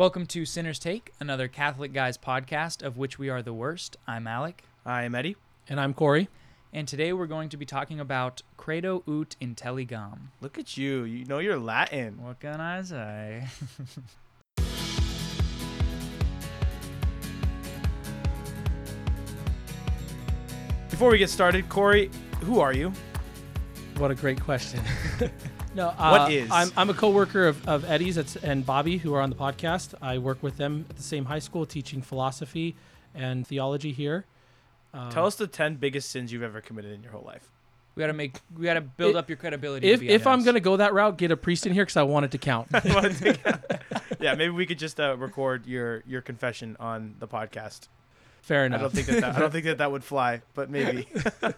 Welcome 0.00 0.24
to 0.28 0.46
Sinner's 0.46 0.78
Take, 0.78 1.12
another 1.20 1.46
Catholic 1.46 1.92
Guys 1.92 2.16
podcast 2.16 2.82
of 2.82 2.96
which 2.96 3.18
we 3.18 3.28
are 3.28 3.42
the 3.42 3.52
worst. 3.52 3.98
I'm 4.06 4.26
Alec, 4.26 4.64
I'm 4.86 5.14
Eddie. 5.14 5.36
And 5.68 5.78
I'm 5.78 5.92
Corey. 5.92 6.30
and 6.72 6.88
today 6.88 7.12
we're 7.12 7.26
going 7.26 7.50
to 7.50 7.58
be 7.58 7.66
talking 7.66 8.00
about 8.00 8.40
Credo 8.56 9.02
ut 9.06 9.36
intelligam. 9.42 10.28
Look 10.40 10.56
at 10.56 10.78
you. 10.78 11.04
You 11.04 11.26
know 11.26 11.38
you're 11.38 11.58
Latin. 11.58 12.22
What 12.22 12.40
can 12.40 12.62
I 12.62 12.80
say? 12.80 13.44
Before 20.88 21.10
we 21.10 21.18
get 21.18 21.28
started, 21.28 21.68
Corey, 21.68 22.10
who 22.40 22.60
are 22.60 22.72
you? 22.72 22.90
What 23.98 24.10
a 24.10 24.14
great 24.14 24.40
question. 24.40 24.80
no, 25.74 25.88
uh, 25.88 26.18
What 26.18 26.32
is? 26.32 26.50
I'm, 26.50 26.70
I'm 26.76 26.90
a 26.90 26.94
co-worker 26.94 27.46
of, 27.46 27.66
of 27.68 27.84
Eddie's 27.84 28.16
and 28.36 28.64
Bobby, 28.66 28.98
who 28.98 29.14
are 29.14 29.20
on 29.20 29.30
the 29.30 29.36
podcast. 29.36 29.94
I 30.02 30.18
work 30.18 30.42
with 30.42 30.56
them 30.56 30.86
at 30.90 30.96
the 30.96 31.02
same 31.02 31.24
high 31.26 31.38
school, 31.38 31.66
teaching 31.66 32.02
philosophy 32.02 32.74
and 33.14 33.46
theology 33.46 33.92
here. 33.92 34.24
Um, 34.92 35.10
Tell 35.10 35.26
us 35.26 35.36
the 35.36 35.46
10 35.46 35.76
biggest 35.76 36.10
sins 36.10 36.32
you've 36.32 36.42
ever 36.42 36.60
committed 36.60 36.92
in 36.92 37.02
your 37.02 37.12
whole 37.12 37.24
life. 37.24 37.48
We 37.96 38.00
gotta 38.02 38.12
make, 38.12 38.36
we 38.56 38.64
gotta 38.64 38.80
build 38.80 39.10
If- 39.12 39.16
up 39.16 39.28
your 39.28 39.36
credibility. 39.36 39.90
if 39.90 40.00
if 40.00 40.26
I'm 40.26 40.44
gonna 40.44 40.60
go 40.60 40.76
that 40.76 40.94
route, 40.94 41.18
get 41.18 41.32
a 41.32 41.36
priest 41.36 41.66
in 41.66 41.72
here 41.72 41.82
because 41.84 41.96
I 41.98 42.04
want 42.04 42.24
it 42.24 42.30
to 42.30 42.38
count. 42.38 42.68
yeah, 44.20 44.34
maybe 44.36 44.50
we 44.50 44.64
could 44.64 44.78
just 44.78 44.98
uh, 45.00 45.16
record 45.18 45.66
your 45.66 46.02
your 46.06 46.20
confession 46.22 46.76
on 46.78 47.16
the 47.18 47.26
podcast. 47.26 47.88
Fair 48.42 48.64
enough. 48.64 48.78
I 48.78 48.82
don't 48.82 48.92
think 48.92 49.06
that, 49.08 49.20
that 49.20 49.36
I 49.36 49.40
don't 49.40 49.50
think 49.52 49.64
that 49.66 49.78
that 49.78 49.90
would 49.92 50.04
fly, 50.04 50.40
but 50.54 50.70
maybe. 50.70 51.08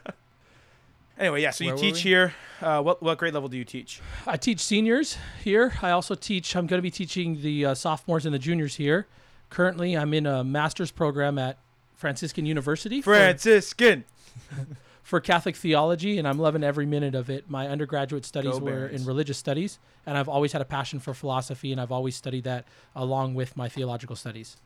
anyway, 1.22 1.42
yeah. 1.42 1.50
So 1.50 1.64
you 1.64 1.68
Where 1.68 1.76
were 1.76 1.80
teach 1.80 2.04
we? 2.04 2.10
here. 2.10 2.34
Uh, 2.60 2.82
what 2.82 3.02
what 3.02 3.18
grade 3.18 3.34
level 3.34 3.48
do 3.48 3.56
you 3.56 3.64
teach? 3.64 4.00
I 4.26 4.36
teach 4.36 4.60
seniors 4.60 5.16
here. 5.42 5.72
I 5.80 5.90
also 5.90 6.14
teach. 6.14 6.54
I'm 6.54 6.66
going 6.66 6.78
to 6.78 6.82
be 6.82 6.90
teaching 6.90 7.40
the 7.40 7.66
uh, 7.66 7.74
sophomores 7.74 8.26
and 8.26 8.34
the 8.34 8.38
juniors 8.38 8.76
here. 8.76 9.06
Currently, 9.50 9.96
I'm 9.96 10.12
in 10.14 10.26
a 10.26 10.44
master's 10.44 10.90
program 10.90 11.38
at 11.38 11.58
Franciscan 11.94 12.46
University 12.46 13.00
for- 13.00 13.14
Franciscan. 13.14 14.04
for 15.02 15.20
Catholic 15.20 15.56
theology, 15.56 16.18
and 16.18 16.26
I'm 16.26 16.38
loving 16.38 16.62
every 16.64 16.86
minute 16.86 17.14
of 17.14 17.28
it. 17.28 17.50
My 17.50 17.68
undergraduate 17.68 18.24
studies 18.24 18.58
Go 18.58 18.64
were 18.64 18.86
in 18.86 19.04
religious 19.04 19.36
studies, 19.36 19.78
and 20.06 20.16
I've 20.16 20.28
always 20.28 20.52
had 20.52 20.62
a 20.62 20.64
passion 20.64 21.00
for 21.00 21.12
philosophy, 21.12 21.72
and 21.72 21.80
I've 21.80 21.92
always 21.92 22.16
studied 22.16 22.44
that 22.44 22.64
along 22.94 23.34
with 23.34 23.56
my 23.56 23.68
theological 23.68 24.16
studies. 24.16 24.56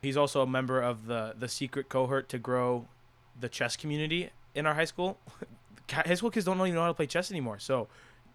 He's 0.00 0.16
also 0.16 0.42
a 0.42 0.46
member 0.46 0.80
of 0.80 1.06
the 1.06 1.34
the 1.38 1.48
secret 1.48 1.88
cohort 1.88 2.28
to 2.30 2.38
grow 2.38 2.86
the 3.38 3.48
chess 3.48 3.76
community 3.76 4.30
in 4.54 4.66
our 4.66 4.74
high 4.74 4.84
school. 4.84 5.18
High 5.90 6.14
school 6.14 6.30
kids 6.30 6.46
don't 6.46 6.58
even 6.58 6.74
know 6.74 6.82
how 6.82 6.88
to 6.88 6.94
play 6.94 7.06
chess 7.06 7.30
anymore. 7.30 7.58
So, 7.58 7.88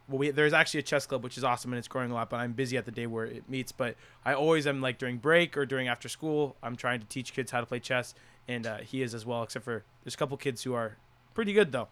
well, 0.08 0.20
we, 0.20 0.32
there's 0.32 0.54
actually 0.54 0.82
a 0.82 0.84
chess 0.84 1.06
club 1.06 1.24
which 1.24 1.38
is 1.38 1.44
awesome 1.44 1.72
and 1.72 1.78
it's 1.78 1.88
growing 1.88 2.12
a 2.12 2.14
lot. 2.14 2.30
But 2.30 2.38
I'm 2.38 2.54
busy 2.54 2.78
at 2.78 2.86
the 2.86 2.92
day 2.92 3.08
where 3.08 3.26
it 3.26 3.50
meets. 3.50 3.72
But 3.72 3.96
I 4.26 4.34
always 4.34 4.68
am 4.68 4.82
like 4.82 4.98
during 4.98 5.18
break 5.18 5.58
or 5.58 5.66
during 5.66 5.88
after 5.88 6.10
school. 6.10 6.56
I'm 6.62 6.76
trying 6.76 7.00
to 7.00 7.08
teach 7.08 7.34
kids 7.34 7.52
how 7.52 7.60
to 7.60 7.66
play 7.66 7.80
chess, 7.80 8.14
and 8.48 8.68
uh, 8.68 8.78
he 8.78 9.02
is 9.02 9.14
as 9.14 9.26
well. 9.26 9.44
Except 9.44 9.66
for 9.66 9.84
there's 10.04 10.16
a 10.16 10.18
couple 10.18 10.38
kids 10.38 10.64
who 10.64 10.74
are 10.74 10.98
pretty 11.34 11.54
good 11.54 11.72
though. 11.72 11.88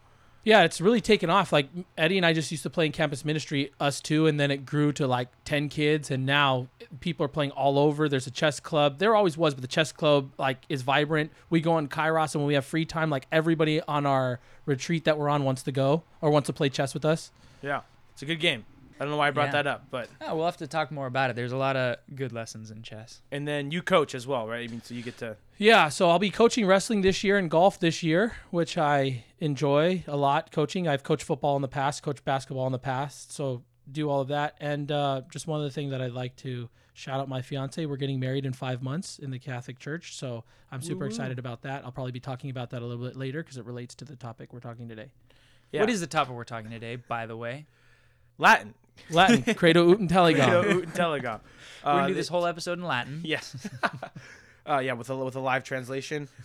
Yeah, 0.47 0.63
it's 0.63 0.79
really 0.79 1.01
taken 1.01 1.29
off. 1.29 1.51
Like 1.51 1.67
Eddie 1.97 2.15
and 2.15 2.25
I 2.25 2.31
just 2.31 2.51
used 2.51 2.63
to 2.63 2.69
play 2.69 2.85
in 2.85 2.93
campus 2.93 3.25
ministry, 3.25 3.73
us 3.81 3.99
two, 3.99 4.27
and 4.27 4.39
then 4.39 4.49
it 4.49 4.65
grew 4.65 4.93
to 4.93 5.05
like 5.05 5.27
ten 5.43 5.67
kids, 5.67 6.09
and 6.09 6.25
now 6.25 6.69
people 7.01 7.25
are 7.25 7.27
playing 7.27 7.51
all 7.51 7.77
over. 7.77 8.07
There's 8.07 8.27
a 8.27 8.31
chess 8.31 8.61
club. 8.61 8.97
There 8.97 9.13
always 9.13 9.37
was, 9.37 9.55
but 9.55 9.61
the 9.61 9.67
chess 9.67 9.91
club 9.91 10.31
like 10.37 10.59
is 10.69 10.83
vibrant. 10.83 11.33
We 11.49 11.59
go 11.59 11.73
on 11.73 11.89
Kairos, 11.89 12.33
and 12.33 12.41
when 12.43 12.47
we 12.47 12.53
have 12.53 12.63
free 12.65 12.85
time, 12.85 13.09
like 13.09 13.27
everybody 13.29 13.81
on 13.81 14.05
our 14.05 14.39
retreat 14.65 15.03
that 15.03 15.17
we're 15.17 15.27
on 15.27 15.43
wants 15.43 15.63
to 15.63 15.73
go 15.73 16.03
or 16.21 16.29
wants 16.29 16.47
to 16.47 16.53
play 16.53 16.69
chess 16.69 16.93
with 16.93 17.03
us. 17.03 17.29
Yeah, 17.61 17.81
it's 18.13 18.21
a 18.21 18.25
good 18.25 18.39
game. 18.39 18.63
I 18.99 19.03
don't 19.03 19.11
know 19.11 19.17
why 19.17 19.27
I 19.27 19.31
brought 19.31 19.47
Yeah. 19.47 19.51
that 19.63 19.67
up, 19.67 19.87
but 19.91 20.09
Oh, 20.21 20.37
we'll 20.37 20.45
have 20.45 20.55
to 20.57 20.65
talk 20.67 20.91
more 20.91 21.07
about 21.07 21.29
it. 21.29 21.35
There's 21.35 21.51
a 21.51 21.57
lot 21.57 21.75
of 21.75 21.97
good 22.15 22.31
lessons 22.31 22.71
in 22.71 22.83
chess. 22.83 23.21
and 23.33 23.45
then 23.45 23.69
you 23.71 23.81
coach 23.81 24.15
as 24.15 24.25
well, 24.25 24.47
right? 24.47 24.63
I 24.67 24.71
mean, 24.71 24.81
so 24.81 24.93
you 24.95 25.03
get 25.03 25.17
to 25.17 25.35
Yeah, 25.59 25.89
so 25.89 26.09
I'll 26.09 26.19
be 26.19 26.29
coaching 26.29 26.67
wrestling 26.67 27.01
this 27.01 27.23
year 27.23 27.37
and 27.37 27.49
golf 27.49 27.79
this 27.79 28.03
year, 28.03 28.35
which 28.51 28.77
I 28.77 29.23
enjoy 29.39 30.03
a 30.07 30.15
lot 30.15 30.51
coaching. 30.51 30.87
I've 30.87 31.03
coached 31.03 31.23
football 31.23 31.55
in 31.55 31.63
the 31.63 31.67
past, 31.67 32.03
coached 32.03 32.23
basketball 32.23 32.67
in 32.67 32.71
the 32.71 32.77
past, 32.79 33.31
so 33.33 33.63
do 33.91 34.07
all 34.09 34.21
of 34.21 34.27
that. 34.27 34.55
And 34.59 34.91
uh, 34.91 35.21
just 35.31 35.47
one 35.47 35.59
other 35.59 35.71
thing 35.71 35.89
that 35.89 36.01
I'd 36.01 36.11
like 36.11 36.35
to 36.37 36.69
shout 36.93 37.19
out 37.19 37.27
my 37.27 37.41
fiance. 37.41 37.83
We're 37.87 37.95
getting 37.97 38.19
married 38.19 38.45
in 38.45 38.53
five 38.53 38.83
months 38.83 39.17
in 39.17 39.31
the 39.31 39.39
Catholic 39.39 39.79
Church, 39.79 40.15
so 40.15 40.43
I'm 40.71 40.81
super 40.81 40.97
Woo-woo. 40.99 41.07
excited 41.07 41.39
about 41.39 41.63
that. 41.63 41.83
I'll 41.83 41.91
probably 41.91 42.11
be 42.11 42.19
talking 42.19 42.51
about 42.51 42.69
that 42.69 42.83
a 42.83 42.85
little 42.85 43.03
bit 43.03 43.15
later 43.15 43.41
because 43.41 43.57
it 43.57 43.65
relates 43.65 43.95
to 43.95 44.05
the 44.05 44.15
topic 44.15 44.53
we're 44.53 44.59
talking 44.59 44.87
today. 44.87 45.09
yeah. 45.71 45.79
What 45.81 45.89
is 45.89 46.01
the 46.01 46.07
topic 46.07 46.35
we're 46.35 46.43
talking 46.43 46.69
today, 46.69 46.97
by 46.97 47.25
the 47.25 47.35
way? 47.35 47.65
Latin? 48.37 48.75
Latin, 49.09 49.55
credo 49.55 49.91
ut 49.91 49.99
intelligam. 50.07 50.43
Credo 50.61 50.81
ut 50.81 50.85
intelligam. 50.85 51.39
We're 51.83 51.91
gonna 51.91 52.03
Uh, 52.03 52.07
do 52.09 52.13
this 52.13 52.27
whole 52.27 52.45
episode 52.45 52.77
in 52.77 52.85
Latin. 52.85 53.21
Yes. 53.23 53.55
uh, 54.67 54.79
yeah, 54.79 54.93
with 54.93 55.09
a 55.09 55.15
with 55.15 55.35
a 55.35 55.39
live 55.39 55.63
translation. 55.63 56.27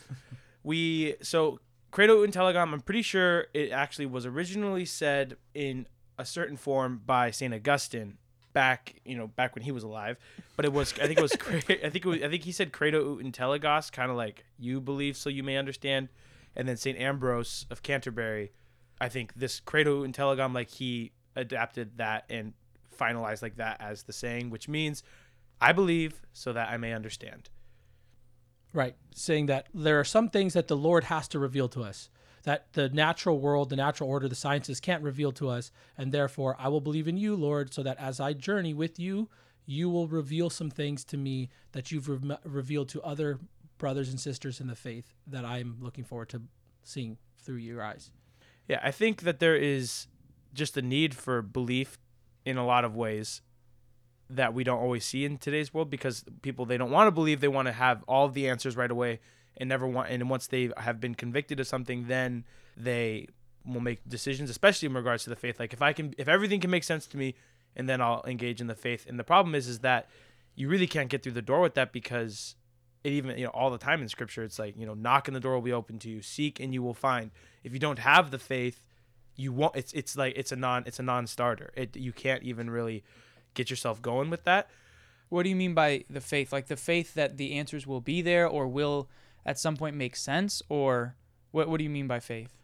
We 0.64 1.16
so 1.22 1.58
Credo 1.90 2.24
Intelligam. 2.24 2.72
I'm 2.72 2.80
pretty 2.80 3.02
sure 3.02 3.46
it 3.52 3.72
actually 3.72 4.06
was 4.06 4.24
originally 4.24 4.84
said 4.84 5.36
in 5.54 5.86
a 6.16 6.24
certain 6.24 6.56
form 6.56 7.02
by 7.04 7.32
Saint 7.32 7.52
Augustine 7.52 8.18
back, 8.52 8.94
you 9.04 9.16
know, 9.16 9.26
back 9.26 9.54
when 9.54 9.64
he 9.64 9.72
was 9.72 9.82
alive. 9.82 10.18
But 10.56 10.64
it 10.64 10.72
was 10.72 10.92
I 10.94 11.06
think 11.06 11.18
it 11.18 11.22
was 11.22 11.32
I 11.50 11.60
think 11.60 11.96
it 11.96 12.06
was 12.06 12.22
I 12.22 12.28
think 12.28 12.44
he 12.44 12.52
said 12.52 12.72
Credo 12.72 13.16
ut 13.16 13.24
Intelligos, 13.24 13.90
kind 13.90 14.10
of 14.10 14.16
like 14.16 14.44
you 14.58 14.80
believe 14.80 15.16
so 15.16 15.28
you 15.28 15.42
may 15.42 15.56
understand. 15.56 16.08
And 16.54 16.68
then 16.68 16.76
Saint 16.76 16.98
Ambrose 16.98 17.66
of 17.70 17.82
Canterbury, 17.82 18.52
I 19.00 19.08
think 19.08 19.34
this 19.34 19.58
Credo 19.58 20.04
ut 20.04 20.10
Intelligam 20.10 20.54
like 20.54 20.70
he 20.70 21.12
adapted 21.34 21.98
that 21.98 22.24
and 22.30 22.52
finalized 22.96 23.42
like 23.42 23.56
that 23.56 23.80
as 23.80 24.04
the 24.04 24.12
saying, 24.12 24.50
which 24.50 24.68
means 24.68 25.02
I 25.60 25.72
believe 25.72 26.22
so 26.32 26.52
that 26.52 26.68
I 26.70 26.76
may 26.76 26.92
understand. 26.92 27.48
Right. 28.72 28.96
Saying 29.14 29.46
that 29.46 29.68
there 29.74 30.00
are 30.00 30.04
some 30.04 30.28
things 30.28 30.54
that 30.54 30.68
the 30.68 30.76
Lord 30.76 31.04
has 31.04 31.28
to 31.28 31.38
reveal 31.38 31.68
to 31.68 31.82
us, 31.82 32.08
that 32.44 32.72
the 32.72 32.88
natural 32.88 33.38
world, 33.38 33.70
the 33.70 33.76
natural 33.76 34.08
order, 34.08 34.28
the 34.28 34.34
sciences 34.34 34.80
can't 34.80 35.02
reveal 35.02 35.32
to 35.32 35.48
us. 35.48 35.70
And 35.98 36.12
therefore, 36.12 36.56
I 36.58 36.68
will 36.68 36.80
believe 36.80 37.08
in 37.08 37.16
you, 37.16 37.36
Lord, 37.36 37.72
so 37.74 37.82
that 37.82 37.98
as 37.98 38.20
I 38.20 38.32
journey 38.32 38.74
with 38.74 38.98
you, 38.98 39.28
you 39.66 39.90
will 39.90 40.08
reveal 40.08 40.50
some 40.50 40.70
things 40.70 41.04
to 41.04 41.16
me 41.16 41.50
that 41.72 41.92
you've 41.92 42.08
re- 42.08 42.36
revealed 42.44 42.88
to 42.90 43.02
other 43.02 43.38
brothers 43.78 44.08
and 44.08 44.18
sisters 44.18 44.60
in 44.60 44.66
the 44.66 44.76
faith 44.76 45.14
that 45.26 45.44
I'm 45.44 45.76
looking 45.80 46.04
forward 46.04 46.28
to 46.30 46.42
seeing 46.82 47.18
through 47.38 47.56
your 47.56 47.82
eyes. 47.82 48.10
Yeah, 48.68 48.80
I 48.82 48.90
think 48.90 49.22
that 49.22 49.38
there 49.38 49.56
is 49.56 50.06
just 50.54 50.76
a 50.76 50.82
need 50.82 51.14
for 51.14 51.42
belief 51.42 51.98
in 52.44 52.56
a 52.56 52.66
lot 52.66 52.84
of 52.84 52.96
ways 52.96 53.42
that 54.36 54.54
we 54.54 54.64
don't 54.64 54.80
always 54.80 55.04
see 55.04 55.24
in 55.24 55.38
today's 55.38 55.72
world 55.72 55.90
because 55.90 56.24
people 56.42 56.64
they 56.64 56.76
don't 56.76 56.90
want 56.90 57.06
to 57.06 57.10
believe 57.10 57.40
they 57.40 57.48
want 57.48 57.66
to 57.66 57.72
have 57.72 58.02
all 58.08 58.28
the 58.28 58.48
answers 58.48 58.76
right 58.76 58.90
away 58.90 59.20
and 59.56 59.68
never 59.68 59.86
want 59.86 60.10
and 60.10 60.30
once 60.30 60.46
they 60.46 60.70
have 60.76 61.00
been 61.00 61.14
convicted 61.14 61.60
of 61.60 61.66
something 61.66 62.06
then 62.08 62.44
they 62.76 63.26
will 63.66 63.80
make 63.80 64.00
decisions 64.08 64.50
especially 64.50 64.86
in 64.86 64.94
regards 64.94 65.24
to 65.24 65.30
the 65.30 65.36
faith. 65.36 65.60
Like 65.60 65.72
if 65.72 65.82
I 65.82 65.92
can 65.92 66.14
if 66.18 66.28
everything 66.28 66.60
can 66.60 66.70
make 66.70 66.84
sense 66.84 67.06
to 67.08 67.16
me 67.16 67.34
and 67.76 67.88
then 67.88 68.00
I'll 68.00 68.24
engage 68.26 68.60
in 68.60 68.66
the 68.66 68.74
faith. 68.74 69.06
And 69.08 69.18
the 69.18 69.24
problem 69.24 69.54
is 69.54 69.68
is 69.68 69.80
that 69.80 70.08
you 70.54 70.68
really 70.68 70.86
can't 70.86 71.08
get 71.08 71.22
through 71.22 71.32
the 71.32 71.42
door 71.42 71.60
with 71.60 71.74
that 71.74 71.92
because 71.92 72.56
it 73.04 73.12
even 73.12 73.36
you 73.36 73.44
know 73.44 73.50
all 73.50 73.70
the 73.70 73.78
time 73.78 74.00
in 74.00 74.08
scripture 74.08 74.44
it's 74.44 74.58
like 74.58 74.76
you 74.76 74.86
know 74.86 74.94
knock 74.94 75.28
and 75.28 75.34
the 75.34 75.40
door 75.40 75.54
will 75.54 75.62
be 75.62 75.72
open 75.72 75.98
to 76.00 76.08
you. 76.08 76.22
Seek 76.22 76.58
and 76.58 76.72
you 76.72 76.82
will 76.82 76.94
find. 76.94 77.30
If 77.62 77.72
you 77.72 77.78
don't 77.78 77.98
have 77.98 78.30
the 78.30 78.38
faith 78.38 78.82
you 79.36 79.52
won't 79.52 79.76
it's 79.76 79.92
it's 79.92 80.16
like 80.16 80.34
it's 80.36 80.52
a 80.52 80.56
non 80.56 80.84
it's 80.86 80.98
a 80.98 81.02
non-starter. 81.02 81.72
It 81.76 81.96
you 81.96 82.12
can't 82.12 82.42
even 82.42 82.70
really 82.70 83.04
get 83.54 83.70
yourself 83.70 84.00
going 84.02 84.30
with 84.30 84.44
that 84.44 84.68
What 85.28 85.44
do 85.44 85.48
you 85.48 85.56
mean 85.56 85.74
by 85.74 86.04
the 86.10 86.20
faith? 86.20 86.52
Like 86.52 86.66
the 86.66 86.76
faith 86.76 87.14
that 87.14 87.36
the 87.38 87.54
answers 87.54 87.86
will 87.86 88.00
be 88.00 88.22
there 88.22 88.46
or 88.46 88.68
will 88.68 89.08
at 89.46 89.58
some 89.58 89.76
point 89.76 89.96
make 89.96 90.14
sense? 90.14 90.62
Or 90.68 91.16
what, 91.52 91.68
what 91.68 91.78
do 91.78 91.84
you 91.84 91.90
mean 91.90 92.06
by 92.06 92.20
faith? 92.20 92.54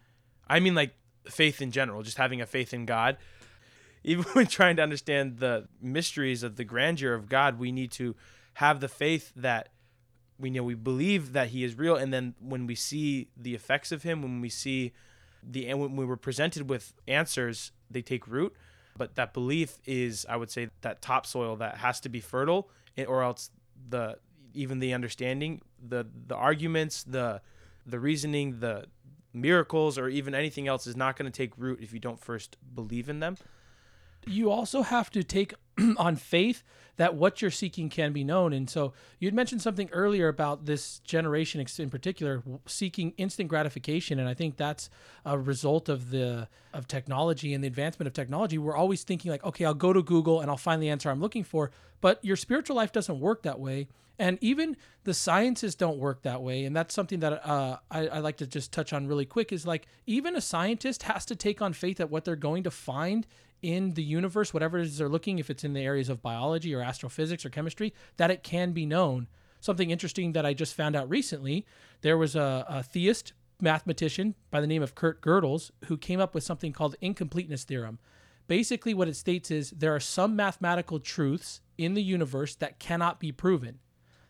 i 0.48 0.60
mean 0.60 0.74
like 0.74 0.94
faith 1.26 1.60
in 1.60 1.70
general 1.70 2.02
just 2.02 2.16
having 2.16 2.40
a 2.40 2.46
faith 2.46 2.72
in 2.72 2.86
god 2.86 3.16
even 4.04 4.24
when 4.32 4.46
trying 4.46 4.76
to 4.76 4.82
understand 4.82 5.38
the 5.38 5.68
mysteries 5.80 6.42
of 6.42 6.56
the 6.56 6.64
grandeur 6.64 7.14
of 7.14 7.28
god 7.28 7.58
we 7.58 7.70
need 7.70 7.90
to 7.90 8.14
have 8.54 8.80
the 8.80 8.88
faith 8.88 9.32
that 9.36 9.68
we 10.38 10.50
know 10.50 10.62
we 10.62 10.74
believe 10.74 11.32
that 11.32 11.48
he 11.48 11.64
is 11.64 11.76
real 11.76 11.96
and 11.96 12.12
then 12.12 12.34
when 12.40 12.66
we 12.66 12.74
see 12.74 13.28
the 13.36 13.54
effects 13.54 13.92
of 13.92 14.02
him 14.02 14.22
when 14.22 14.40
we 14.40 14.48
see 14.48 14.92
the 15.42 15.68
and 15.68 15.80
when 15.80 15.96
we 15.96 16.04
were 16.04 16.16
presented 16.16 16.68
with 16.68 16.94
answers 17.06 17.72
they 17.90 18.02
take 18.02 18.26
root 18.26 18.54
but 18.98 19.14
that 19.14 19.32
belief 19.32 19.78
is 19.86 20.26
i 20.28 20.36
would 20.36 20.50
say 20.50 20.68
that 20.82 21.00
topsoil 21.00 21.56
that 21.56 21.78
has 21.78 22.00
to 22.00 22.08
be 22.08 22.20
fertile 22.20 22.68
eh, 22.96 23.04
or 23.04 23.22
else 23.22 23.50
the 23.88 24.18
even 24.52 24.80
the 24.80 24.92
understanding 24.92 25.62
the 25.88 26.06
the 26.26 26.34
arguments 26.34 27.04
the 27.04 27.40
the 27.86 27.98
reasoning 27.98 28.60
the 28.60 28.84
miracles 29.32 29.96
or 29.96 30.08
even 30.08 30.34
anything 30.34 30.66
else 30.66 30.86
is 30.86 30.96
not 30.96 31.16
going 31.16 31.30
to 31.30 31.36
take 31.36 31.56
root 31.56 31.78
if 31.80 31.92
you 31.92 32.00
don't 32.00 32.20
first 32.20 32.56
believe 32.74 33.08
in 33.08 33.20
them 33.20 33.36
You 34.28 34.50
also 34.50 34.82
have 34.82 35.10
to 35.10 35.24
take 35.24 35.54
on 35.96 36.16
faith 36.16 36.62
that 36.98 37.14
what 37.14 37.40
you're 37.40 37.50
seeking 37.50 37.88
can 37.88 38.12
be 38.12 38.24
known. 38.24 38.52
And 38.52 38.68
so 38.68 38.92
you'd 39.20 39.32
mentioned 39.32 39.62
something 39.62 39.88
earlier 39.92 40.28
about 40.28 40.66
this 40.66 40.98
generation 41.00 41.64
in 41.78 41.90
particular 41.90 42.42
seeking 42.66 43.14
instant 43.16 43.48
gratification, 43.48 44.18
and 44.18 44.28
I 44.28 44.34
think 44.34 44.56
that's 44.56 44.90
a 45.24 45.38
result 45.38 45.88
of 45.88 46.10
the 46.10 46.48
of 46.74 46.88
technology 46.88 47.54
and 47.54 47.62
the 47.62 47.68
advancement 47.68 48.08
of 48.08 48.12
technology. 48.12 48.58
We're 48.58 48.76
always 48.76 49.04
thinking 49.04 49.30
like, 49.30 49.44
okay, 49.44 49.64
I'll 49.64 49.74
go 49.74 49.92
to 49.92 50.02
Google 50.02 50.40
and 50.40 50.50
I'll 50.50 50.56
find 50.56 50.82
the 50.82 50.90
answer 50.90 51.08
I'm 51.08 51.20
looking 51.20 51.44
for, 51.44 51.70
but 52.00 52.22
your 52.24 52.36
spiritual 52.36 52.76
life 52.76 52.92
doesn't 52.92 53.20
work 53.20 53.42
that 53.44 53.60
way. 53.60 53.86
And 54.18 54.36
even 54.40 54.76
the 55.04 55.14
sciences 55.14 55.74
don't 55.74 55.98
work 55.98 56.22
that 56.22 56.42
way. 56.42 56.64
And 56.64 56.74
that's 56.74 56.94
something 56.94 57.20
that 57.20 57.46
uh, 57.46 57.78
I, 57.90 58.08
I 58.08 58.18
like 58.18 58.38
to 58.38 58.46
just 58.46 58.72
touch 58.72 58.92
on 58.92 59.06
really 59.06 59.26
quick 59.26 59.52
is 59.52 59.66
like, 59.66 59.86
even 60.06 60.34
a 60.34 60.40
scientist 60.40 61.04
has 61.04 61.24
to 61.26 61.36
take 61.36 61.62
on 61.62 61.72
faith 61.72 61.98
that 61.98 62.10
what 62.10 62.24
they're 62.24 62.34
going 62.36 62.64
to 62.64 62.70
find 62.70 63.26
in 63.62 63.94
the 63.94 64.02
universe, 64.02 64.52
whatever 64.52 64.78
it 64.78 64.86
is 64.86 64.98
they're 64.98 65.08
looking, 65.08 65.38
if 65.38 65.50
it's 65.50 65.64
in 65.64 65.72
the 65.72 65.80
areas 65.80 66.08
of 66.08 66.22
biology 66.22 66.74
or 66.74 66.82
astrophysics 66.82 67.44
or 67.44 67.50
chemistry, 67.50 67.94
that 68.16 68.30
it 68.30 68.42
can 68.42 68.72
be 68.72 68.86
known. 68.86 69.28
Something 69.60 69.90
interesting 69.90 70.32
that 70.32 70.46
I 70.46 70.54
just 70.54 70.74
found 70.74 70.96
out 70.96 71.08
recently 71.08 71.66
there 72.00 72.16
was 72.16 72.34
a, 72.36 72.64
a 72.68 72.82
theist 72.82 73.32
mathematician 73.60 74.34
by 74.50 74.60
the 74.60 74.66
name 74.66 74.82
of 74.82 74.94
Kurt 74.94 75.20
Gödels 75.20 75.70
who 75.86 75.96
came 75.96 76.20
up 76.20 76.34
with 76.34 76.44
something 76.44 76.72
called 76.72 76.96
incompleteness 77.00 77.64
theorem. 77.64 77.98
Basically, 78.46 78.94
what 78.94 79.08
it 79.08 79.16
states 79.16 79.50
is 79.50 79.70
there 79.70 79.94
are 79.94 80.00
some 80.00 80.34
mathematical 80.34 81.00
truths 81.00 81.60
in 81.76 81.94
the 81.94 82.02
universe 82.02 82.54
that 82.56 82.78
cannot 82.78 83.20
be 83.20 83.32
proven. 83.32 83.80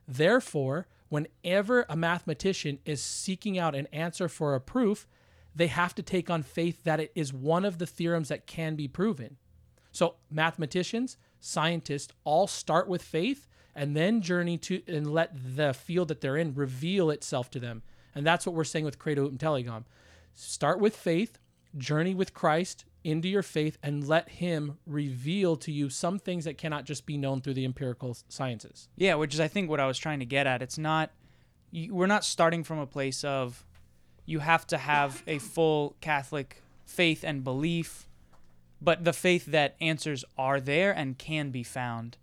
Therefore, 0.09 0.89
whenever 1.11 1.85
a 1.89 1.95
mathematician 1.97 2.79
is 2.87 3.03
seeking 3.03 3.59
out 3.59 3.75
an 3.75 3.87
answer 3.93 4.29
for 4.29 4.55
a 4.55 4.61
proof, 4.61 5.07
they 5.55 5.67
have 5.67 5.95
to 5.97 6.03
take 6.03 6.31
on 6.31 6.43
faith 6.43 6.85
that 6.85 6.99
it 6.99 7.13
is 7.15 7.33
one 7.33 7.67
of 7.67 7.79
the 7.79 7.87
theorems 7.87 8.29
that 8.29 8.47
can 8.47 8.75
be 8.75 8.89
proven. 8.89 9.37
So, 9.93 10.17
mathematicians, 10.31 11.19
scientists 11.41 12.13
all 12.25 12.47
start 12.47 12.89
with 12.89 13.03
faith 13.03 13.47
and 13.75 13.95
then 13.97 14.23
journey 14.23 14.57
to 14.59 14.83
and 14.89 15.13
let 15.13 15.57
the 15.57 15.75
field 15.75 16.09
that 16.09 16.21
they're 16.21 16.37
in 16.37 16.55
reveal 16.55 17.11
itself 17.11 17.51
to 17.51 17.61
them. 17.61 17.83
And 18.15 18.27
that's 18.27 18.47
what 18.47 18.55
we're 18.55 18.65
saying 18.65 18.85
with 18.85 18.99
Credo 18.99 19.27
ut 19.27 19.37
Intelligam. 19.37 19.85
Start 20.35 20.81
with 20.81 20.97
faith, 20.97 21.39
journey 21.77 22.15
with 22.15 22.33
Christ 22.33 22.85
into 23.09 23.29
your 23.29 23.43
faith, 23.43 23.79
and 23.83 24.07
let 24.07 24.29
Him 24.29 24.79
reveal 24.87 25.57
to 25.57 25.73
you 25.73 25.89
some 25.89 26.19
things 26.19 26.45
that 26.45 26.59
cannot 26.59 26.85
just 26.85 27.07
be 27.07 27.17
known 27.17 27.41
through 27.41 27.55
the 27.55 27.65
empirical 27.65 28.17
sciences. 28.29 28.89
Yeah, 28.97 29.15
which 29.15 29.35
is 29.35 29.41
I 29.41 29.49
think 29.49 29.71
what 29.71 29.81
I 29.81 29.87
was 29.87 29.99
trying 29.99 30.19
to 30.21 30.27
get 30.27 30.47
at. 30.47 30.63
It's 30.63 30.79
not 30.79 31.11
we're 31.73 32.07
not 32.07 32.25
starting 32.25 32.65
from 32.65 32.79
a 32.79 32.87
place 32.87 33.25
of 33.25 33.65
you 34.25 34.39
have 34.41 34.67
to 34.67 34.79
have 34.79 35.23
a 35.27 35.39
full 35.39 35.97
Catholic 36.01 36.63
faith 36.85 37.25
and 37.25 37.45
belief, 37.45 38.09
but 38.81 39.05
the 39.05 39.13
faith 39.13 39.47
that 39.47 39.77
answers 39.81 40.25
are 40.37 40.61
there 40.61 40.93
and 40.93 41.19
can 41.19 41.51
be 41.51 41.63
found, 41.63 42.17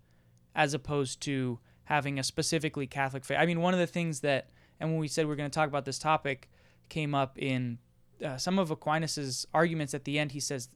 as 0.54 0.74
opposed 0.74 1.20
to 1.22 1.58
having 1.84 2.18
a 2.18 2.22
specifically 2.22 2.86
Catholic 2.86 3.24
faith. 3.24 3.38
I 3.40 3.46
mean, 3.46 3.60
one 3.60 3.74
of 3.74 3.80
the 3.80 3.86
things 3.86 4.20
that, 4.20 4.50
and 4.80 4.90
when 4.90 4.98
we 4.98 5.08
said 5.08 5.26
we 5.26 5.32
are 5.32 5.36
going 5.36 5.50
to 5.50 5.54
talk 5.54 5.68
about 5.68 5.84
this 5.84 5.98
topic, 5.98 6.48
came 6.88 7.14
up 7.14 7.38
in 7.38 7.78
uh, 8.24 8.36
some 8.36 8.58
of 8.58 8.70
Aquinas's 8.70 9.46
arguments 9.52 9.94
at 9.94 10.04
the 10.04 10.18
end. 10.18 10.32
He 10.32 10.40
says, 10.40 10.68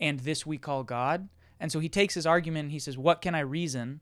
"And 0.00 0.20
this 0.20 0.46
we 0.46 0.58
call 0.58 0.84
God." 0.84 1.28
And 1.60 1.70
so 1.70 1.78
he 1.78 1.88
takes 1.88 2.14
his 2.14 2.26
argument 2.26 2.64
and 2.64 2.72
he 2.72 2.78
says, 2.78 2.98
"What 2.98 3.20
can 3.20 3.34
I 3.34 3.40
reason?" 3.40 4.00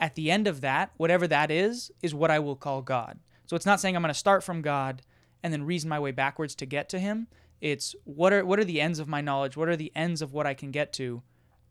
At 0.00 0.14
the 0.16 0.30
end 0.30 0.48
of 0.48 0.60
that, 0.62 0.90
whatever 0.96 1.28
that 1.28 1.50
is, 1.50 1.92
is 2.02 2.14
what 2.14 2.30
I 2.30 2.40
will 2.40 2.56
call 2.56 2.82
God. 2.82 3.20
So 3.46 3.54
it's 3.54 3.66
not 3.66 3.80
saying 3.80 3.94
I'm 3.94 4.02
going 4.02 4.12
to 4.12 4.18
start 4.18 4.42
from 4.42 4.62
God 4.62 5.02
and 5.42 5.52
then 5.52 5.64
reason 5.64 5.88
my 5.88 6.00
way 6.00 6.10
backwards 6.10 6.54
to 6.56 6.66
get 6.66 6.88
to 6.88 6.98
him. 6.98 7.28
It's 7.60 7.94
what 8.04 8.32
are 8.32 8.44
what 8.44 8.58
are 8.58 8.64
the 8.64 8.80
ends 8.80 8.98
of 8.98 9.08
my 9.08 9.20
knowledge? 9.20 9.56
What 9.56 9.68
are 9.68 9.76
the 9.76 9.92
ends 9.94 10.22
of 10.22 10.32
what 10.32 10.46
I 10.46 10.54
can 10.54 10.70
get 10.70 10.92
to? 10.94 11.22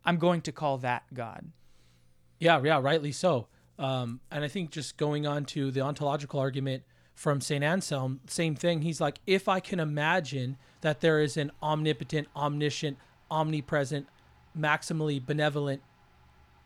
I'm 0.05 0.17
going 0.17 0.41
to 0.41 0.51
call 0.51 0.77
that 0.79 1.03
God. 1.13 1.51
Yeah, 2.39 2.61
yeah, 2.63 2.79
rightly 2.81 3.11
so. 3.11 3.47
Um, 3.77 4.21
and 4.31 4.43
I 4.43 4.47
think 4.47 4.71
just 4.71 4.97
going 4.97 5.27
on 5.27 5.45
to 5.45 5.71
the 5.71 5.81
ontological 5.81 6.39
argument 6.39 6.83
from 7.15 7.41
St. 7.41 7.63
Anselm, 7.63 8.19
same 8.27 8.55
thing. 8.55 8.81
He's 8.81 9.01
like, 9.01 9.19
if 9.27 9.47
I 9.47 9.59
can 9.59 9.79
imagine 9.79 10.57
that 10.81 11.01
there 11.01 11.21
is 11.21 11.37
an 11.37 11.51
omnipotent, 11.61 12.27
omniscient, 12.35 12.97
omnipresent, 13.29 14.07
maximally 14.57 15.23
benevolent 15.23 15.81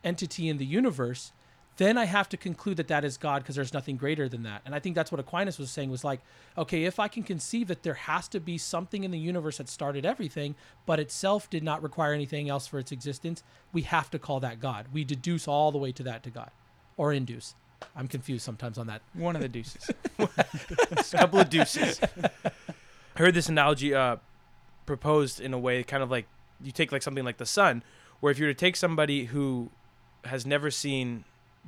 entity 0.03 0.47
in 0.47 0.57
the 0.57 0.65
universe, 0.65 1.31
then 1.77 1.97
I 1.97 2.05
have 2.05 2.29
to 2.29 2.37
conclude 2.37 2.77
that 2.77 2.87
that 2.87 3.03
is 3.03 3.17
God 3.17 3.41
because 3.41 3.55
there's 3.55 3.73
nothing 3.73 3.97
greater 3.97 4.29
than 4.29 4.43
that. 4.43 4.61
And 4.65 4.73
I 4.73 4.79
think 4.79 4.95
that's 4.95 5.11
what 5.11 5.19
Aquinas 5.19 5.59
was 5.59 5.69
saying 5.69 5.91
was 5.91 6.05
like, 6.05 6.21
okay, 6.57 6.85
if 6.85 6.99
I 6.99 7.09
can 7.09 7.23
conceive 7.23 7.67
that 7.67 7.83
there 7.83 7.95
has 7.95 8.29
to 8.29 8.39
be 8.39 8.57
something 8.57 9.03
in 9.03 9.11
the 9.11 9.19
universe 9.19 9.57
that 9.57 9.67
started 9.67 10.05
everything, 10.05 10.55
but 10.85 11.01
itself 11.01 11.49
did 11.49 11.63
not 11.63 11.83
require 11.83 12.13
anything 12.13 12.49
else 12.49 12.65
for 12.65 12.79
its 12.79 12.93
existence, 12.93 13.43
we 13.73 13.81
have 13.81 14.09
to 14.11 14.19
call 14.19 14.39
that 14.39 14.61
God. 14.61 14.87
We 14.93 15.03
deduce 15.03 15.47
all 15.47 15.71
the 15.73 15.77
way 15.77 15.91
to 15.93 16.03
that 16.03 16.23
to 16.23 16.29
God 16.29 16.51
or 16.95 17.11
induce. 17.11 17.55
I'm 17.95 18.07
confused 18.07 18.43
sometimes 18.43 18.77
on 18.77 18.87
that. 18.87 19.01
One 19.13 19.35
of 19.35 19.41
the 19.41 19.49
deuces. 19.49 19.89
a 20.19 21.17
couple 21.17 21.39
of 21.39 21.49
deuces. 21.49 21.99
I 22.01 22.29
heard 23.15 23.33
this 23.33 23.47
analogy 23.47 23.93
uh, 23.93 24.17
proposed 24.85 25.39
in 25.39 25.53
a 25.53 25.59
way 25.59 25.83
kind 25.83 26.03
of 26.03 26.11
like 26.11 26.25
you 26.63 26.71
take 26.71 26.91
like 26.91 27.01
something 27.01 27.23
like 27.23 27.37
the 27.37 27.45
sun, 27.45 27.83
where 28.19 28.31
if 28.31 28.39
you 28.39 28.45
were 28.45 28.53
to 28.53 28.59
take 28.59 28.75
somebody 28.75 29.25
who 29.25 29.69
has 30.25 30.45
never 30.45 30.71
seen 30.71 31.23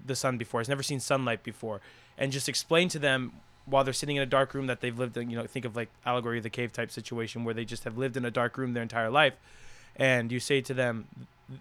the 0.06 0.15
sun 0.15 0.38
before, 0.38 0.59
has 0.59 0.69
never 0.69 0.83
seen 0.83 1.00
sunlight 1.00 1.44
before, 1.44 1.81
and 2.18 2.31
just 2.31 2.50
explain 2.50 2.89
to 2.89 3.00
them 3.00 3.33
while 3.65 3.83
they're 3.83 3.94
sitting 3.94 4.15
in 4.15 4.24
a 4.24 4.27
dark 4.27 4.53
room 4.53 4.68
that 4.68 4.80
they've 4.80 4.98
lived 4.98 5.18
in, 5.18 5.30
you 5.30 5.38
know, 5.38 5.45
think 5.45 5.65
of 5.65 5.75
like 5.75 5.89
allegory 6.06 6.38
of 6.38 6.44
the 6.44 6.50
cave 6.50 6.71
type 6.71 6.89
situation 6.89 7.44
where 7.44 7.53
they 7.53 7.65
just 7.65 7.83
have 7.83 7.98
lived 7.98 8.15
in 8.15 8.24
a 8.24 8.31
dark 8.31 8.57
room 8.57 8.74
their 8.74 8.83
entire 8.83 9.10
life, 9.10 9.33
and 9.95 10.31
you 10.31 10.39
say 10.39 10.62
to 10.62 10.74
them, 10.74 11.07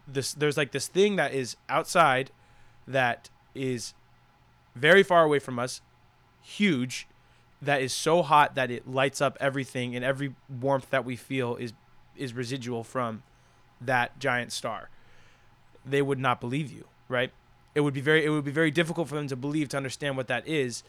this 0.06 0.34
there's 0.34 0.56
like 0.56 0.72
this 0.72 0.88
thing 0.88 1.16
that 1.16 1.32
is 1.32 1.56
outside 1.68 2.30
that 2.88 3.30
is 3.54 3.94
very 4.76 5.02
far 5.02 5.24
away 5.24 5.38
from 5.38 5.58
us, 5.58 5.80
huge, 6.42 7.08
that 7.60 7.80
is 7.80 7.92
so 7.92 8.22
hot 8.22 8.54
that 8.54 8.70
it 8.70 8.88
lights 8.88 9.20
up 9.20 9.36
everything, 9.40 9.96
and 9.96 10.04
every 10.04 10.34
warmth 10.48 10.90
that 10.90 11.04
we 11.04 11.16
feel 11.16 11.56
is 11.56 11.72
is 12.14 12.32
residual 12.32 12.82
from 12.82 13.22
that 13.80 14.18
giant 14.18 14.52
star. 14.52 14.88
They 15.84 16.02
would 16.02 16.18
not 16.18 16.40
believe 16.40 16.70
you, 16.70 16.84
right? 17.08 17.30
It 17.74 17.80
would 17.80 17.94
be 17.94 18.00
very 18.00 18.24
it 18.24 18.30
would 18.30 18.44
be 18.44 18.50
very 18.50 18.70
difficult 18.70 19.08
for 19.08 19.14
them 19.14 19.28
to 19.28 19.36
believe 19.36 19.68
to 19.70 19.76
understand 19.76 20.16
what 20.16 20.28
that 20.28 20.46
is. 20.46 20.82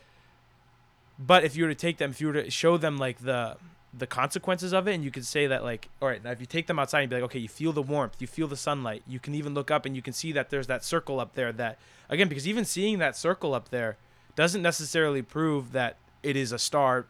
But 1.19 1.43
if 1.43 1.55
you 1.55 1.63
were 1.63 1.69
to 1.69 1.75
take 1.75 1.97
them, 1.97 2.11
if 2.11 2.21
you 2.21 2.27
were 2.27 2.33
to 2.33 2.51
show 2.51 2.77
them 2.77 2.97
like 2.97 3.19
the 3.19 3.57
the 3.93 4.07
consequences 4.07 4.73
of 4.73 4.87
it, 4.87 4.93
and 4.93 5.03
you 5.03 5.11
could 5.11 5.25
say 5.25 5.47
that 5.47 5.63
like, 5.63 5.89
all 6.01 6.07
right, 6.07 6.23
now 6.23 6.31
if 6.31 6.39
you 6.39 6.45
take 6.45 6.67
them 6.67 6.79
outside 6.79 7.01
and 7.01 7.09
be 7.09 7.15
like, 7.15 7.25
okay, 7.25 7.39
you 7.39 7.47
feel 7.47 7.71
the 7.71 7.81
warmth, 7.81 8.15
you 8.19 8.27
feel 8.27 8.47
the 8.47 8.57
sunlight, 8.57 9.03
you 9.07 9.19
can 9.19 9.33
even 9.33 9.53
look 9.53 9.71
up 9.71 9.85
and 9.85 9.95
you 9.95 10.01
can 10.01 10.13
see 10.13 10.31
that 10.31 10.49
there's 10.49 10.67
that 10.67 10.83
circle 10.83 11.19
up 11.19 11.35
there 11.35 11.51
that 11.53 11.77
again 12.09 12.27
because 12.27 12.47
even 12.47 12.65
seeing 12.65 12.99
that 12.99 13.15
circle 13.15 13.53
up 13.53 13.69
there 13.69 13.97
doesn't 14.35 14.61
necessarily 14.61 15.21
prove 15.21 15.71
that 15.71 15.97
it 16.21 16.35
is 16.35 16.51
a 16.51 16.59
star 16.59 17.07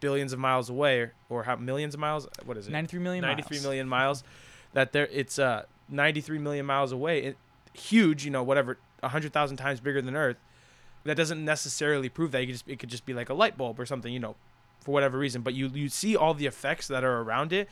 billions 0.00 0.32
of 0.32 0.38
miles 0.38 0.68
away 0.68 1.00
or, 1.00 1.14
or 1.28 1.42
how 1.44 1.56
millions 1.56 1.94
of 1.94 2.00
miles 2.00 2.28
what 2.44 2.56
is 2.56 2.68
it? 2.68 2.70
93 2.70 3.00
million 3.00 3.22
93 3.22 3.56
miles. 3.56 3.62
million 3.64 3.88
miles. 3.88 4.24
That 4.72 4.92
there 4.92 5.06
it's 5.08 5.38
uh 5.38 5.64
93 5.88 6.38
million 6.38 6.66
miles 6.66 6.92
away 6.92 7.22
it, 7.22 7.36
huge 7.72 8.24
you 8.24 8.30
know 8.30 8.42
whatever 8.42 8.78
100,000 9.00 9.56
times 9.56 9.80
bigger 9.80 10.00
than 10.00 10.16
earth. 10.16 10.38
That 11.04 11.16
doesn't 11.16 11.44
necessarily 11.44 12.08
prove 12.08 12.32
that. 12.32 12.40
You 12.40 12.46
could 12.46 12.54
just 12.54 12.68
it 12.68 12.78
could 12.78 12.90
just 12.90 13.06
be 13.06 13.12
like 13.12 13.28
a 13.28 13.34
light 13.34 13.56
bulb 13.56 13.78
or 13.78 13.86
something 13.86 14.12
you 14.12 14.20
know 14.20 14.36
for 14.86 14.92
whatever 14.92 15.18
reason 15.18 15.42
but 15.42 15.52
you 15.52 15.68
you 15.74 15.88
see 15.88 16.16
all 16.16 16.32
the 16.32 16.46
effects 16.46 16.86
that 16.86 17.02
are 17.04 17.20
around 17.20 17.52
it 17.52 17.68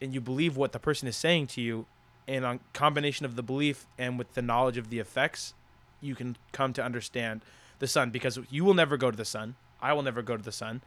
and 0.00 0.12
you 0.12 0.20
believe 0.20 0.56
what 0.56 0.72
the 0.72 0.78
person 0.78 1.08
is 1.08 1.16
saying 1.16 1.46
to 1.46 1.60
you 1.62 1.86
and 2.28 2.44
on 2.44 2.60
combination 2.74 3.24
of 3.24 3.34
the 3.34 3.42
belief 3.42 3.86
and 3.98 4.18
with 4.18 4.34
the 4.34 4.42
knowledge 4.42 4.76
of 4.76 4.90
the 4.90 4.98
effects 4.98 5.54
you 6.02 6.14
can 6.14 6.36
come 6.52 6.72
to 6.74 6.84
understand 6.84 7.40
the 7.78 7.86
sun 7.86 8.10
because 8.10 8.38
you 8.50 8.64
will 8.64 8.74
never 8.74 8.98
go 8.98 9.10
to 9.10 9.16
the 9.16 9.24
sun 9.24 9.54
i 9.80 9.92
will 9.94 10.02
never 10.02 10.20
go 10.20 10.36
to 10.36 10.42
the 10.42 10.52
sun 10.52 10.82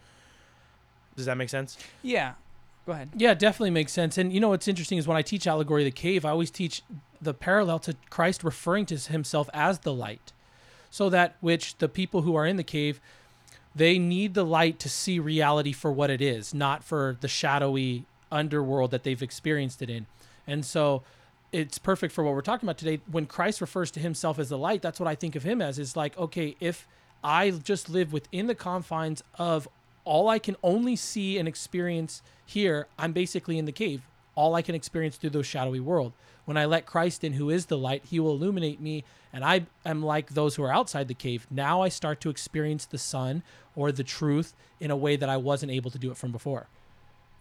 does 1.15 1.25
that 1.25 1.35
make 1.35 1.49
sense 1.49 1.77
Yeah. 2.03 2.33
Go 2.85 2.91
ahead. 2.91 3.09
Yeah, 3.15 3.31
it 3.31 3.39
definitely 3.39 3.71
makes 3.71 3.91
sense. 3.91 4.15
And 4.19 4.31
you 4.31 4.39
know 4.39 4.49
what's 4.49 4.67
interesting 4.67 4.99
is 4.99 5.07
when 5.07 5.17
I 5.17 5.23
teach 5.23 5.47
allegory 5.47 5.81
of 5.81 5.85
the 5.85 5.91
cave, 5.91 6.23
I 6.23 6.29
always 6.29 6.51
teach 6.51 6.83
the 7.19 7.33
parallel 7.33 7.79
to 7.79 7.95
Christ 8.11 8.43
referring 8.43 8.85
to 8.85 8.95
himself 8.95 9.49
as 9.55 9.79
the 9.79 9.91
light. 9.91 10.33
So 10.91 11.09
that 11.09 11.35
which 11.41 11.79
the 11.79 11.89
people 11.89 12.21
who 12.21 12.35
are 12.35 12.45
in 12.45 12.57
the 12.57 12.63
cave, 12.63 13.01
they 13.75 13.99
need 13.99 14.33
the 14.33 14.45
light 14.45 14.79
to 14.79 14.89
see 14.89 15.19
reality 15.19 15.73
for 15.73 15.91
what 15.91 16.09
it 16.09 16.21
is, 16.21 16.53
not 16.53 16.83
for 16.83 17.17
the 17.19 17.27
shadowy 17.27 18.05
underworld 18.31 18.91
that 18.91 19.03
they've 19.03 19.21
experienced 19.21 19.81
it 19.81 19.89
in. 19.89 20.05
And 20.47 20.65
so 20.65 21.03
it's 21.51 21.77
perfect 21.77 22.13
for 22.13 22.23
what 22.23 22.33
we're 22.33 22.41
talking 22.41 22.67
about 22.67 22.77
today. 22.77 23.01
When 23.09 23.25
Christ 23.25 23.61
refers 23.61 23.91
to 23.91 23.99
himself 23.99 24.39
as 24.39 24.49
the 24.49 24.57
light, 24.57 24.81
that's 24.81 24.99
what 24.99 25.07
I 25.07 25.15
think 25.15 25.35
of 25.35 25.43
him 25.43 25.61
as 25.61 25.77
is 25.77 25.95
like, 25.95 26.17
okay, 26.17 26.55
if 26.59 26.87
I 27.23 27.51
just 27.51 27.89
live 27.89 28.13
within 28.13 28.47
the 28.47 28.55
confines 28.55 29.23
of 29.37 29.67
all 30.05 30.29
I 30.29 30.39
can 30.39 30.55
only 30.63 30.95
see 30.95 31.37
and 31.37 31.47
experience 31.47 32.21
here, 32.45 32.87
I'm 32.97 33.11
basically 33.11 33.57
in 33.57 33.65
the 33.65 33.71
cave. 33.71 34.01
All 34.35 34.55
I 34.55 34.61
can 34.61 34.75
experience 34.75 35.17
through 35.17 35.31
those 35.31 35.45
shadowy 35.45 35.79
world. 35.79 36.13
When 36.45 36.57
I 36.57 36.65
let 36.65 36.85
Christ 36.85 37.23
in, 37.23 37.33
who 37.33 37.49
is 37.49 37.65
the 37.65 37.77
light, 37.77 38.05
he 38.05 38.19
will 38.19 38.31
illuminate 38.31 38.79
me, 38.79 39.03
and 39.33 39.43
I 39.43 39.65
am 39.85 40.03
like 40.03 40.29
those 40.29 40.55
who 40.55 40.63
are 40.63 40.73
outside 40.73 41.07
the 41.07 41.13
cave. 41.13 41.47
Now 41.49 41.81
I 41.81 41.89
start 41.89 42.21
to 42.21 42.29
experience 42.29 42.85
the 42.85 42.97
sun 42.97 43.41
or 43.75 43.91
the 43.91 44.03
truth 44.03 44.53
in 44.79 44.91
a 44.91 44.95
way 44.95 45.15
that 45.15 45.29
I 45.29 45.37
wasn't 45.37 45.71
able 45.71 45.89
to 45.91 45.97
do 45.97 46.11
it 46.11 46.17
from 46.17 46.31
before. 46.31 46.67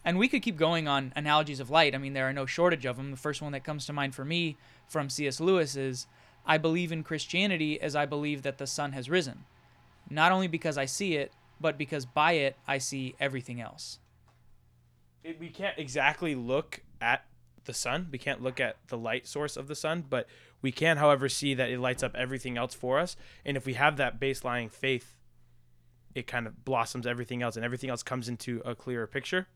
And 0.03 0.19
we 0.19 0.27
could 0.27 0.43
keep 0.43 0.57
going 0.57 0.87
on 0.87 1.13
analogies 1.15 1.59
of 1.59 1.69
light. 1.69 1.95
I 1.95 1.97
mean, 1.97 2.13
there 2.13 2.29
are 2.29 2.33
no 2.33 2.45
shortage 2.45 2.85
of 2.85 2.97
them. 2.97 3.11
The 3.11 3.17
first 3.17 3.41
one 3.41 3.51
that 3.53 3.63
comes 3.63 3.85
to 3.87 3.93
mind 3.93 4.13
for 4.13 4.23
me 4.23 4.55
from 4.87 5.09
C.S. 5.09 5.39
Lewis 5.39 5.75
is 5.75 6.05
I 6.45 6.57
believe 6.59 6.91
in 6.91 7.03
Christianity 7.03 7.81
as 7.81 7.95
I 7.95 8.05
believe 8.05 8.43
that 8.43 8.59
the 8.59 8.67
sun 8.67 8.91
has 8.91 9.09
risen. 9.09 9.45
Not 10.09 10.31
only 10.31 10.47
because 10.47 10.77
I 10.77 10.85
see 10.85 11.15
it, 11.15 11.31
but 11.59 11.77
because 11.77 12.05
by 12.05 12.33
it 12.33 12.55
I 12.67 12.77
see 12.77 13.15
everything 13.19 13.59
else. 13.59 13.97
It, 15.25 15.39
we 15.39 15.49
can't 15.49 15.77
exactly 15.79 16.35
look 16.35 16.81
at 17.01 17.25
the 17.65 17.73
sun. 17.73 18.09
We 18.11 18.19
can't 18.19 18.43
look 18.43 18.59
at 18.59 18.77
the 18.89 18.97
light 18.97 19.27
source 19.27 19.57
of 19.57 19.67
the 19.67 19.73
sun, 19.73 20.05
but 20.07 20.27
we 20.61 20.71
can, 20.71 20.97
however, 20.97 21.27
see 21.27 21.55
that 21.55 21.71
it 21.71 21.79
lights 21.79 22.03
up 22.03 22.15
everything 22.15 22.57
else 22.57 22.75
for 22.75 22.99
us. 22.99 23.17
And 23.43 23.57
if 23.57 23.65
we 23.65 23.73
have 23.73 23.97
that 23.97 24.19
baseline 24.19 24.69
faith, 24.71 25.15
it 26.13 26.27
kind 26.27 26.45
of 26.45 26.63
blossoms 26.63 27.07
everything 27.07 27.41
else, 27.41 27.55
and 27.55 27.65
everything 27.65 27.89
else 27.89 28.03
comes 28.03 28.29
into 28.29 28.61
a 28.63 28.75
clearer 28.75 29.07
picture. 29.07 29.47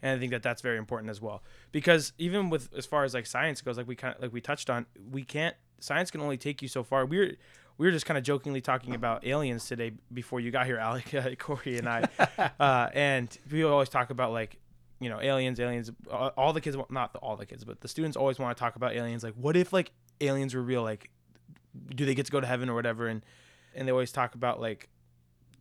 And 0.00 0.16
I 0.16 0.18
think 0.18 0.32
that 0.32 0.42
that's 0.42 0.62
very 0.62 0.78
important 0.78 1.10
as 1.10 1.20
well, 1.20 1.44
because 1.70 2.12
even 2.18 2.50
with 2.50 2.70
as 2.76 2.86
far 2.86 3.04
as 3.04 3.14
like 3.14 3.26
science 3.26 3.60
goes, 3.60 3.76
like 3.76 3.86
we 3.86 3.94
kind 3.94 4.16
of 4.16 4.22
like 4.22 4.32
we 4.32 4.40
touched 4.40 4.68
on, 4.68 4.86
we 5.10 5.22
can't. 5.22 5.54
Science 5.78 6.10
can 6.10 6.20
only 6.20 6.36
take 6.36 6.60
you 6.60 6.68
so 6.68 6.82
far. 6.82 7.06
We're 7.06 7.36
we 7.78 7.86
were 7.86 7.92
just 7.92 8.06
kind 8.06 8.18
of 8.18 8.24
jokingly 8.24 8.60
talking 8.60 8.94
about 8.94 9.24
aliens 9.24 9.66
today 9.66 9.92
before 10.12 10.40
you 10.40 10.50
got 10.50 10.66
here, 10.66 10.78
Alec, 10.78 11.14
uh, 11.14 11.34
Corey, 11.38 11.78
and 11.78 11.88
I, 11.88 12.08
uh, 12.60 12.88
and 12.94 13.36
we 13.50 13.62
always 13.62 13.88
talk 13.88 14.10
about 14.10 14.32
like 14.32 14.58
you 15.02 15.10
know 15.10 15.20
aliens, 15.20 15.58
aliens. 15.60 15.90
All, 16.10 16.52
the 16.52 16.60
kids, 16.60 16.76
not 16.90 17.16
all 17.22 17.36
the 17.36 17.46
kids, 17.46 17.64
but 17.64 17.80
the 17.80 17.88
students 17.88 18.16
always 18.16 18.38
want 18.38 18.56
to 18.56 18.60
talk 18.60 18.76
about 18.76 18.92
aliens. 18.94 19.22
Like, 19.22 19.34
what 19.34 19.56
if 19.56 19.72
like 19.72 19.92
aliens 20.20 20.54
were 20.54 20.62
real? 20.62 20.82
Like, 20.82 21.10
do 21.94 22.04
they 22.06 22.14
get 22.14 22.26
to 22.26 22.32
go 22.32 22.40
to 22.40 22.46
heaven 22.46 22.68
or 22.68 22.74
whatever? 22.74 23.08
And 23.08 23.24
and 23.74 23.86
they 23.86 23.92
always 23.92 24.12
talk 24.12 24.34
about 24.34 24.60
like 24.60 24.88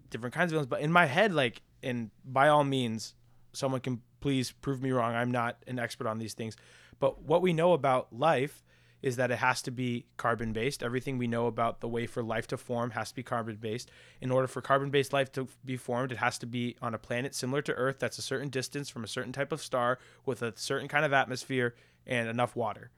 different 0.09 0.35
kinds 0.35 0.51
of 0.51 0.55
aliens. 0.55 0.69
But 0.69 0.81
in 0.81 0.91
my 0.91 1.05
head, 1.05 1.33
like, 1.33 1.61
and 1.81 2.11
by 2.25 2.49
all 2.49 2.63
means, 2.63 3.15
someone 3.53 3.81
can 3.81 4.01
please 4.19 4.51
prove 4.51 4.81
me 4.81 4.91
wrong. 4.91 5.15
I'm 5.15 5.31
not 5.31 5.57
an 5.67 5.79
expert 5.79 6.07
on 6.07 6.19
these 6.19 6.33
things. 6.33 6.55
But 6.99 7.23
what 7.23 7.41
we 7.41 7.53
know 7.53 7.73
about 7.73 8.13
life 8.13 8.63
is 9.01 9.15
that 9.15 9.31
it 9.31 9.37
has 9.37 9.61
to 9.63 9.71
be 9.71 10.05
carbon 10.17 10.53
based. 10.53 10.83
Everything 10.83 11.17
we 11.17 11.27
know 11.27 11.47
about 11.47 11.81
the 11.81 11.87
way 11.87 12.05
for 12.05 12.21
life 12.21 12.47
to 12.47 12.57
form 12.57 12.91
has 12.91 13.09
to 13.09 13.15
be 13.15 13.23
carbon 13.23 13.55
based. 13.55 13.89
In 14.19 14.31
order 14.31 14.47
for 14.47 14.61
carbon 14.61 14.89
based 14.89 15.13
life 15.13 15.31
to 15.33 15.47
be 15.65 15.77
formed, 15.77 16.11
it 16.11 16.19
has 16.19 16.37
to 16.39 16.45
be 16.45 16.75
on 16.81 16.93
a 16.93 16.99
planet 16.99 17.33
similar 17.33 17.61
to 17.63 17.73
Earth 17.73 17.99
that's 17.99 18.17
a 18.17 18.21
certain 18.21 18.49
distance 18.49 18.89
from 18.89 19.03
a 19.03 19.07
certain 19.07 19.33
type 19.33 19.51
of 19.51 19.61
star 19.61 19.99
with 20.25 20.41
a 20.41 20.53
certain 20.55 20.87
kind 20.87 21.05
of 21.05 21.13
atmosphere 21.13 21.75
and 22.05 22.29
enough 22.29 22.55
water. 22.55 22.91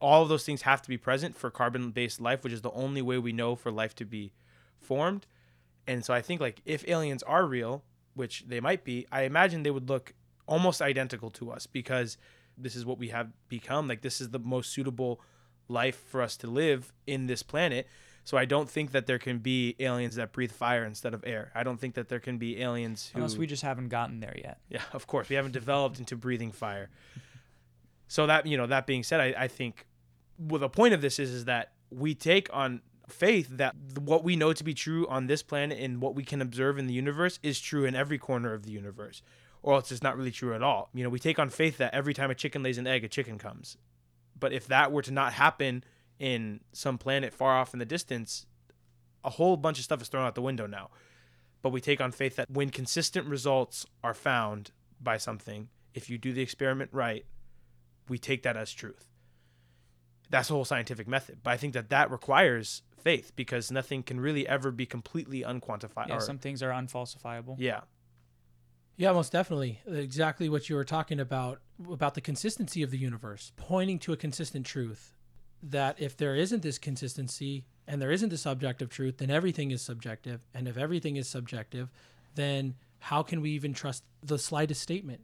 All 0.00 0.22
of 0.22 0.28
those 0.28 0.44
things 0.44 0.62
have 0.62 0.82
to 0.82 0.88
be 0.88 0.98
present 0.98 1.36
for 1.36 1.50
carbon 1.50 1.90
based 1.90 2.20
life, 2.20 2.44
which 2.44 2.52
is 2.52 2.62
the 2.62 2.72
only 2.72 3.02
way 3.02 3.18
we 3.18 3.32
know 3.32 3.56
for 3.56 3.70
life 3.70 3.94
to 3.96 4.04
be 4.04 4.32
formed. 4.80 5.26
And 5.86 6.04
so 6.04 6.12
I 6.14 6.22
think 6.22 6.40
like 6.40 6.62
if 6.64 6.86
aliens 6.88 7.22
are 7.24 7.46
real, 7.46 7.84
which 8.14 8.44
they 8.46 8.60
might 8.60 8.84
be, 8.84 9.06
I 9.12 9.22
imagine 9.22 9.62
they 9.62 9.70
would 9.70 9.88
look 9.88 10.14
almost 10.46 10.80
identical 10.80 11.30
to 11.30 11.50
us 11.50 11.66
because 11.66 12.16
this 12.56 12.76
is 12.76 12.84
what 12.84 12.98
we 12.98 13.08
have 13.08 13.30
become. 13.48 13.88
Like 13.88 14.02
this 14.02 14.20
is 14.20 14.30
the 14.30 14.38
most 14.38 14.72
suitable 14.72 15.20
life 15.68 16.02
for 16.08 16.22
us 16.22 16.36
to 16.38 16.46
live 16.46 16.92
in 17.06 17.26
this 17.26 17.42
planet. 17.42 17.86
So 18.24 18.36
I 18.36 18.44
don't 18.44 18.68
think 18.68 18.90
that 18.90 19.06
there 19.06 19.20
can 19.20 19.38
be 19.38 19.76
aliens 19.78 20.16
that 20.16 20.32
breathe 20.32 20.50
fire 20.50 20.84
instead 20.84 21.14
of 21.14 21.22
air. 21.24 21.52
I 21.54 21.62
don't 21.62 21.80
think 21.80 21.94
that 21.94 22.08
there 22.08 22.18
can 22.18 22.38
be 22.38 22.60
aliens 22.60 23.10
who 23.12 23.18
Unless 23.18 23.36
we 23.36 23.46
just 23.46 23.62
haven't 23.62 23.88
gotten 23.88 24.18
there 24.18 24.34
yet. 24.36 24.58
Yeah, 24.68 24.82
of 24.92 25.06
course. 25.06 25.28
We 25.28 25.36
haven't 25.36 25.52
developed 25.52 25.98
into 25.98 26.16
breathing 26.16 26.52
fire. 26.52 26.90
So 28.08 28.24
that 28.28 28.46
you 28.46 28.56
know, 28.56 28.68
that 28.68 28.86
being 28.86 29.02
said, 29.02 29.20
I, 29.20 29.34
I 29.36 29.48
think 29.48 29.84
well 30.38 30.60
the 30.60 30.68
point 30.68 30.94
of 30.94 31.00
this 31.00 31.18
is 31.18 31.30
is 31.30 31.46
that 31.46 31.72
we 31.90 32.14
take 32.14 32.48
on 32.52 32.80
faith 33.08 33.48
that 33.50 33.74
what 33.98 34.24
we 34.24 34.36
know 34.36 34.52
to 34.52 34.64
be 34.64 34.74
true 34.74 35.06
on 35.08 35.26
this 35.26 35.42
planet 35.42 35.78
and 35.80 36.00
what 36.00 36.14
we 36.14 36.24
can 36.24 36.42
observe 36.42 36.78
in 36.78 36.86
the 36.86 36.92
universe 36.92 37.38
is 37.42 37.60
true 37.60 37.84
in 37.84 37.94
every 37.94 38.18
corner 38.18 38.52
of 38.52 38.64
the 38.64 38.70
universe 38.70 39.22
or 39.66 39.74
else 39.74 39.90
it's 39.90 40.02
not 40.02 40.16
really 40.16 40.30
true 40.30 40.54
at 40.54 40.62
all. 40.62 40.88
You 40.94 41.02
know, 41.02 41.10
we 41.10 41.18
take 41.18 41.40
on 41.40 41.50
faith 41.50 41.78
that 41.78 41.92
every 41.92 42.14
time 42.14 42.30
a 42.30 42.36
chicken 42.36 42.62
lays 42.62 42.78
an 42.78 42.86
egg, 42.86 43.02
a 43.02 43.08
chicken 43.08 43.36
comes. 43.36 43.76
But 44.38 44.52
if 44.52 44.68
that 44.68 44.92
were 44.92 45.02
to 45.02 45.10
not 45.10 45.32
happen 45.32 45.82
in 46.20 46.60
some 46.72 46.98
planet 46.98 47.34
far 47.34 47.58
off 47.58 47.72
in 47.72 47.80
the 47.80 47.84
distance, 47.84 48.46
a 49.24 49.30
whole 49.30 49.56
bunch 49.56 49.78
of 49.78 49.84
stuff 49.84 50.00
is 50.00 50.06
thrown 50.06 50.24
out 50.24 50.36
the 50.36 50.40
window 50.40 50.68
now. 50.68 50.90
But 51.62 51.70
we 51.70 51.80
take 51.80 52.00
on 52.00 52.12
faith 52.12 52.36
that 52.36 52.48
when 52.48 52.70
consistent 52.70 53.26
results 53.26 53.84
are 54.04 54.14
found 54.14 54.70
by 55.00 55.16
something, 55.16 55.68
if 55.94 56.08
you 56.08 56.16
do 56.16 56.32
the 56.32 56.42
experiment 56.42 56.90
right, 56.92 57.26
we 58.08 58.18
take 58.18 58.44
that 58.44 58.56
as 58.56 58.72
truth. 58.72 59.08
That's 60.30 60.46
the 60.46 60.54
whole 60.54 60.64
scientific 60.64 61.08
method. 61.08 61.38
But 61.42 61.50
I 61.50 61.56
think 61.56 61.74
that 61.74 61.90
that 61.90 62.08
requires 62.12 62.82
faith 62.96 63.32
because 63.34 63.72
nothing 63.72 64.04
can 64.04 64.20
really 64.20 64.46
ever 64.46 64.70
be 64.70 64.86
completely 64.86 65.42
unquantifiable. 65.42 66.08
Yeah, 66.08 66.18
some 66.18 66.38
things 66.38 66.62
are 66.62 66.70
unfalsifiable. 66.70 67.56
yeah. 67.58 67.80
Yeah, 68.96 69.12
most 69.12 69.32
definitely. 69.32 69.80
Exactly 69.86 70.48
what 70.48 70.68
you 70.68 70.76
were 70.76 70.84
talking 70.84 71.20
about 71.20 71.60
about 71.90 72.14
the 72.14 72.20
consistency 72.20 72.82
of 72.82 72.90
the 72.90 72.98
universe, 72.98 73.52
pointing 73.56 73.98
to 74.00 74.12
a 74.12 74.16
consistent 74.16 74.64
truth. 74.64 75.12
That 75.62 75.96
if 75.98 76.16
there 76.16 76.36
isn't 76.36 76.62
this 76.62 76.78
consistency 76.78 77.66
and 77.86 78.00
there 78.00 78.10
isn't 78.10 78.28
this 78.28 78.46
objective 78.46 78.88
truth, 78.88 79.18
then 79.18 79.30
everything 79.30 79.70
is 79.70 79.82
subjective. 79.82 80.40
And 80.54 80.68
if 80.68 80.76
everything 80.76 81.16
is 81.16 81.28
subjective, 81.28 81.90
then 82.34 82.74
how 82.98 83.22
can 83.22 83.40
we 83.40 83.50
even 83.50 83.72
trust 83.74 84.04
the 84.22 84.38
slightest 84.38 84.80
statement? 84.82 85.20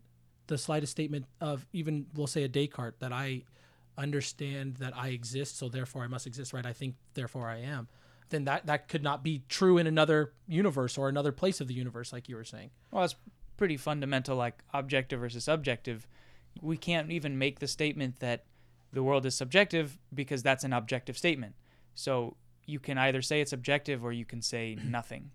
The 0.48 0.58
slightest 0.58 0.90
statement 0.90 1.26
of 1.40 1.66
even 1.72 2.06
we'll 2.14 2.26
say 2.26 2.44
a 2.44 2.48
Descartes 2.48 2.98
that 2.98 3.12
I 3.12 3.42
understand 3.96 4.76
that 4.76 4.96
I 4.96 5.08
exist, 5.08 5.58
so 5.58 5.68
therefore 5.68 6.02
I 6.02 6.08
must 6.08 6.26
exist, 6.26 6.52
right? 6.52 6.66
I 6.66 6.72
think 6.72 6.96
therefore 7.14 7.48
I 7.48 7.58
am. 7.58 7.88
Then 8.30 8.44
that 8.44 8.66
that 8.66 8.88
could 8.88 9.02
not 9.02 9.22
be 9.22 9.42
true 9.48 9.78
in 9.78 9.86
another 9.86 10.32
universe 10.48 10.98
or 10.98 11.08
another 11.08 11.32
place 11.32 11.60
of 11.60 11.68
the 11.68 11.74
universe, 11.74 12.12
like 12.12 12.28
you 12.28 12.36
were 12.36 12.44
saying. 12.44 12.70
Well, 12.90 13.04
it's 13.04 13.14
pretty 13.56 13.76
fundamental, 13.76 14.36
like 14.36 14.62
objective 14.72 15.20
versus 15.20 15.44
subjective. 15.44 16.06
We 16.60 16.76
can't 16.76 17.10
even 17.10 17.38
make 17.38 17.58
the 17.60 17.68
statement 17.68 18.20
that 18.20 18.44
the 18.92 19.02
world 19.02 19.24
is 19.26 19.34
subjective 19.34 19.98
because 20.12 20.42
that's 20.42 20.64
an 20.64 20.72
objective 20.72 21.16
statement. 21.16 21.54
So 21.94 22.36
you 22.66 22.78
can 22.78 22.98
either 22.98 23.22
say 23.22 23.40
it's 23.40 23.52
objective 23.52 24.04
or 24.04 24.12
you 24.12 24.24
can 24.24 24.42
say 24.42 24.76
nothing. 24.84 25.30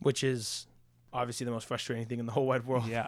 Which 0.00 0.22
is 0.24 0.66
obviously 1.12 1.44
the 1.44 1.50
most 1.52 1.66
frustrating 1.66 2.06
thing 2.06 2.18
in 2.18 2.26
the 2.26 2.32
whole 2.32 2.46
wide 2.46 2.66
world. 2.66 2.86
Yeah. 2.86 3.06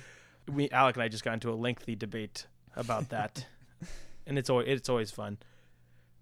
we 0.50 0.70
Alec 0.70 0.96
and 0.96 1.02
I 1.02 1.08
just 1.08 1.24
got 1.24 1.34
into 1.34 1.50
a 1.50 1.54
lengthy 1.56 1.96
debate 1.96 2.46
about 2.76 3.08
that, 3.10 3.46
and 4.26 4.38
it's 4.38 4.48
always 4.50 4.68
it's 4.68 4.88
always 4.88 5.10
fun. 5.10 5.38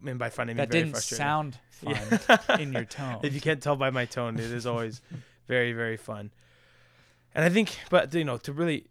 And 0.06 0.18
by 0.18 0.28
fun, 0.30 0.48
I 0.48 0.52
mean 0.52 0.56
that 0.58 0.70
very 0.70 0.82
didn't 0.84 0.92
frustrating. 0.94 1.24
sound 1.24 1.58
fun 1.70 1.96
Yeah. 2.28 2.56
in 2.60 2.72
your 2.72 2.84
tone. 2.84 3.20
if 3.22 3.34
you 3.34 3.40
can't 3.40 3.62
tell 3.62 3.76
by 3.76 3.90
my 3.90 4.04
tone, 4.06 4.34
it 4.36 4.40
is 4.50 4.66
always 4.66 5.00
very 5.46 5.72
very 5.72 5.96
fun. 5.96 6.30
And 7.34 7.44
I 7.44 7.48
think, 7.48 7.78
but 7.90 8.14
you 8.14 8.24
know, 8.24 8.38
to 8.38 8.52
really, 8.52 8.86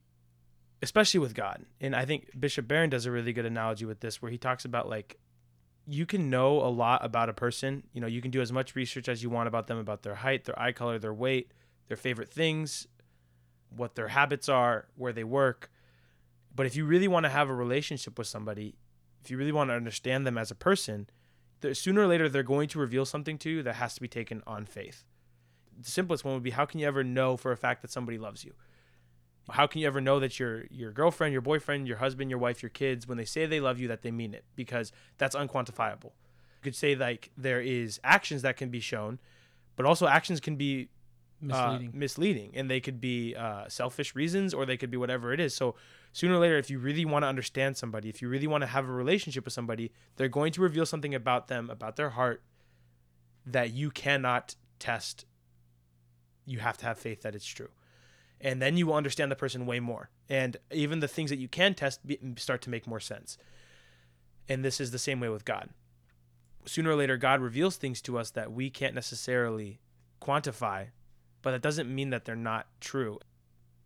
especially 0.81 1.19
with 1.19 1.33
God, 1.33 1.65
and 1.79 1.95
I 1.95 2.05
think 2.05 2.29
Bishop 2.39 2.67
Barron 2.67 2.89
does 2.89 3.05
a 3.05 3.11
really 3.11 3.33
good 3.33 3.45
analogy 3.45 3.85
with 3.85 4.01
this, 4.01 4.21
where 4.21 4.31
he 4.31 4.37
talks 4.37 4.65
about 4.65 4.89
like 4.89 5.17
you 5.87 6.05
can 6.05 6.29
know 6.29 6.59
a 6.59 6.67
lot 6.67 7.03
about 7.03 7.29
a 7.29 7.33
person. 7.33 7.83
You 7.93 8.01
know, 8.01 8.07
you 8.07 8.21
can 8.21 8.31
do 8.31 8.41
as 8.41 8.51
much 8.51 8.75
research 8.75 9.07
as 9.09 9.23
you 9.23 9.29
want 9.29 9.47
about 9.47 9.67
them, 9.67 9.77
about 9.77 10.03
their 10.03 10.15
height, 10.15 10.45
their 10.45 10.59
eye 10.59 10.71
color, 10.71 10.99
their 10.99 11.13
weight, 11.13 11.51
their 11.87 11.97
favorite 11.97 12.31
things, 12.31 12.87
what 13.75 13.95
their 13.95 14.09
habits 14.09 14.47
are, 14.49 14.87
where 14.95 15.13
they 15.13 15.23
work. 15.23 15.71
But 16.55 16.65
if 16.65 16.75
you 16.75 16.85
really 16.85 17.07
want 17.07 17.25
to 17.25 17.29
have 17.29 17.49
a 17.49 17.55
relationship 17.55 18.17
with 18.17 18.27
somebody, 18.27 18.75
if 19.23 19.31
you 19.31 19.37
really 19.37 19.51
want 19.51 19.69
to 19.69 19.73
understand 19.73 20.27
them 20.27 20.37
as 20.37 20.51
a 20.51 20.55
person, 20.55 21.09
sooner 21.71 22.01
or 22.01 22.07
later 22.07 22.29
they're 22.29 22.43
going 22.43 22.67
to 22.69 22.79
reveal 22.79 23.05
something 23.05 23.37
to 23.39 23.49
you 23.49 23.63
that 23.63 23.75
has 23.75 23.95
to 23.95 24.01
be 24.01 24.07
taken 24.07 24.43
on 24.45 24.65
faith. 24.65 25.05
The 25.81 25.89
simplest 25.89 26.23
one 26.25 26.33
would 26.33 26.43
be 26.43 26.51
how 26.51 26.65
can 26.65 26.79
you 26.79 26.87
ever 26.87 27.03
know 27.03 27.37
for 27.37 27.51
a 27.51 27.57
fact 27.57 27.81
that 27.81 27.91
somebody 27.91 28.17
loves 28.17 28.43
you? 28.43 28.53
How 29.49 29.67
can 29.67 29.81
you 29.81 29.87
ever 29.87 29.99
know 29.99 30.19
that 30.19 30.39
your 30.39 30.65
your 30.69 30.91
girlfriend, 30.91 31.33
your 31.33 31.41
boyfriend, 31.41 31.87
your 31.87 31.97
husband, 31.97 32.29
your 32.29 32.39
wife, 32.39 32.63
your 32.63 32.69
kids, 32.69 33.07
when 33.07 33.17
they 33.17 33.25
say 33.25 33.45
they 33.45 33.59
love 33.59 33.79
you, 33.79 33.87
that 33.89 34.01
they 34.01 34.11
mean 34.11 34.33
it? 34.33 34.45
Because 34.55 34.91
that's 35.17 35.35
unquantifiable. 35.35 36.11
You 36.13 36.61
could 36.63 36.75
say 36.75 36.95
like 36.95 37.31
there 37.37 37.61
is 37.61 37.99
actions 38.03 38.41
that 38.43 38.55
can 38.55 38.69
be 38.69 38.79
shown, 38.79 39.19
but 39.75 39.85
also 39.85 40.07
actions 40.07 40.39
can 40.39 40.55
be 40.55 40.89
Misleading. 41.41 41.89
uh, 41.89 41.97
misleading, 41.97 42.51
and 42.53 42.71
they 42.71 42.79
could 42.79 43.01
be 43.01 43.35
uh, 43.35 43.67
selfish 43.67 44.15
reasons, 44.15 44.53
or 44.53 44.65
they 44.65 44.77
could 44.77 44.89
be 44.89 44.95
whatever 44.95 45.33
it 45.33 45.41
is. 45.41 45.53
So 45.53 45.75
sooner 46.13 46.35
or 46.35 46.39
later, 46.39 46.57
if 46.57 46.69
you 46.69 46.79
really 46.79 47.03
want 47.03 47.23
to 47.23 47.27
understand 47.27 47.75
somebody, 47.75 48.07
if 48.07 48.21
you 48.21 48.29
really 48.29 48.47
want 48.47 48.61
to 48.61 48.67
have 48.67 48.87
a 48.87 48.91
relationship 48.91 49.43
with 49.43 49.53
somebody, 49.53 49.91
they're 50.15 50.29
going 50.29 50.53
to 50.53 50.61
reveal 50.61 50.85
something 50.85 51.13
about 51.13 51.49
them, 51.49 51.69
about 51.69 51.97
their 51.97 52.11
heart, 52.11 52.43
that 53.45 53.73
you 53.73 53.91
cannot 53.91 54.55
test. 54.79 55.25
You 56.45 56.59
have 56.59 56.77
to 56.77 56.85
have 56.85 56.97
faith 56.97 57.21
that 57.21 57.35
it's 57.35 57.45
true, 57.45 57.69
and 58.41 58.61
then 58.61 58.77
you 58.77 58.87
will 58.87 58.95
understand 58.95 59.31
the 59.31 59.35
person 59.35 59.65
way 59.65 59.79
more, 59.79 60.09
and 60.29 60.57
even 60.71 60.99
the 60.99 61.07
things 61.07 61.29
that 61.29 61.39
you 61.39 61.47
can 61.47 61.73
test 61.73 62.01
start 62.37 62.61
to 62.63 62.69
make 62.69 62.87
more 62.87 62.99
sense. 62.99 63.37
And 64.49 64.63
this 64.63 64.81
is 64.81 64.91
the 64.91 64.99
same 64.99 65.19
way 65.19 65.29
with 65.29 65.45
God. 65.45 65.69
Sooner 66.65 66.91
or 66.91 66.95
later, 66.95 67.17
God 67.17 67.41
reveals 67.41 67.77
things 67.77 68.01
to 68.01 68.17
us 68.17 68.31
that 68.31 68.51
we 68.51 68.69
can't 68.69 68.95
necessarily 68.95 69.79
quantify 70.21 70.87
but 71.43 71.51
that 71.51 71.61
doesn't 71.61 71.93
mean 71.93 72.09
that 72.09 72.25
they're 72.25 72.35
not 72.35 72.67
true. 72.81 73.19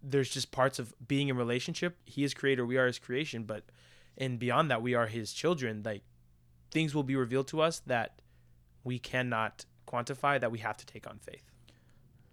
There's 0.02 0.30
just 0.30 0.52
parts 0.52 0.80
of 0.80 0.94
being 1.06 1.28
in 1.28 1.36
relationship. 1.36 1.98
He 2.06 2.24
is 2.24 2.34
creator, 2.34 2.66
we 2.66 2.78
are 2.78 2.88
his 2.88 3.00
creation, 3.00 3.44
but 3.44 3.64
and 4.18 4.40
beyond 4.40 4.72
that, 4.72 4.82
we 4.82 4.94
are 4.94 5.08
his 5.08 5.34
children. 5.34 5.82
Like 5.84 6.04
things 6.72 6.96
will 6.96 7.04
be 7.04 7.16
revealed 7.16 7.48
to 7.50 7.62
us 7.62 7.82
that 7.88 8.22
we 8.84 9.00
cannot 9.00 9.66
quantify 9.88 10.40
that 10.40 10.52
we 10.52 10.60
have 10.60 10.78
to 10.78 10.86
take 10.86 11.08
on 11.08 11.18
faith. 11.18 11.52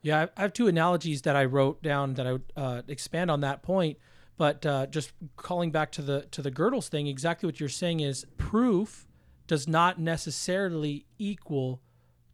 Yeah, 0.05 0.27
I 0.37 0.43
have 0.43 0.53
two 0.53 0.69
analogies 0.69 1.23
that 1.23 1.35
I 1.35 1.47
wrote 1.47 1.83
down 1.83 2.15
that 2.15 2.27
I 2.27 2.33
would 2.33 2.53
uh, 2.55 2.83
expand 2.89 3.31
on 3.31 3.41
that 3.41 3.63
point. 3.63 3.99
But 4.37 4.67
uh, 4.67 4.87
just 4.87 5.13
calling 5.37 5.71
back 5.71 5.93
to 5.93 6.03
the 6.03 6.27
to 6.33 6.43
the 6.43 6.51
Gödel's 6.51 6.89
thing, 6.89 7.07
exactly 7.07 7.47
what 7.47 7.59
you're 7.59 7.69
saying 7.69 8.01
is 8.01 8.27
proof 8.37 9.07
does 9.47 9.67
not 9.67 9.99
necessarily 9.99 11.07
equal 11.19 11.81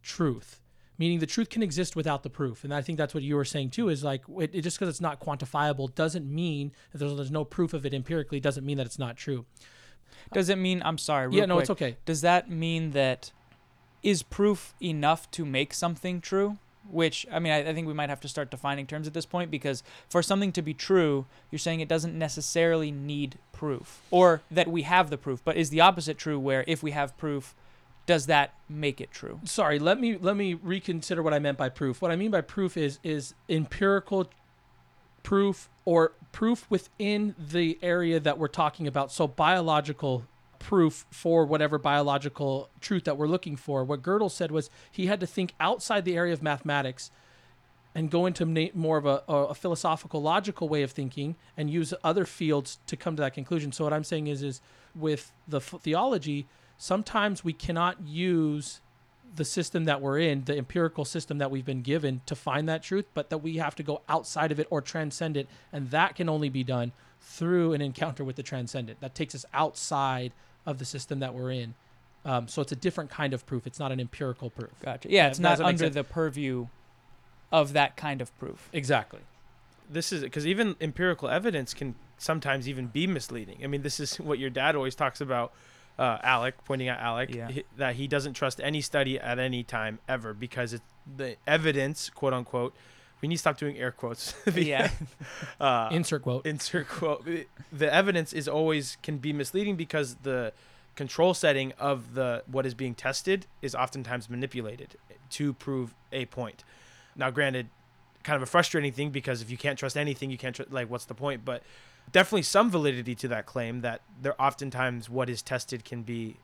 truth 0.03 0.61
meaning 0.97 1.17
the 1.19 1.25
truth 1.25 1.49
can 1.49 1.63
exist 1.63 1.95
without 1.95 2.23
the 2.23 2.29
proof 2.29 2.63
and 2.63 2.73
i 2.73 2.81
think 2.81 2.97
that's 2.97 3.13
what 3.13 3.21
you 3.23 3.35
were 3.35 3.45
saying 3.45 3.69
too 3.69 3.89
is 3.89 4.03
like 4.03 4.21
it, 4.39 4.49
it 4.53 4.61
just 4.61 4.77
because 4.77 4.89
it's 4.89 5.01
not 5.01 5.19
quantifiable 5.19 5.93
doesn't 5.93 6.25
mean 6.31 6.71
that 6.91 6.97
there's, 6.99 7.15
there's 7.15 7.31
no 7.31 7.43
proof 7.45 7.73
of 7.73 7.85
it 7.85 7.93
empirically 7.93 8.39
doesn't 8.39 8.65
mean 8.65 8.77
that 8.77 8.85
it's 8.85 8.97
not 8.99 9.15
true 9.17 9.45
Does 10.33 10.49
it 10.49 10.57
mean 10.57 10.81
I'm 10.83 10.97
sorry? 10.97 11.29
yeah 11.31 11.45
no 11.45 11.55
quick. 11.55 11.63
it's 11.63 11.69
okay 11.69 11.97
Does 12.05 12.21
that 12.21 12.49
mean 12.49 12.91
that 12.91 13.31
is 14.03 14.23
proof 14.23 14.73
enough 14.81 15.29
to 15.31 15.45
make 15.45 15.73
something 15.73 16.21
true? 16.21 16.57
Which 16.89 17.25
I 17.31 17.39
mean, 17.39 17.53
I, 17.53 17.69
I 17.69 17.73
think 17.73 17.87
we 17.87 17.93
might 17.93 18.09
have 18.09 18.21
to 18.21 18.27
start 18.27 18.49
defining 18.51 18.87
terms 18.87 19.07
at 19.07 19.13
this 19.13 19.25
point 19.25 19.51
because 19.51 19.83
for 20.09 20.21
something 20.23 20.51
to 20.53 20.61
be 20.61 20.73
true, 20.73 21.25
you're 21.51 21.59
saying 21.59 21.79
it 21.79 21.87
doesn't 21.87 22.17
necessarily 22.17 22.91
need 22.91 23.37
proof, 23.53 24.01
or 24.09 24.41
that 24.49 24.67
we 24.67 24.81
have 24.81 25.09
the 25.09 25.17
proof. 25.17 25.41
But 25.43 25.57
is 25.57 25.69
the 25.69 25.81
opposite 25.81 26.17
true? 26.17 26.39
Where 26.39 26.63
if 26.67 26.81
we 26.81 26.91
have 26.91 27.15
proof, 27.17 27.55
does 28.05 28.25
that 28.25 28.55
make 28.67 28.99
it 28.99 29.11
true? 29.11 29.39
sorry 29.43 29.77
let 29.79 29.99
me 29.99 30.17
let 30.17 30.35
me 30.35 30.53
reconsider 30.55 31.21
what 31.21 31.33
i 31.33 31.39
meant 31.39 31.57
by 31.57 31.69
proof 31.69 32.01
what 32.01 32.09
i 32.09 32.15
mean 32.15 32.31
by 32.31 32.41
proof 32.41 32.75
is 32.75 32.99
is 33.03 33.33
empirical 33.47 34.27
proof 35.23 35.69
or 35.85 36.13
proof 36.31 36.65
within 36.69 37.35
the 37.37 37.77
area 37.81 38.19
that 38.19 38.37
we're 38.37 38.47
talking 38.47 38.87
about 38.87 39.11
so 39.11 39.27
biological 39.27 40.25
proof 40.61 41.05
for 41.09 41.45
whatever 41.45 41.77
biological 41.77 42.69
truth 42.79 43.03
that 43.05 43.17
we're 43.17 43.27
looking 43.27 43.55
for. 43.55 43.83
What 43.83 44.01
Gödel 44.01 44.29
said 44.29 44.51
was 44.51 44.69
he 44.91 45.07
had 45.07 45.19
to 45.19 45.27
think 45.27 45.53
outside 45.59 46.05
the 46.05 46.15
area 46.15 46.33
of 46.33 46.43
mathematics 46.43 47.11
and 47.93 48.09
go 48.09 48.25
into 48.25 48.45
more 48.73 48.97
of 48.97 49.05
a, 49.05 49.23
a 49.27 49.55
philosophical 49.55 50.21
logical 50.21 50.69
way 50.69 50.83
of 50.83 50.91
thinking 50.91 51.35
and 51.57 51.69
use 51.69 51.93
other 52.03 52.25
fields 52.25 52.79
to 52.87 52.95
come 52.95 53.15
to 53.15 53.21
that 53.21 53.33
conclusion. 53.33 53.71
So 53.71 53.83
what 53.83 53.91
i'm 53.91 54.03
saying 54.03 54.27
is 54.27 54.43
is 54.43 54.61
with 54.95 55.31
the 55.47 55.59
theology 55.59 56.47
sometimes 56.77 57.43
we 57.43 57.53
cannot 57.53 58.01
use 58.05 58.81
the 59.35 59.45
system 59.45 59.85
that 59.85 60.01
we're 60.01 60.19
in 60.19 60.43
the 60.45 60.57
empirical 60.57 61.05
system 61.05 61.37
that 61.37 61.49
we've 61.49 61.65
been 61.65 61.81
given 61.81 62.21
to 62.25 62.35
find 62.35 62.67
that 62.69 62.83
truth 62.83 63.05
but 63.13 63.29
that 63.29 63.39
we 63.39 63.57
have 63.57 63.75
to 63.75 63.83
go 63.83 64.01
outside 64.07 64.51
of 64.51 64.59
it 64.59 64.67
or 64.69 64.81
transcend 64.81 65.35
it. 65.37 65.47
And 65.73 65.89
that 65.91 66.15
can 66.15 66.29
only 66.29 66.49
be 66.49 66.63
done 66.63 66.91
through 67.21 67.73
an 67.73 67.81
encounter 67.81 68.23
with 68.23 68.35
the 68.35 68.43
transcendent. 68.43 68.99
That 68.99 69.15
takes 69.15 69.35
us 69.35 69.45
outside 69.53 70.33
of 70.65 70.77
the 70.79 70.85
system 70.85 71.19
that 71.19 71.33
we're 71.33 71.51
in 71.51 71.73
um, 72.23 72.47
so 72.47 72.61
it's 72.61 72.71
a 72.71 72.75
different 72.75 73.09
kind 73.09 73.33
of 73.33 73.45
proof 73.45 73.65
it's 73.67 73.79
not 73.79 73.91
an 73.91 73.99
empirical 73.99 74.49
proof 74.49 74.71
Gotcha. 74.83 75.09
Yeah, 75.11 75.27
it's 75.27 75.39
not 75.39 75.59
under 75.59 75.89
the 75.89 76.03
purview 76.03 76.67
of 77.51 77.73
that 77.73 77.97
kind 77.97 78.21
of 78.21 78.37
proof. 78.39 78.69
exactly 78.73 79.19
this 79.89 80.13
is 80.13 80.21
because 80.21 80.47
even 80.47 80.75
empirical 80.79 81.27
evidence 81.27 81.73
can 81.73 81.95
sometimes 82.17 82.69
even 82.69 82.85
be 82.87 83.07
misleading. 83.07 83.57
I 83.63 83.67
mean, 83.67 83.81
this 83.81 83.99
is 83.99 84.15
what 84.19 84.39
your 84.39 84.49
dad 84.49 84.75
always 84.75 84.95
talks 84.95 85.19
about, 85.19 85.51
uh, 85.99 86.17
Alec, 86.23 86.55
pointing 86.63 86.87
out 86.87 86.99
Alec, 87.01 87.33
Yeah. 87.35 87.49
he- 87.49 87.63
that 87.75 87.95
he 87.95 88.07
doesn't 88.07 88.33
trust 88.35 88.61
any 88.63 88.79
study 88.79 89.19
at 89.19 89.37
any 89.39 89.63
time 89.63 89.99
ever 90.07 90.33
because 90.33 90.71
it's 90.71 90.83
the 91.17 91.35
evidence, 91.45 92.09
quote 92.09 92.31
unquote. 92.33 92.73
We 93.21 93.27
need 93.27 93.35
to 93.35 93.39
stop 93.39 93.57
doing 93.57 93.77
air 93.77 93.91
quotes. 93.91 94.33
Yeah. 94.53 94.89
uh, 95.59 95.89
insert 95.91 96.23
quote 96.23 96.45
insert 96.45 96.87
quote. 96.87 97.27
The 97.71 97.93
evidence 97.93 98.33
is 98.33 98.47
always 98.47 98.97
can 99.03 99.17
be 99.17 99.31
misleading 99.33 99.75
because 99.75 100.15
the 100.23 100.53
control 100.95 101.33
setting 101.33 101.71
of 101.79 102.15
the 102.15 102.43
what 102.47 102.65
is 102.65 102.73
being 102.73 102.95
tested 102.95 103.45
is 103.61 103.73
oftentimes 103.75 104.29
manipulated 104.29 104.95
to 105.31 105.53
prove 105.53 105.93
a 106.11 106.25
point. 106.25 106.63
Now, 107.15 107.29
granted, 107.29 107.69
kind 108.23 108.35
of 108.35 108.41
a 108.41 108.45
frustrating 108.47 108.91
thing 108.91 109.09
because 109.09 109.41
if 109.41 109.49
you 109.49 109.57
can't 109.57 109.77
trust 109.79 109.95
anything, 109.97 110.31
you 110.31 110.37
can't 110.37 110.55
tr- 110.55 110.63
like 110.69 110.89
what's 110.89 111.05
the 111.05 111.13
point? 111.15 111.45
But 111.45 111.63
definitely 112.11 112.43
some 112.43 112.69
validity 112.69 113.15
to 113.15 113.27
that 113.29 113.45
claim 113.45 113.81
that 113.81 114.01
there 114.21 114.39
oftentimes 114.41 115.09
what 115.09 115.29
is 115.29 115.41
tested 115.41 115.85
can 115.85 116.03
be 116.03 116.37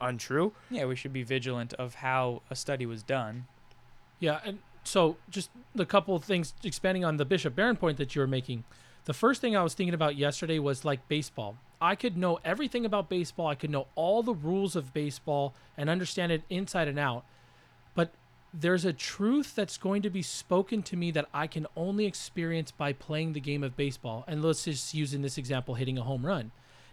untrue. 0.00 0.52
Yeah, 0.70 0.86
we 0.86 0.96
should 0.96 1.12
be 1.12 1.22
vigilant 1.22 1.74
of 1.74 1.96
how 1.96 2.42
a 2.50 2.56
study 2.56 2.86
was 2.86 3.02
done. 3.02 3.46
Yeah, 4.18 4.40
and 4.44 4.58
so 4.84 5.16
just 5.28 5.50
a 5.78 5.86
couple 5.86 6.14
of 6.16 6.24
things 6.24 6.54
expanding 6.64 7.04
on 7.04 7.16
the 7.16 7.24
Bishop 7.24 7.54
Barron 7.54 7.76
point 7.76 7.98
that 7.98 8.14
you 8.14 8.20
were 8.20 8.26
making. 8.26 8.64
The 9.04 9.14
first 9.14 9.40
thing 9.40 9.56
I 9.56 9.62
was 9.62 9.74
thinking 9.74 9.94
about 9.94 10.16
yesterday 10.16 10.58
was 10.58 10.84
like 10.84 11.08
baseball. 11.08 11.56
I 11.80 11.94
could 11.94 12.16
know 12.16 12.38
everything 12.44 12.84
about 12.84 13.08
baseball. 13.08 13.46
I 13.46 13.54
could 13.54 13.70
know 13.70 13.86
all 13.94 14.22
the 14.22 14.34
rules 14.34 14.76
of 14.76 14.92
baseball 14.92 15.54
and 15.76 15.88
understand 15.88 16.32
it 16.32 16.42
inside 16.50 16.88
and 16.88 16.98
out. 16.98 17.24
But 17.94 18.12
there's 18.52 18.84
a 18.84 18.92
truth 18.92 19.54
that's 19.54 19.78
going 19.78 20.02
to 20.02 20.10
be 20.10 20.22
spoken 20.22 20.82
to 20.82 20.96
me 20.96 21.10
that 21.12 21.28
I 21.32 21.46
can 21.46 21.66
only 21.76 22.04
experience 22.04 22.70
by 22.70 22.92
playing 22.92 23.32
the 23.32 23.40
game 23.40 23.62
of 23.62 23.76
baseball. 23.76 24.24
And 24.28 24.44
let's 24.44 24.64
just 24.64 24.92
use 24.92 25.14
in 25.14 25.22
this 25.22 25.38
example 25.38 25.74
hitting 25.74 25.96
a 25.96 26.02
home 26.02 26.26
run. 26.26 26.50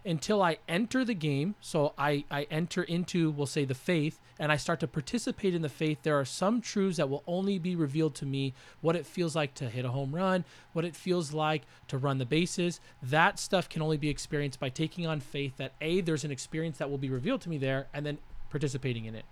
Until 0.08 0.42
I 0.42 0.56
enter 0.66 1.04
the 1.04 1.12
game, 1.12 1.54
so 1.60 1.92
I, 1.98 2.24
I 2.30 2.44
enter 2.50 2.82
into, 2.82 3.30
we'll 3.30 3.46
say, 3.46 3.66
the 3.66 3.74
faith, 3.74 4.18
and 4.38 4.50
I 4.50 4.56
start 4.56 4.80
to 4.80 4.88
participate 4.88 5.54
in 5.54 5.60
the 5.60 5.68
faith, 5.68 5.98
there 6.02 6.18
are 6.18 6.24
some 6.24 6.62
truths 6.62 6.96
that 6.96 7.10
will 7.10 7.22
only 7.26 7.58
be 7.58 7.76
revealed 7.76 8.14
to 8.16 8.24
me 8.26 8.54
what 8.80 8.96
it 8.96 9.04
feels 9.04 9.36
like 9.36 9.52
to 9.56 9.68
hit 9.68 9.84
a 9.84 9.90
home 9.90 10.14
run, 10.14 10.46
what 10.72 10.86
it 10.86 10.96
feels 10.96 11.34
like 11.34 11.64
to 11.88 11.98
run 11.98 12.16
the 12.16 12.24
bases. 12.24 12.80
That 13.02 13.38
stuff 13.38 13.68
can 13.68 13.82
only 13.82 13.98
be 13.98 14.08
experienced 14.08 14.58
by 14.58 14.70
taking 14.70 15.06
on 15.06 15.20
faith 15.20 15.58
that 15.58 15.72
A, 15.82 16.00
there's 16.00 16.24
an 16.24 16.30
experience 16.30 16.78
that 16.78 16.88
will 16.88 16.96
be 16.96 17.10
revealed 17.10 17.42
to 17.42 17.50
me 17.50 17.58
there, 17.58 17.88
and 17.92 18.06
then 18.06 18.16
participating 18.48 19.04
in 19.04 19.14
it. 19.14 19.26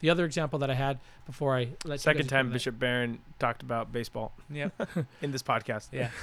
The 0.00 0.08
other 0.08 0.24
example 0.24 0.58
that 0.60 0.70
I 0.70 0.74
had 0.74 0.98
before 1.26 1.56
I 1.56 1.68
let 1.84 1.94
you 1.94 1.98
Second 1.98 2.22
guys 2.22 2.30
time 2.30 2.46
go 2.46 2.50
that 2.50 2.54
Bishop 2.54 2.78
Barron 2.78 3.18
talked 3.38 3.62
about 3.62 3.92
baseball 3.92 4.32
Yep. 4.50 4.88
in 5.22 5.30
this 5.32 5.42
podcast. 5.42 5.88
Yeah. 5.92 6.08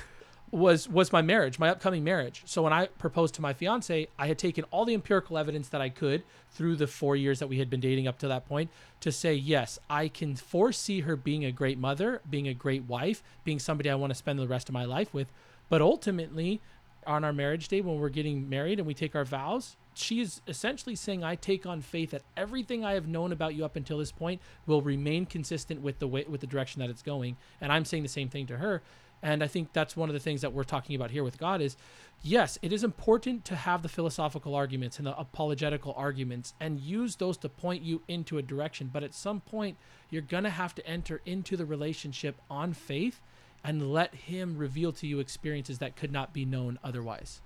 was 0.54 0.88
was 0.88 1.12
my 1.12 1.22
marriage, 1.22 1.58
my 1.58 1.70
upcoming 1.70 2.04
marriage. 2.04 2.44
So 2.46 2.62
when 2.62 2.74
I 2.74 2.86
proposed 2.86 3.34
to 3.36 3.42
my 3.42 3.54
fiance, 3.54 4.08
I 4.20 4.28
had 4.28 4.38
taken 4.38 4.64
all 4.66 4.86
the 4.86 4.94
empirical 4.94 5.38
evidence 5.38 5.70
that 5.70 5.82
I 5.82 5.90
could 5.90 6.24
through 6.52 6.76
the 6.76 6.86
4 6.86 7.16
years 7.16 7.40
that 7.40 7.48
we 7.48 7.58
had 7.58 7.72
been 7.72 7.80
dating 7.80 8.08
up 8.08 8.20
to 8.20 8.28
that 8.28 8.48
point 8.48 8.70
to 9.00 9.12
say 9.12 9.34
yes, 9.34 9.80
I 9.90 10.08
can 10.08 10.36
foresee 10.36 11.02
her 11.02 11.16
being 11.16 11.44
a 11.44 11.52
great 11.52 11.80
mother, 11.80 12.22
being 12.30 12.48
a 12.48 12.54
great 12.54 12.84
wife, 12.84 13.24
being 13.44 13.58
somebody 13.58 13.90
I 13.90 13.96
want 13.96 14.12
to 14.12 14.16
spend 14.16 14.38
the 14.38 14.48
rest 14.48 14.70
of 14.70 14.74
my 14.74 14.86
life 14.86 15.12
with. 15.12 15.28
But 15.70 15.82
ultimately, 15.82 16.62
on 17.08 17.24
our 17.24 17.34
marriage 17.34 17.68
day 17.68 17.82
when 17.82 18.00
we're 18.00 18.10
getting 18.10 18.48
married 18.48 18.78
and 18.78 18.88
we 18.88 18.94
take 18.94 19.16
our 19.16 19.26
vows, 19.26 19.76
she 19.96 20.22
is 20.22 20.42
essentially 20.48 20.96
saying 20.96 21.24
I 21.24 21.36
take 21.36 21.66
on 21.66 21.82
faith 21.82 22.12
that 22.12 22.22
everything 22.38 22.86
I 22.86 22.94
have 22.94 23.08
known 23.08 23.32
about 23.32 23.56
you 23.56 23.66
up 23.66 23.76
until 23.76 23.98
this 23.98 24.12
point 24.12 24.40
will 24.68 24.84
remain 24.84 25.26
consistent 25.26 25.82
with 25.82 25.98
the 25.98 26.08
way 26.08 26.26
with 26.30 26.42
the 26.42 26.48
direction 26.48 26.80
that 26.82 26.92
it's 26.92 27.02
going. 27.02 27.38
And 27.60 27.72
I'm 27.72 27.86
saying 27.86 28.04
the 28.04 28.10
same 28.10 28.30
thing 28.30 28.46
to 28.48 28.58
her. 28.58 28.84
And 29.24 29.42
I 29.42 29.48
think 29.48 29.72
that's 29.72 29.96
one 29.96 30.10
of 30.10 30.14
the 30.14 30.20
things 30.20 30.42
that 30.42 30.52
we're 30.52 30.66
talking 30.66 30.96
about 30.96 31.10
here 31.10 31.24
with 31.24 31.40
God 31.40 31.62
is 31.62 31.78
yes, 32.22 32.60
it 32.62 32.74
is 32.74 32.84
important 32.84 33.46
to 33.46 33.56
have 33.56 33.82
the 33.82 33.90
philosophical 33.90 34.54
arguments 34.54 34.98
and 34.98 35.08
the 35.08 35.18
apologetical 35.18 35.94
arguments 35.98 36.54
and 36.60 36.80
use 36.80 37.16
those 37.16 37.38
to 37.38 37.50
point 37.50 37.82
you 37.82 38.02
into 38.08 38.38
a 38.38 38.42
direction. 38.42 38.90
But 38.92 39.04
at 39.04 39.14
some 39.14 39.40
point, 39.40 39.78
you're 40.10 40.22
going 40.22 40.44
to 40.44 40.50
have 40.50 40.76
to 40.76 40.86
enter 40.86 41.22
into 41.26 41.56
the 41.56 41.66
relationship 41.66 42.36
on 42.50 42.74
faith 42.74 43.22
and 43.64 43.94
let 43.94 44.14
Him 44.14 44.58
reveal 44.58 44.92
to 44.92 45.08
you 45.08 45.20
experiences 45.20 45.80
that 45.80 45.96
could 45.96 46.12
not 46.12 46.34
be 46.34 46.44
known 46.44 46.78
otherwise. 46.84 47.42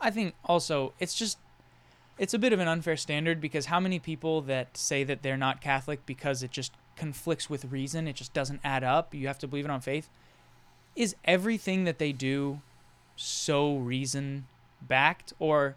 I 0.00 0.10
think 0.10 0.34
also 0.44 0.92
it's 1.00 1.14
just 1.14 1.38
it's 2.18 2.34
a 2.34 2.38
bit 2.38 2.52
of 2.52 2.60
an 2.60 2.68
unfair 2.68 2.96
standard 2.96 3.40
because 3.40 3.66
how 3.66 3.80
many 3.80 3.98
people 3.98 4.42
that 4.42 4.76
say 4.76 5.04
that 5.04 5.22
they're 5.22 5.36
not 5.36 5.60
Catholic 5.60 6.04
because 6.06 6.42
it 6.42 6.50
just 6.50 6.72
conflicts 6.96 7.50
with 7.50 7.64
reason, 7.64 8.06
it 8.06 8.14
just 8.14 8.32
doesn't 8.32 8.60
add 8.62 8.84
up, 8.84 9.14
you 9.14 9.26
have 9.26 9.38
to 9.38 9.48
believe 9.48 9.64
it 9.64 9.70
on 9.70 9.80
faith. 9.80 10.08
Is 10.96 11.16
everything 11.24 11.84
that 11.84 11.98
they 11.98 12.12
do 12.12 12.60
so 13.16 13.76
reason 13.76 14.46
backed 14.82 15.32
or 15.38 15.76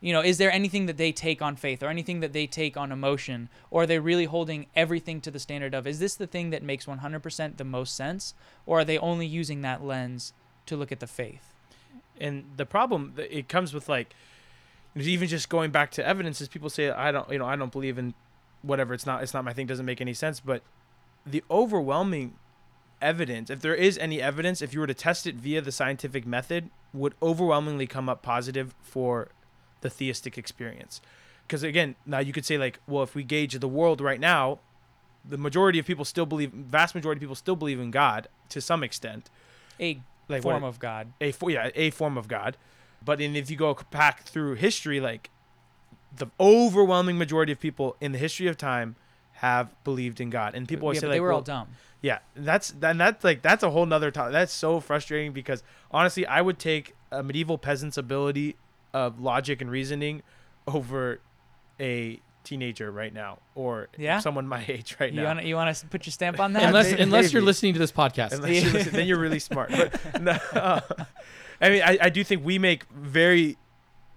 you 0.00 0.12
know, 0.12 0.20
is 0.22 0.38
there 0.38 0.52
anything 0.52 0.86
that 0.86 0.96
they 0.96 1.10
take 1.10 1.42
on 1.42 1.56
faith 1.56 1.82
or 1.82 1.88
anything 1.88 2.20
that 2.20 2.32
they 2.32 2.46
take 2.46 2.76
on 2.76 2.92
emotion? 2.92 3.48
Or 3.68 3.82
are 3.82 3.86
they 3.86 3.98
really 3.98 4.26
holding 4.26 4.66
everything 4.76 5.20
to 5.22 5.30
the 5.32 5.40
standard 5.40 5.74
of 5.74 5.88
is 5.88 5.98
this 5.98 6.14
the 6.14 6.28
thing 6.28 6.50
that 6.50 6.62
makes 6.62 6.86
100% 6.86 7.56
the 7.56 7.64
most 7.64 7.96
sense? 7.96 8.34
Or 8.64 8.80
are 8.80 8.84
they 8.84 8.96
only 8.98 9.26
using 9.26 9.62
that 9.62 9.82
lens 9.82 10.32
to 10.66 10.76
look 10.76 10.92
at 10.92 11.00
the 11.00 11.06
faith? 11.06 11.54
and 12.20 12.44
the 12.56 12.66
problem 12.66 13.14
it 13.16 13.48
comes 13.48 13.72
with 13.72 13.88
like 13.88 14.12
even 14.96 15.28
just 15.28 15.48
going 15.48 15.70
back 15.70 15.88
to 15.88 16.04
evidence 16.04 16.40
is 16.40 16.48
people 16.48 16.68
say 16.68 16.90
i 16.90 17.12
don't 17.12 17.30
you 17.30 17.38
know 17.38 17.46
i 17.46 17.54
don't 17.54 17.70
believe 17.70 17.96
in 17.96 18.12
whatever 18.62 18.94
it's 18.94 19.06
not 19.06 19.22
it's 19.22 19.34
not 19.34 19.44
my 19.44 19.52
thing 19.52 19.66
doesn't 19.66 19.86
make 19.86 20.00
any 20.00 20.14
sense. 20.14 20.40
But 20.40 20.62
the 21.26 21.42
overwhelming 21.50 22.34
evidence 23.00 23.50
if 23.50 23.60
there 23.60 23.74
is 23.74 23.96
any 23.98 24.20
evidence 24.20 24.60
if 24.60 24.74
you 24.74 24.80
were 24.80 24.86
to 24.86 24.94
test 24.94 25.26
it 25.26 25.36
via 25.36 25.60
the 25.60 25.72
scientific 25.72 26.26
method 26.26 26.70
would 26.92 27.14
overwhelmingly 27.22 27.86
come 27.86 28.08
up 28.08 28.22
positive 28.22 28.74
for 28.82 29.28
the 29.82 29.90
theistic 29.90 30.36
experience. 30.36 31.00
Because 31.46 31.62
again 31.62 31.94
now 32.04 32.18
you 32.18 32.32
could 32.32 32.44
say 32.44 32.58
like 32.58 32.80
well 32.86 33.02
if 33.02 33.14
we 33.14 33.22
gauge 33.22 33.54
the 33.58 33.68
world 33.68 34.00
right 34.00 34.20
now 34.20 34.58
the 35.24 35.38
majority 35.38 35.78
of 35.78 35.86
people 35.86 36.04
still 36.04 36.26
believe 36.26 36.50
vast 36.52 36.94
majority 36.94 37.18
of 37.18 37.20
people 37.20 37.34
still 37.34 37.56
believe 37.56 37.78
in 37.80 37.90
god 37.90 38.28
to 38.48 38.60
some 38.60 38.82
extent. 38.82 39.30
A 39.80 40.00
like 40.28 40.42
form 40.42 40.64
it- 40.64 40.68
of 40.68 40.78
God. 40.78 41.12
a 41.20 41.32
yeah 41.46 41.70
a 41.74 41.90
form 41.90 42.18
of 42.18 42.28
God, 42.28 42.56
but 43.04 43.20
in, 43.20 43.36
if 43.36 43.50
you 43.50 43.56
go 43.56 43.78
back 43.90 44.22
through 44.24 44.54
history, 44.54 45.00
like 45.00 45.30
the 46.16 46.26
overwhelming 46.40 47.18
majority 47.18 47.52
of 47.52 47.60
people 47.60 47.96
in 48.00 48.12
the 48.12 48.18
history 48.18 48.46
of 48.46 48.56
time 48.56 48.96
have 49.38 49.72
believed 49.84 50.20
in 50.20 50.30
God, 50.30 50.54
and 50.54 50.66
people 50.68 50.86
always 50.86 50.96
yeah, 50.96 51.00
say 51.02 51.06
but 51.06 51.10
like 51.10 51.16
they 51.16 51.20
were 51.20 51.28
well, 51.28 51.36
all 51.36 51.42
dumb. 51.42 51.68
yeah, 52.02 52.18
that's 52.36 52.72
and 52.82 53.00
that's 53.00 53.22
like 53.24 53.42
that's 53.42 53.62
a 53.62 53.70
whole 53.70 53.86
nother 53.86 54.10
topic. 54.10 54.32
That's 54.32 54.52
so 54.52 54.80
frustrating 54.80 55.32
because 55.32 55.62
honestly, 55.90 56.26
I 56.26 56.40
would 56.42 56.58
take 56.58 56.94
a 57.10 57.22
medieval 57.22 57.56
peasant's 57.58 57.96
ability 57.96 58.56
of 58.92 59.20
logic 59.20 59.60
and 59.60 59.70
reasoning 59.70 60.22
over 60.66 61.20
a 61.80 62.20
teenager 62.44 62.90
right 62.90 63.12
now 63.12 63.38
or 63.54 63.88
Yeah? 63.98 64.20
someone 64.20 64.48
my 64.48 64.64
age 64.68 64.96
right 64.98 65.12
You 65.12 65.20
now. 65.22 65.34
want 65.34 65.44
you 65.46 65.54
want 65.54 65.74
to 65.76 65.86
put 65.86 66.06
your 66.06 66.12
stamp 66.12 66.40
on 66.40 66.54
that? 66.54 66.62
unless 66.64 66.92
may- 66.92 67.00
unless 67.00 67.32
you're 67.32 67.42
listening 67.42 67.74
to 67.74 67.78
this 67.78 67.92
podcast. 67.92 68.32
Unless 68.32 68.64
you 68.64 68.70
listen, 68.70 68.92
then 68.94 69.06
you're 69.06 69.18
really 69.20 69.38
smart. 69.38 69.70
But 69.70 70.20
no, 70.22 70.32
uh, 70.52 70.80
I 71.60 71.68
mean, 71.68 71.82
I, 71.82 71.98
I 72.02 72.08
do 72.08 72.24
think 72.24 72.44
we 72.44 72.58
make 72.58 72.84
very 72.90 73.56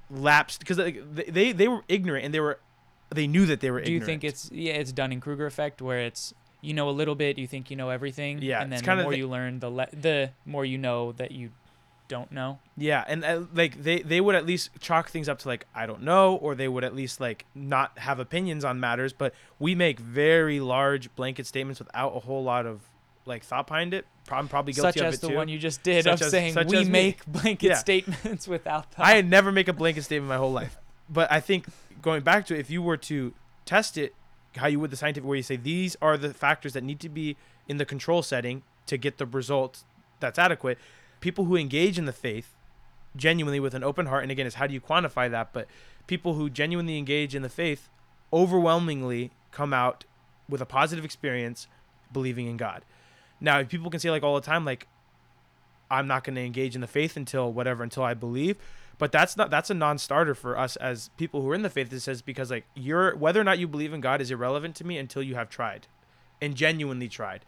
lapsed 0.10 0.60
because 0.60 0.78
they, 0.78 0.92
they 0.92 1.52
they 1.52 1.68
were 1.68 1.84
ignorant 1.88 2.26
and 2.26 2.34
they 2.34 2.40
were 2.40 2.60
they 3.14 3.28
knew 3.28 3.46
that 3.46 3.60
they 3.60 3.72
were. 3.72 3.80
In 3.80 3.86
Do 3.86 3.92
you 3.92 4.02
think 4.02 4.24
it's 4.24 4.50
yeah, 4.52 4.74
it's 4.74 4.92
Dunning 4.92 5.20
Kruger 5.22 5.46
effect 5.46 5.82
where 5.82 6.00
it's 6.00 6.34
you 6.62 6.74
know 6.74 6.90
a 6.90 6.92
little 6.92 7.16
bit, 7.16 7.38
you 7.38 7.48
think 7.48 7.70
you 7.72 7.76
know 7.78 7.90
everything, 7.90 8.42
Yeah, 8.42 8.62
and 8.62 8.72
then 8.72 8.84
the 8.84 9.04
more 9.04 9.12
the- 9.12 9.18
you 9.18 9.28
learn, 9.28 9.60
the 9.60 9.70
le- 9.70 9.90
the 9.94 10.32
more 10.46 10.64
you 10.66 10.78
know 10.78 11.12
that 11.14 11.32
you 11.32 11.50
don't 12.08 12.32
know. 12.32 12.60
Yeah, 12.78 13.04
and 13.08 13.24
uh, 13.24 13.42
like 13.54 13.82
they 13.84 14.00
they 14.02 14.20
would 14.22 14.36
at 14.36 14.46
least 14.46 14.70
chalk 14.80 15.10
things 15.10 15.28
up 15.30 15.40
to 15.40 15.48
like 15.48 15.66
I 15.74 15.86
don't 15.86 16.04
know, 16.04 16.36
or 16.36 16.56
they 16.56 16.68
would 16.68 16.84
at 16.84 16.96
least 16.96 17.20
like 17.22 17.46
not 17.56 17.98
have 18.00 18.20
opinions 18.20 18.64
on 18.66 18.80
matters. 18.80 19.14
But 19.14 19.34
we 19.60 19.76
make 19.76 20.00
very 20.00 20.60
large 20.60 21.14
blanket 21.16 21.48
statements 21.48 21.80
without 21.80 22.16
a 22.16 22.20
whole 22.20 22.44
lot 22.44 22.66
of 22.66 22.82
like 23.26 23.44
thought 23.44 23.68
behind 23.68 23.94
it. 23.94 24.06
I'm 24.32 24.48
probably 24.48 24.74
guilty 24.74 25.00
Such 25.00 25.02
of 25.02 25.06
as 25.08 25.16
it 25.16 25.22
the 25.22 25.28
too. 25.30 25.36
one 25.36 25.48
you 25.50 25.58
just 25.58 25.84
did 25.84 26.04
Such 26.04 26.22
of 26.22 26.26
as- 26.28 26.32
saying 26.32 26.56
we 26.68 26.78
as 26.78 26.86
me. 26.86 26.92
make 26.92 27.26
blanket 27.28 27.68
Yeah. 27.70 27.76
statements 27.76 28.48
without 28.56 28.92
thought. 28.94 29.06
I 29.08 29.22
never 29.22 29.52
make 29.52 29.68
a 29.68 29.74
blanket 29.74 30.04
statement 30.04 30.30
my 30.30 30.38
whole 30.38 30.52
life. 30.54 30.78
But 31.10 31.32
I 31.32 31.40
think 31.40 31.66
going 32.02 32.24
back 32.24 32.46
to 32.48 32.56
it, 32.56 32.60
if 32.60 32.70
you 32.70 32.82
were 32.82 32.98
to 32.98 33.34
test 33.66 33.98
it, 33.98 34.14
how 34.58 34.68
you 34.68 34.80
would 34.80 34.92
the 34.92 34.98
scientific, 34.98 35.28
where 35.28 35.38
you 35.38 35.44
say 35.44 35.56
these 35.56 35.96
are 36.02 36.18
the 36.18 36.34
factors 36.34 36.74
that 36.74 36.84
need 36.84 37.00
to 37.00 37.10
be 37.10 37.38
in 37.68 37.78
the 37.78 37.86
control 37.86 38.22
setting 38.22 38.64
to 38.88 38.98
get 38.98 39.18
the 39.18 39.26
result 39.26 39.84
that's 40.20 40.38
adequate. 40.38 40.78
People 41.20 41.46
who 41.46 41.56
engage 41.56 41.98
in 41.98 42.06
the 42.06 42.14
faith 42.14 42.54
genuinely 43.16 43.60
with 43.60 43.74
an 43.74 43.84
open 43.84 44.08
heart, 44.08 44.24
and 44.24 44.32
again, 44.32 44.48
is 44.48 44.56
how 44.56 44.68
do 44.68 44.74
you 44.74 44.82
quantify 44.82 45.30
that? 45.30 45.54
But 45.54 45.68
people 46.08 46.34
who 46.34 46.50
genuinely 46.50 46.98
engage 46.98 47.36
in 47.36 47.42
the 47.42 47.50
faith 47.50 47.90
overwhelmingly 48.34 49.32
come 49.52 49.74
out 49.74 50.06
with 50.50 50.62
a 50.62 50.66
positive 50.66 51.06
experience 51.06 51.68
believing 52.12 52.48
in 52.48 52.58
God. 52.58 52.84
Now, 53.40 53.64
people 53.64 53.90
can 53.90 54.00
say 54.00 54.12
like 54.12 54.24
all 54.24 54.36
the 54.36 54.42
time, 54.42 54.66
like, 54.66 54.88
I'm 55.90 56.08
not 56.08 56.24
going 56.24 56.36
to 56.36 56.42
engage 56.42 56.76
in 56.76 56.82
the 56.82 56.88
faith 56.88 57.18
until 57.18 57.52
whatever, 57.52 57.84
until 57.84 58.04
I 58.04 58.14
believe. 58.14 58.58
But 59.02 59.12
that's 59.12 59.36
not 59.36 59.50
that's 59.50 59.72
a 59.72 59.74
non-starter 59.74 60.36
for 60.36 60.56
us 60.56 60.76
as 60.76 61.10
people 61.18 61.42
who 61.42 61.50
are 61.50 61.56
in 61.56 61.64
the 61.64 61.72
faith. 61.72 61.92
It 61.92 62.02
says 62.02 62.22
because 62.22 62.52
like 62.52 62.66
you're 62.76 63.16
whether 63.16 63.42
or 63.42 63.44
not 63.44 63.58
you 63.58 63.68
believe 63.68 63.94
in 63.94 64.00
God 64.00 64.22
is 64.22 64.30
irrelevant 64.30 64.76
to 64.76 64.86
me 64.86 65.00
until 65.00 65.24
you 65.24 65.34
have 65.34 65.50
tried, 65.50 65.88
and 66.40 66.54
genuinely 66.54 67.10
tried. 67.10 67.44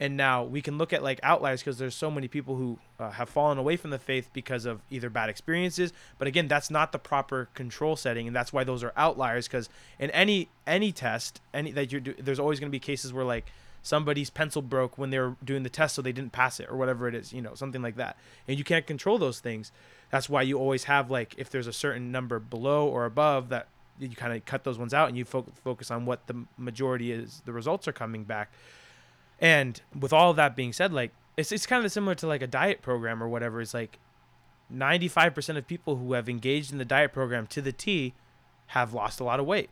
And 0.00 0.16
now 0.16 0.44
we 0.44 0.62
can 0.62 0.78
look 0.78 0.94
at 0.94 1.02
like 1.02 1.20
outliers 1.22 1.60
because 1.60 1.76
there's 1.76 1.94
so 1.94 2.10
many 2.10 2.26
people 2.26 2.56
who 2.56 2.78
uh, 2.98 3.10
have 3.10 3.28
fallen 3.28 3.58
away 3.58 3.76
from 3.76 3.90
the 3.90 3.98
faith 3.98 4.30
because 4.32 4.64
of 4.64 4.80
either 4.88 5.10
bad 5.10 5.28
experiences. 5.28 5.92
But 6.16 6.26
again, 6.26 6.48
that's 6.48 6.70
not 6.70 6.90
the 6.90 6.98
proper 6.98 7.50
control 7.52 7.96
setting, 7.96 8.26
and 8.26 8.34
that's 8.34 8.50
why 8.50 8.64
those 8.64 8.82
are 8.82 8.94
outliers. 8.96 9.46
Because 9.46 9.68
in 9.98 10.10
any 10.12 10.48
any 10.66 10.90
test, 10.90 11.42
any 11.52 11.70
that 11.72 11.92
you 11.92 12.00
do, 12.00 12.14
there's 12.18 12.40
always 12.40 12.60
going 12.60 12.70
to 12.70 12.74
be 12.74 12.80
cases 12.80 13.12
where 13.12 13.26
like 13.26 13.44
somebody's 13.82 14.30
pencil 14.30 14.62
broke 14.62 14.96
when 14.96 15.10
they 15.10 15.18
were 15.18 15.36
doing 15.44 15.64
the 15.64 15.68
test, 15.68 15.96
so 15.96 16.00
they 16.00 16.12
didn't 16.12 16.32
pass 16.32 16.60
it 16.60 16.70
or 16.70 16.76
whatever 16.78 17.06
it 17.06 17.14
is, 17.14 17.34
you 17.34 17.42
know, 17.42 17.54
something 17.54 17.82
like 17.82 17.96
that. 17.96 18.16
And 18.48 18.56
you 18.56 18.64
can't 18.64 18.86
control 18.86 19.18
those 19.18 19.38
things. 19.38 19.70
That's 20.14 20.28
why 20.28 20.42
you 20.42 20.60
always 20.60 20.84
have 20.84 21.10
like 21.10 21.34
if 21.38 21.50
there's 21.50 21.66
a 21.66 21.72
certain 21.72 22.12
number 22.12 22.38
below 22.38 22.86
or 22.86 23.04
above 23.04 23.48
that 23.48 23.66
you 23.98 24.10
kind 24.10 24.32
of 24.32 24.44
cut 24.44 24.62
those 24.62 24.78
ones 24.78 24.94
out 24.94 25.08
and 25.08 25.18
you 25.18 25.24
fo- 25.24 25.48
focus 25.64 25.90
on 25.90 26.06
what 26.06 26.28
the 26.28 26.44
majority 26.56 27.10
is. 27.10 27.42
The 27.46 27.52
results 27.52 27.88
are 27.88 27.92
coming 27.92 28.22
back. 28.22 28.52
And 29.40 29.80
with 29.98 30.12
all 30.12 30.32
that 30.34 30.54
being 30.54 30.72
said, 30.72 30.92
like 30.92 31.10
it's 31.36 31.50
it's 31.50 31.66
kind 31.66 31.84
of 31.84 31.90
similar 31.90 32.14
to 32.14 32.28
like 32.28 32.42
a 32.42 32.46
diet 32.46 32.80
program 32.80 33.24
or 33.24 33.28
whatever. 33.28 33.60
It's 33.60 33.74
like 33.74 33.98
95% 34.72 35.56
of 35.56 35.66
people 35.66 35.96
who 35.96 36.12
have 36.12 36.28
engaged 36.28 36.70
in 36.70 36.78
the 36.78 36.84
diet 36.84 37.12
program 37.12 37.48
to 37.48 37.60
the 37.60 37.72
T 37.72 38.14
have 38.68 38.94
lost 38.94 39.18
a 39.18 39.24
lot 39.24 39.40
of 39.40 39.46
weight. 39.46 39.70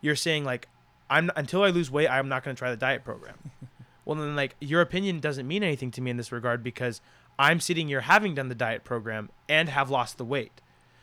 You're 0.00 0.16
saying 0.16 0.46
like 0.46 0.66
I'm 1.10 1.30
until 1.36 1.62
I 1.62 1.68
lose 1.68 1.90
weight, 1.90 2.08
I'm 2.08 2.30
not 2.30 2.42
going 2.42 2.56
to 2.56 2.58
try 2.58 2.70
the 2.70 2.78
diet 2.78 3.04
program. 3.04 3.36
well, 4.06 4.16
then 4.16 4.34
like 4.34 4.56
your 4.62 4.80
opinion 4.80 5.20
doesn't 5.20 5.46
mean 5.46 5.62
anything 5.62 5.90
to 5.90 6.00
me 6.00 6.10
in 6.10 6.16
this 6.16 6.32
regard 6.32 6.62
because 6.62 7.02
I'm 7.38 7.60
sitting 7.60 7.88
here 7.88 8.02
having 8.02 8.34
done 8.34 8.48
the 8.48 8.54
diet 8.54 8.84
program 8.84 9.30
and 9.48 9.68
have 9.68 9.90
lost 9.90 10.18
the 10.18 10.24
weight. 10.24 10.60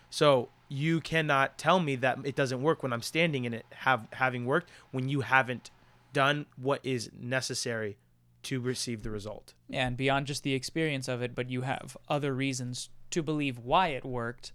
So 0.09 0.49
you 0.69 1.01
cannot 1.01 1.57
tell 1.57 1.79
me 1.79 1.95
that 1.97 2.19
it 2.23 2.35
doesn't 2.35 2.61
work 2.61 2.81
when 2.81 2.93
I'm 2.93 3.01
standing 3.01 3.45
in 3.45 3.53
it 3.53 3.65
have 3.71 4.07
having 4.13 4.45
worked 4.45 4.69
when 4.91 5.09
you 5.09 5.21
haven't 5.21 5.69
done 6.13 6.45
what 6.55 6.79
is 6.83 7.09
necessary 7.17 7.97
to 8.43 8.59
receive 8.59 9.03
the 9.03 9.09
result. 9.09 9.53
And 9.69 9.97
beyond 9.97 10.27
just 10.27 10.43
the 10.43 10.53
experience 10.53 11.07
of 11.07 11.21
it, 11.21 11.35
but 11.35 11.49
you 11.49 11.61
have 11.61 11.97
other 12.07 12.33
reasons 12.33 12.89
to 13.11 13.21
believe 13.21 13.59
why 13.59 13.89
it 13.89 14.05
worked. 14.05 14.53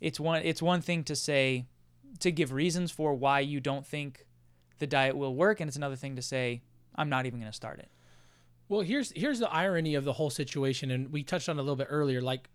It's 0.00 0.18
one 0.18 0.42
it's 0.42 0.62
one 0.62 0.80
thing 0.80 1.04
to 1.04 1.14
say 1.14 1.66
to 2.20 2.32
give 2.32 2.52
reasons 2.52 2.90
for 2.90 3.14
why 3.14 3.40
you 3.40 3.60
don't 3.60 3.86
think 3.86 4.26
the 4.78 4.86
diet 4.86 5.16
will 5.16 5.34
work, 5.34 5.60
and 5.60 5.68
it's 5.68 5.76
another 5.76 5.96
thing 5.96 6.16
to 6.16 6.22
say 6.22 6.62
I'm 6.96 7.08
not 7.08 7.26
even 7.26 7.40
going 7.40 7.52
to 7.52 7.56
start 7.56 7.78
it. 7.78 7.88
Well, 8.72 8.80
here's 8.80 9.12
here's 9.14 9.38
the 9.38 9.52
irony 9.52 9.96
of 9.96 10.04
the 10.06 10.14
whole 10.14 10.30
situation, 10.30 10.90
and 10.90 11.12
we 11.12 11.22
touched 11.22 11.50
on 11.50 11.58
a 11.58 11.62
little 11.62 11.76
bit 11.76 11.88
earlier. 11.90 12.22
Like, 12.22 12.48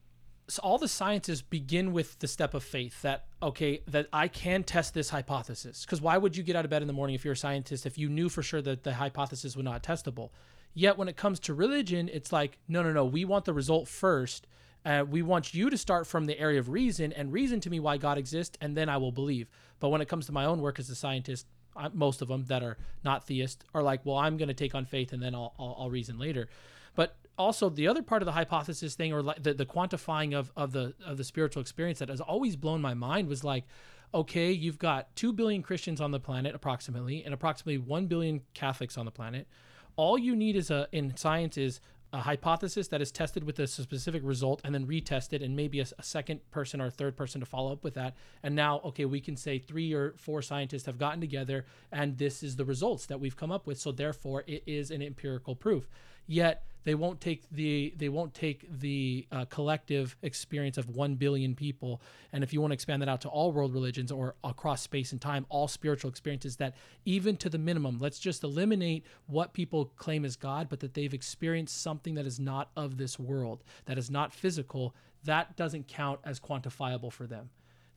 so 0.47 0.59
all 0.63 0.79
the 0.79 0.87
sciences 0.87 1.43
begin 1.43 1.93
with 1.93 2.17
the 2.17 2.27
step 2.27 2.55
of 2.55 2.63
faith 2.63 3.03
that 3.03 3.27
okay, 3.43 3.81
that 3.87 4.07
I 4.11 4.27
can 4.27 4.63
test 4.63 4.95
this 4.95 5.11
hypothesis. 5.11 5.85
Because 5.85 6.01
why 6.01 6.17
would 6.17 6.35
you 6.35 6.41
get 6.41 6.55
out 6.55 6.65
of 6.65 6.71
bed 6.71 6.81
in 6.81 6.87
the 6.87 6.93
morning 6.93 7.13
if 7.13 7.23
you're 7.23 7.35
a 7.35 7.37
scientist 7.37 7.85
if 7.85 7.99
you 7.99 8.09
knew 8.09 8.29
for 8.29 8.41
sure 8.41 8.63
that 8.63 8.83
the 8.83 8.95
hypothesis 8.95 9.55
was 9.55 9.63
not 9.63 9.83
testable? 9.83 10.31
Yet 10.73 10.97
when 10.97 11.07
it 11.07 11.17
comes 11.17 11.39
to 11.41 11.53
religion, 11.53 12.09
it's 12.11 12.31
like 12.31 12.57
no, 12.67 12.81
no, 12.81 12.91
no. 12.91 13.05
We 13.05 13.23
want 13.23 13.45
the 13.45 13.53
result 13.53 13.87
first. 13.87 14.47
Uh, 14.83 15.05
we 15.07 15.21
want 15.21 15.53
you 15.53 15.69
to 15.69 15.77
start 15.77 16.07
from 16.07 16.25
the 16.25 16.39
area 16.39 16.59
of 16.59 16.69
reason 16.69 17.13
and 17.13 17.31
reason 17.31 17.59
to 17.59 17.69
me 17.69 17.79
why 17.79 17.97
God 17.97 18.17
exists, 18.17 18.57
and 18.59 18.75
then 18.75 18.89
I 18.89 18.97
will 18.97 19.11
believe. 19.11 19.51
But 19.79 19.89
when 19.89 20.01
it 20.01 20.07
comes 20.07 20.25
to 20.25 20.31
my 20.31 20.45
own 20.45 20.61
work 20.61 20.79
as 20.79 20.89
a 20.89 20.95
scientist, 20.95 21.45
most 21.93 22.21
of 22.21 22.27
them 22.27 22.45
that 22.47 22.63
are 22.63 22.77
not 23.03 23.25
theist 23.25 23.63
are 23.73 23.83
like, 23.83 24.05
well, 24.05 24.17
I'm 24.17 24.37
going 24.37 24.47
to 24.47 24.53
take 24.53 24.75
on 24.75 24.85
faith 24.85 25.13
and 25.13 25.21
then 25.21 25.35
I'll, 25.35 25.53
I'll, 25.59 25.75
I'll 25.79 25.89
reason 25.89 26.17
later. 26.17 26.49
But 26.95 27.15
also 27.37 27.69
the 27.69 27.87
other 27.87 28.01
part 28.01 28.21
of 28.21 28.25
the 28.25 28.31
hypothesis 28.31 28.95
thing 28.95 29.13
or 29.13 29.21
like 29.21 29.43
the, 29.43 29.53
the 29.53 29.65
quantifying 29.65 30.33
of, 30.33 30.51
of 30.55 30.71
the 30.71 30.93
of 31.05 31.17
the 31.17 31.23
spiritual 31.23 31.61
experience 31.61 31.99
that 31.99 32.09
has 32.09 32.21
always 32.21 32.55
blown 32.55 32.81
my 32.81 32.93
mind 32.93 33.27
was 33.27 33.43
like, 33.43 33.65
okay, 34.13 34.51
you've 34.51 34.79
got 34.79 35.15
two 35.15 35.31
billion 35.31 35.61
Christians 35.61 36.01
on 36.01 36.11
the 36.11 36.19
planet 36.19 36.55
approximately, 36.55 37.23
and 37.23 37.33
approximately 37.33 37.77
one 37.77 38.07
billion 38.07 38.41
Catholics 38.53 38.97
on 38.97 39.05
the 39.05 39.11
planet. 39.11 39.47
All 39.95 40.17
you 40.17 40.35
need 40.35 40.55
is 40.55 40.71
a 40.71 40.87
in 40.91 41.15
science 41.15 41.57
is 41.57 41.79
a 42.13 42.19
hypothesis 42.19 42.87
that 42.87 43.01
is 43.01 43.11
tested 43.11 43.43
with 43.43 43.59
a 43.59 43.67
specific 43.67 44.21
result 44.23 44.61
and 44.63 44.73
then 44.73 44.87
retested 44.87 45.43
and 45.43 45.55
maybe 45.55 45.79
a, 45.79 45.85
a, 45.99 46.03
second 46.03 46.39
person 46.51 46.79
or 46.79 46.89
third 46.89 47.17
person 47.17 47.41
to 47.41 47.45
follow 47.45 47.71
up 47.71 47.83
with 47.83 47.95
that. 47.95 48.15
And 48.43 48.55
now 48.55 48.79
okay 48.85 49.05
we 49.05 49.19
can 49.19 49.35
say 49.35 49.59
three 49.59 49.93
or 49.93 50.13
four 50.17 50.41
scientists 50.41 50.85
have 50.85 50.97
gotten 50.97 51.19
together 51.19 51.65
and 51.91 52.17
this 52.17 52.43
is 52.43 52.55
the 52.55 52.65
results 52.65 53.05
that 53.07 53.19
we've 53.19 53.35
come 53.35 53.51
up 53.51 53.67
with. 53.67 53.77
So 53.79 53.91
therefore 53.91 54.43
it 54.47 54.63
is 54.65 54.89
an 54.89 55.01
empirical 55.01 55.55
proof. 55.55 55.89
Yet 56.27 56.63
they 56.87 56.95
won't 56.95 57.19
take 57.19 57.43
the 57.51 57.93
they 57.97 58.07
won't 58.07 58.33
take 58.33 58.65
the 58.79 59.27
uh, 59.29 59.43
collective 59.49 60.15
experience 60.21 60.77
of 60.77 60.87
1 60.87 61.15
billion 61.15 61.53
people. 61.53 62.01
And 62.31 62.45
if 62.45 62.53
you 62.53 62.61
want 62.61 62.71
to 62.71 62.75
expand 62.75 63.01
that 63.01 63.09
out 63.09 63.19
to 63.21 63.27
all 63.27 63.51
world 63.51 63.73
religions 63.73 64.09
or 64.09 64.35
across 64.41 64.83
space 64.83 65.11
and 65.11 65.19
time 65.19 65.45
all 65.49 65.67
spiritual 65.67 66.09
experiences 66.09 66.55
that 66.55 66.77
even 67.03 67.35
to 67.37 67.49
the 67.49 67.57
minimum 67.57 67.97
let's 67.99 68.19
just 68.19 68.41
eliminate 68.41 69.05
what 69.25 69.51
people 69.51 69.91
claim 69.97 70.23
as 70.23 70.37
god 70.37 70.69
but 70.69 70.79
that 70.79 70.93
they've 70.93 71.13
experienced 71.13 71.81
something 71.81 72.15
that 72.15 72.25
is 72.25 72.39
not 72.39 72.71
of 72.77 72.95
this 72.97 73.19
world 73.19 73.65
that 73.85 73.97
is 73.97 74.09
not 74.09 74.33
physical 74.33 74.95
that 75.25 75.57
doesn't 75.57 75.89
count 75.89 76.21
as 76.23 76.39
quantifiable 76.39 77.11
for 77.11 77.27
them. 77.27 77.49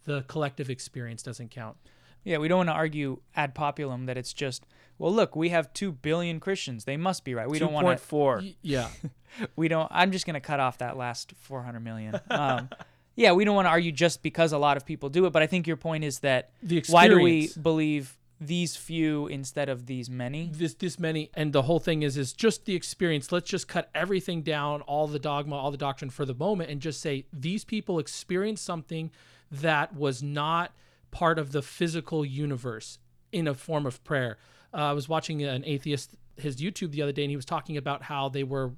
The 0.02 0.24
collective 0.26 0.68
experience 0.68 1.22
doesn't 1.22 1.52
count 1.52 1.76
Yeah, 2.24 2.38
we 2.38 2.48
don't 2.48 2.58
want 2.58 2.68
to 2.68 2.74
argue 2.74 3.20
ad 3.34 3.54
populum 3.54 4.06
that 4.06 4.16
it's 4.16 4.32
just, 4.32 4.66
well, 4.98 5.12
look, 5.12 5.34
we 5.34 5.48
have 5.48 5.72
2 5.72 5.92
billion 5.92 6.40
Christians. 6.40 6.84
They 6.84 6.96
must 6.96 7.24
be 7.24 7.34
right. 7.34 7.48
We 7.48 7.58
don't 7.58 7.72
want 7.72 7.86
to 7.86 8.04
2.4. 8.04 8.54
Yeah 8.62 8.88
we 9.56 9.68
don't 9.68 9.88
i'm 9.90 10.12
just 10.12 10.26
going 10.26 10.34
to 10.34 10.40
cut 10.40 10.60
off 10.60 10.78
that 10.78 10.96
last 10.96 11.32
400 11.40 11.80
million 11.80 12.20
um, 12.30 12.68
yeah 13.16 13.32
we 13.32 13.44
don't 13.44 13.54
want 13.54 13.66
to 13.66 13.70
argue 13.70 13.92
just 13.92 14.22
because 14.22 14.52
a 14.52 14.58
lot 14.58 14.76
of 14.76 14.84
people 14.84 15.08
do 15.08 15.26
it 15.26 15.30
but 15.30 15.42
i 15.42 15.46
think 15.46 15.66
your 15.66 15.76
point 15.76 16.04
is 16.04 16.20
that 16.20 16.50
the 16.62 16.82
why 16.88 17.08
do 17.08 17.20
we 17.20 17.48
believe 17.60 18.16
these 18.40 18.74
few 18.74 19.26
instead 19.26 19.68
of 19.68 19.86
these 19.86 20.08
many 20.08 20.50
this 20.54 20.74
this 20.74 20.98
many 20.98 21.30
and 21.34 21.52
the 21.52 21.62
whole 21.62 21.78
thing 21.78 22.02
is 22.02 22.16
is 22.16 22.32
just 22.32 22.64
the 22.64 22.74
experience 22.74 23.30
let's 23.30 23.50
just 23.50 23.68
cut 23.68 23.90
everything 23.94 24.42
down 24.42 24.80
all 24.82 25.06
the 25.06 25.18
dogma 25.18 25.54
all 25.54 25.70
the 25.70 25.76
doctrine 25.76 26.10
for 26.10 26.24
the 26.24 26.34
moment 26.34 26.70
and 26.70 26.80
just 26.80 27.00
say 27.00 27.26
these 27.32 27.64
people 27.64 27.98
experienced 27.98 28.64
something 28.64 29.10
that 29.50 29.94
was 29.94 30.22
not 30.22 30.72
part 31.10 31.38
of 31.38 31.52
the 31.52 31.62
physical 31.62 32.24
universe 32.24 32.98
in 33.32 33.46
a 33.46 33.54
form 33.54 33.86
of 33.86 34.02
prayer. 34.04 34.38
Uh, 34.72 34.78
i 34.78 34.92
was 34.92 35.08
watching 35.08 35.42
an 35.42 35.64
atheist 35.64 36.14
his 36.36 36.56
youtube 36.56 36.92
the 36.92 37.02
other 37.02 37.12
day 37.12 37.24
and 37.24 37.30
he 37.30 37.36
was 37.36 37.44
talking 37.44 37.76
about 37.76 38.04
how 38.04 38.28
they 38.28 38.44
were 38.44 38.72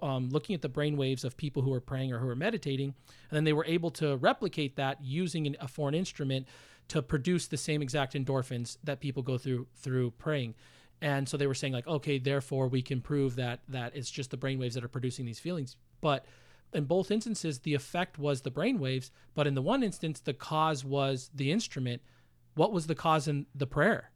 um, 0.00 0.30
looking 0.30 0.54
at 0.54 0.62
the 0.62 0.68
brain 0.68 0.96
waves 0.96 1.24
of 1.24 1.36
people 1.36 1.60
who 1.60 1.70
were 1.70 1.80
praying 1.80 2.12
or 2.12 2.18
who 2.18 2.26
were 2.26 2.36
meditating 2.36 2.94
and 3.30 3.36
then 3.36 3.42
they 3.42 3.52
were 3.52 3.64
able 3.66 3.90
to 3.90 4.16
replicate 4.18 4.76
that 4.76 5.02
using 5.02 5.46
an, 5.48 5.56
a 5.60 5.66
foreign 5.66 5.94
instrument 5.94 6.46
to 6.88 7.02
produce 7.02 7.46
the 7.46 7.56
same 7.56 7.82
exact 7.82 8.14
endorphins 8.14 8.78
that 8.84 9.00
people 9.00 9.22
go 9.22 9.38
through 9.38 9.66
through 9.76 10.10
praying. 10.12 10.54
And 11.00 11.28
so 11.28 11.36
they 11.36 11.46
were 11.46 11.54
saying 11.54 11.72
like 11.72 11.86
okay 11.86 12.18
therefore 12.18 12.68
we 12.68 12.82
can 12.82 13.00
prove 13.00 13.36
that 13.36 13.60
that 13.68 13.94
it's 13.94 14.10
just 14.10 14.30
the 14.30 14.36
brainwaves 14.36 14.74
that 14.74 14.84
are 14.84 14.88
producing 14.88 15.26
these 15.26 15.38
feelings. 15.38 15.76
But 16.00 16.26
in 16.74 16.84
both 16.84 17.10
instances 17.10 17.60
the 17.60 17.74
effect 17.74 18.18
was 18.18 18.40
the 18.42 18.50
brainwaves 18.50 19.10
but 19.34 19.46
in 19.46 19.54
the 19.54 19.62
one 19.62 19.82
instance 19.82 20.20
the 20.20 20.34
cause 20.34 20.84
was 20.84 21.30
the 21.34 21.50
instrument 21.50 22.00
what 22.54 22.72
was 22.72 22.86
the 22.86 22.94
cause 22.94 23.28
in 23.28 23.46
the 23.54 23.66
prayer? 23.66 24.10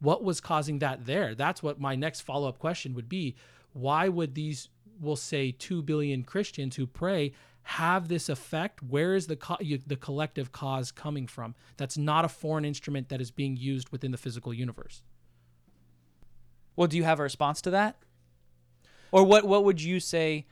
What 0.00 0.22
was 0.22 0.40
causing 0.40 0.80
that 0.80 1.06
there? 1.06 1.34
That's 1.34 1.62
what 1.62 1.80
my 1.80 1.94
next 1.94 2.20
follow 2.22 2.48
up 2.48 2.58
question 2.58 2.94
would 2.94 3.08
be. 3.08 3.36
Why 3.72 4.08
would 4.08 4.34
these, 4.34 4.68
we'll 5.00 5.16
say, 5.16 5.52
2 5.52 5.82
billion 5.82 6.24
Christians 6.24 6.76
who 6.76 6.86
pray 6.86 7.32
have 7.62 8.08
this 8.08 8.28
effect? 8.28 8.82
Where 8.82 9.14
is 9.14 9.26
the, 9.26 9.36
co- 9.36 9.56
you, 9.60 9.78
the 9.86 9.96
collective 9.96 10.52
cause 10.52 10.90
coming 10.90 11.26
from? 11.26 11.54
That's 11.76 11.96
not 11.96 12.24
a 12.24 12.28
foreign 12.28 12.64
instrument 12.64 13.08
that 13.08 13.20
is 13.20 13.30
being 13.30 13.56
used 13.56 13.90
within 13.90 14.10
the 14.10 14.18
physical 14.18 14.52
universe. 14.52 15.02
Well, 16.76 16.88
do 16.88 16.96
you 16.96 17.04
have 17.04 17.20
a 17.20 17.22
response 17.22 17.62
to 17.62 17.70
that? 17.70 17.96
Or 19.12 19.22
what 19.22 19.44
what 19.44 19.64
would 19.64 19.80
you 19.80 20.00
say 20.00 20.44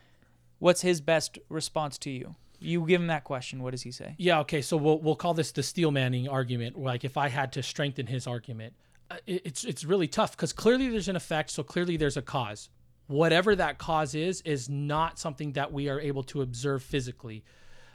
what's 0.62 0.82
his 0.82 1.00
best 1.00 1.40
response 1.48 1.98
to 1.98 2.10
you? 2.10 2.36
You 2.60 2.86
give 2.86 3.00
him 3.00 3.08
that 3.08 3.24
question, 3.24 3.62
what 3.64 3.72
does 3.72 3.82
he 3.82 3.90
say? 3.90 4.14
Yeah, 4.16 4.38
okay, 4.40 4.62
so 4.62 4.76
we'll, 4.76 5.00
we'll 5.00 5.16
call 5.16 5.34
this 5.34 5.50
the 5.50 5.64
Steel 5.64 5.90
Manning 5.90 6.28
argument. 6.28 6.78
Like, 6.78 7.02
if 7.02 7.16
I 7.16 7.28
had 7.28 7.52
to 7.54 7.62
strengthen 7.64 8.06
his 8.06 8.28
argument, 8.28 8.74
uh, 9.10 9.16
it's 9.26 9.64
it's 9.64 9.84
really 9.84 10.06
tough 10.06 10.30
because 10.30 10.52
clearly 10.52 10.88
there's 10.88 11.08
an 11.08 11.16
effect, 11.16 11.50
so 11.50 11.64
clearly 11.64 11.96
there's 11.96 12.16
a 12.16 12.22
cause. 12.22 12.70
Whatever 13.08 13.56
that 13.56 13.78
cause 13.78 14.14
is, 14.14 14.40
is 14.42 14.68
not 14.68 15.18
something 15.18 15.52
that 15.52 15.72
we 15.72 15.88
are 15.88 16.00
able 16.00 16.22
to 16.22 16.40
observe 16.40 16.84
physically 16.84 17.44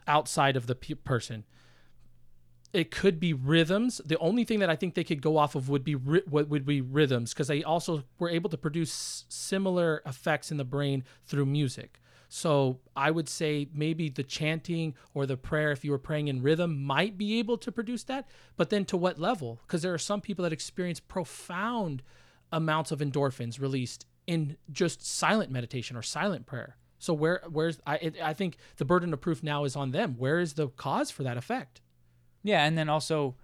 outside 0.05 0.57
of 0.57 0.67
the 0.67 0.75
pe- 0.75 0.95
person. 0.95 1.45
It 2.73 2.91
could 2.91 3.17
be 3.17 3.31
rhythms. 3.31 4.01
The 4.05 4.17
only 4.19 4.43
thing 4.43 4.59
that 4.59 4.69
I 4.69 4.75
think 4.75 4.93
they 4.93 5.05
could 5.05 5.21
go 5.21 5.37
off 5.37 5.55
of 5.55 5.69
would 5.69 5.85
be 5.85 5.95
ry- 5.95 6.27
what 6.29 6.49
would 6.49 6.65
be 6.65 6.81
rhythms 6.81 7.33
because 7.33 7.47
they 7.47 7.63
also 7.63 8.03
were 8.19 8.29
able 8.29 8.49
to 8.49 8.57
produce 8.57 9.23
similar 9.29 10.01
effects 10.05 10.51
in 10.51 10.57
the 10.57 10.65
brain 10.65 11.05
through 11.25 11.45
music. 11.45 12.01
So 12.29 12.79
I 12.95 13.11
would 13.11 13.29
say 13.29 13.69
maybe 13.73 14.09
the 14.09 14.23
chanting 14.23 14.95
or 15.13 15.25
the 15.25 15.37
prayer, 15.37 15.71
if 15.71 15.85
you 15.85 15.91
were 15.91 15.97
praying 15.97 16.27
in 16.27 16.41
rhythm, 16.41 16.83
might 16.83 17.17
be 17.17 17.39
able 17.39 17.57
to 17.59 17.71
produce 17.71 18.03
that. 18.03 18.27
But 18.57 18.69
then 18.69 18.85
to 18.85 18.97
what 18.97 19.17
level? 19.17 19.59
Because 19.65 19.81
there 19.81 19.93
are 19.93 19.99
some 19.99 20.21
people 20.21 20.43
that 20.43 20.53
experience 20.53 20.99
profound 20.99 22.03
amounts 22.51 22.91
of 22.91 22.99
endorphins 22.99 23.59
released 23.59 24.05
in 24.25 24.57
just 24.71 25.05
silent 25.05 25.51
meditation 25.51 25.95
or 25.95 26.01
silent 26.01 26.45
prayer. 26.45 26.75
So 26.99 27.13
where 27.13 27.41
where's 27.49 27.79
I 27.85 28.11
I 28.21 28.33
think 28.33 28.57
the 28.77 28.85
burden 28.85 29.13
of 29.13 29.21
proof 29.21 29.43
now 29.43 29.63
is 29.63 29.75
on 29.75 29.91
them. 29.91 30.15
Where 30.17 30.39
is 30.39 30.53
the 30.53 30.67
cause 30.67 31.11
for 31.11 31.23
that 31.23 31.37
effect? 31.37 31.81
Yeah, 32.43 32.65
and 32.65 32.77
then 32.77 32.89
also 32.89 33.35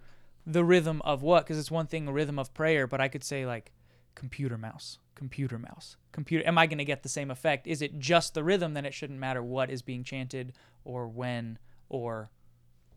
the 0.46 0.64
rhythm 0.64 1.00
of 1.02 1.22
what? 1.22 1.44
Because 1.44 1.58
it's 1.58 1.70
one 1.70 1.86
thing, 1.86 2.08
a 2.08 2.12
rhythm 2.12 2.38
of 2.38 2.52
prayer, 2.52 2.86
but 2.86 3.00
I 3.00 3.08
could 3.08 3.24
say 3.24 3.46
like 3.46 3.72
computer 4.14 4.58
mouse, 4.58 4.98
computer 5.14 5.58
mouse, 5.58 5.96
computer. 6.12 6.46
Am 6.46 6.58
I 6.58 6.66
going 6.66 6.78
to 6.78 6.84
get 6.84 7.02
the 7.02 7.08
same 7.08 7.30
effect? 7.30 7.66
Is 7.66 7.82
it 7.82 7.98
just 7.98 8.34
the 8.34 8.44
rhythm? 8.44 8.74
Then 8.74 8.84
it 8.84 8.94
shouldn't 8.94 9.18
matter 9.18 9.42
what 9.42 9.70
is 9.70 9.82
being 9.82 10.04
chanted 10.04 10.52
or 10.84 11.08
when 11.08 11.58
or 11.88 12.30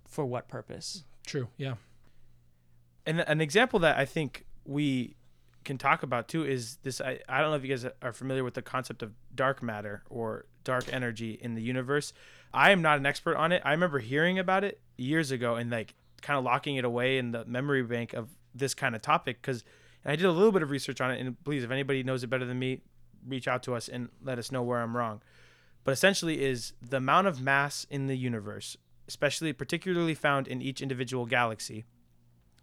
for 0.08 0.26
what 0.26 0.48
purpose. 0.48 1.04
True. 1.26 1.48
Yeah. 1.58 1.76
And 3.06 3.22
an 3.22 3.42
example 3.42 3.80
that 3.80 3.98
I 3.98 4.06
think 4.06 4.46
we 4.66 5.16
can 5.64 5.78
talk 5.78 6.02
about 6.02 6.30
too 6.30 6.46
is 6.46 6.78
this 6.84 7.02
I, 7.02 7.20
I 7.28 7.42
don't 7.42 7.52
know 7.52 7.58
if 7.58 7.64
you 7.64 7.70
guys 7.70 7.86
are 8.02 8.14
familiar 8.14 8.44
with 8.44 8.54
the 8.54 8.62
concept 8.62 9.04
of 9.04 9.12
dark 9.36 9.62
matter 9.62 10.04
or 10.10 10.46
dark 10.64 10.92
energy 10.92 11.38
in 11.42 11.56
the 11.56 11.62
universe. 11.62 12.14
I 12.54 12.72
am 12.72 12.82
not 12.82 12.98
an 12.98 13.06
expert 13.06 13.36
on 13.36 13.52
it. 13.52 13.62
I 13.66 13.72
remember 13.72 14.00
hearing 14.00 14.40
about 14.40 14.64
it 14.64 14.80
years 14.98 15.32
ago 15.32 15.56
and 15.56 15.70
like 15.70 15.94
kind 16.22 16.38
of 16.38 16.44
locking 16.44 16.78
it 16.78 16.86
away 16.86 17.18
in 17.18 17.32
the 17.32 17.46
memory 17.46 17.84
bank 17.84 18.14
of 18.14 18.30
this 18.56 18.74
kind 18.74 18.96
of 18.96 19.02
topic 19.02 19.42
because 19.42 19.64
I 20.08 20.16
did 20.16 20.26
a 20.26 20.32
little 20.32 20.52
bit 20.52 20.64
of 20.64 20.72
research 20.72 21.02
on 21.02 21.12
it 21.12 21.20
and 21.20 21.44
please 21.44 21.64
if 21.64 21.72
anybody 21.72 22.02
knows 22.02 22.24
it 22.24 22.28
better 22.28 22.46
than 22.46 22.58
me 22.58 22.82
reach 23.28 23.48
out 23.48 23.64
to 23.64 23.76
us 23.76 23.90
and 23.90 24.10
let 24.24 24.40
us 24.40 24.52
know 24.52 24.64
where 24.64 24.80
I'm 24.80 24.96
wrong. 24.96 25.22
But 25.84 25.92
essentially 25.92 26.44
is 26.44 26.74
the 26.82 26.98
amount 26.98 27.28
of 27.28 27.42
mass 27.42 27.86
in 27.90 28.08
the 28.08 28.18
universe, 28.18 28.78
especially 29.08 29.54
particularly 29.54 30.14
found 30.14 30.48
in 30.48 30.62
each 30.62 30.82
individual 30.82 31.26
galaxy 31.26 31.86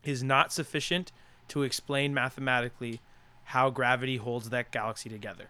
is 0.02 0.22
not 0.22 0.52
sufficient 0.52 1.12
to 1.48 1.62
explain 1.62 2.14
mathematically 2.14 3.00
how 3.44 3.70
gravity 3.70 4.16
holds 4.16 4.50
that 4.50 4.70
galaxy 4.70 5.08
together. 5.10 5.48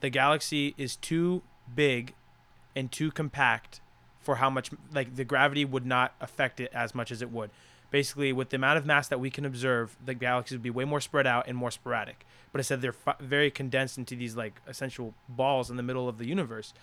The 0.00 0.10
galaxy 0.10 0.74
is 0.76 0.96
too 0.96 1.42
big 1.74 2.14
and 2.76 2.90
too 2.90 3.10
compact 3.10 3.80
for 4.20 4.36
how 4.36 4.50
much 4.50 4.70
like 4.92 5.16
the 5.16 5.24
gravity 5.24 5.64
would 5.64 5.86
not 5.86 6.14
affect 6.20 6.60
it 6.60 6.70
as 6.72 6.94
much 6.94 7.10
as 7.10 7.22
it 7.22 7.30
would. 7.30 7.50
Basically, 7.94 8.32
with 8.32 8.48
the 8.48 8.56
amount 8.56 8.76
of 8.76 8.84
mass 8.84 9.06
that 9.06 9.20
we 9.20 9.30
can 9.30 9.44
observe, 9.44 9.96
the 10.04 10.14
galaxies 10.14 10.56
would 10.56 10.64
be 10.64 10.68
way 10.68 10.84
more 10.84 11.00
spread 11.00 11.28
out 11.28 11.46
and 11.46 11.56
more 11.56 11.70
sporadic. 11.70 12.26
But 12.50 12.58
instead, 12.58 12.82
they're 12.82 12.92
fi- 12.92 13.14
very 13.20 13.52
condensed 13.52 13.98
into 13.98 14.16
these 14.16 14.34
like 14.34 14.60
essential 14.66 15.14
balls 15.28 15.70
in 15.70 15.76
the 15.76 15.82
middle 15.84 16.08
of 16.08 16.18
the 16.18 16.26
universe. 16.26 16.74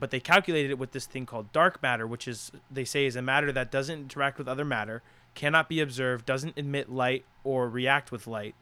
But 0.00 0.10
they 0.10 0.20
calculated 0.20 0.70
it 0.70 0.78
with 0.78 0.92
this 0.92 1.04
thing 1.04 1.26
called 1.26 1.52
dark 1.52 1.82
matter, 1.82 2.06
which 2.06 2.26
is 2.26 2.50
they 2.70 2.86
say 2.86 3.04
is 3.04 3.14
a 3.14 3.20
matter 3.20 3.52
that 3.52 3.70
doesn't 3.70 3.98
interact 3.98 4.38
with 4.38 4.48
other 4.48 4.64
matter, 4.64 5.02
cannot 5.34 5.68
be 5.68 5.80
observed, 5.82 6.24
doesn't 6.24 6.56
emit 6.56 6.90
light 6.90 7.26
or 7.44 7.68
react 7.68 8.10
with 8.10 8.26
light, 8.26 8.54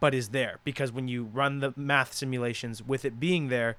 but 0.00 0.14
is 0.14 0.30
there 0.30 0.60
because 0.64 0.92
when 0.92 1.08
you 1.08 1.24
run 1.24 1.58
the 1.58 1.74
math 1.76 2.14
simulations 2.14 2.82
with 2.82 3.04
it 3.04 3.20
being 3.20 3.48
there, 3.48 3.76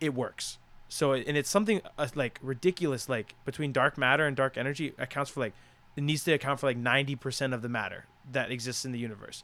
it 0.00 0.12
works. 0.12 0.58
So 0.88 1.12
and 1.12 1.36
it's 1.36 1.48
something 1.48 1.82
uh, 1.96 2.08
like 2.16 2.40
ridiculous, 2.42 3.08
like 3.08 3.36
between 3.44 3.70
dark 3.70 3.96
matter 3.96 4.26
and 4.26 4.36
dark 4.36 4.58
energy 4.58 4.92
accounts 4.98 5.30
for 5.30 5.38
like 5.38 5.52
it 5.96 6.02
needs 6.02 6.24
to 6.24 6.32
account 6.32 6.60
for 6.60 6.66
like 6.66 6.76
ninety 6.76 7.16
percent 7.16 7.54
of 7.54 7.62
the 7.62 7.68
matter 7.68 8.04
that 8.30 8.50
exists 8.50 8.84
in 8.84 8.92
the 8.92 8.98
universe. 8.98 9.42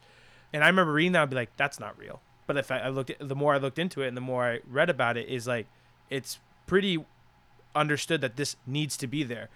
And 0.53 0.63
I 0.63 0.67
remember 0.67 0.93
reading 0.93 1.13
that 1.13 1.23
and 1.23 1.31
be 1.31 1.37
like, 1.37 1.57
that's 1.57 1.81
not 1.81 1.99
real. 1.99 2.21
But 2.47 2.57
if 2.59 2.71
I, 2.71 2.81
I 2.81 2.89
looked, 2.89 3.11
at, 3.11 3.27
the 3.27 3.35
more 3.35 3.55
I 3.55 3.59
looked 3.59 3.79
into 3.79 4.03
it 4.03 4.09
and 4.09 4.17
the 4.17 4.21
more 4.21 4.45
I 4.45 4.61
read 4.69 4.91
about 4.91 5.17
it, 5.17 5.29
is 5.29 5.47
like 5.47 5.67
it's 6.11 6.39
pretty 6.67 7.05
understood 7.75 8.21
that 8.21 8.37
this 8.37 8.57
needs 8.67 8.97
to 8.99 9.07
be 9.07 9.23
there, 9.23 9.49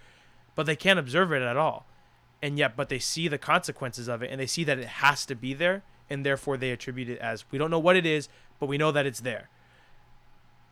but 0.55 0.65
they 0.65 0.75
can't 0.75 0.97
observe 0.97 1.31
it 1.31 1.41
at 1.41 1.57
all. 1.57 1.85
And 2.41 2.57
yet, 2.57 2.75
but 2.75 2.89
they 2.89 2.99
see 2.99 3.27
the 3.27 3.37
consequences 3.37 4.07
of 4.07 4.21
it 4.21 4.31
and 4.31 4.39
they 4.39 4.47
see 4.47 4.63
that 4.63 4.79
it 4.79 4.87
has 4.87 5.25
to 5.25 5.35
be 5.35 5.53
there, 5.53 5.83
and 6.09 6.25
therefore 6.25 6.57
they 6.57 6.71
attribute 6.71 7.09
it 7.09 7.19
as 7.19 7.45
we 7.51 7.57
don't 7.57 7.71
know 7.71 7.79
what 7.79 7.95
it 7.95 8.05
is, 8.05 8.29
but 8.59 8.67
we 8.67 8.77
know 8.77 8.91
that 8.91 9.05
it's 9.05 9.19
there. 9.19 9.49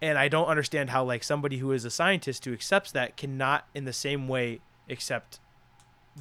And 0.02 0.18
I 0.18 0.28
don't 0.28 0.48
understand 0.48 0.90
how 0.90 1.04
like 1.04 1.24
somebody 1.24 1.58
who 1.58 1.72
is 1.72 1.86
a 1.86 1.90
scientist 1.90 2.46
who 2.46 2.54
accepts 2.54 2.92
that 2.94 3.18
cannot 3.18 3.68
in 3.76 3.86
the 3.86 3.94
same 3.94 4.28
way 4.28 4.60
accept 4.90 5.40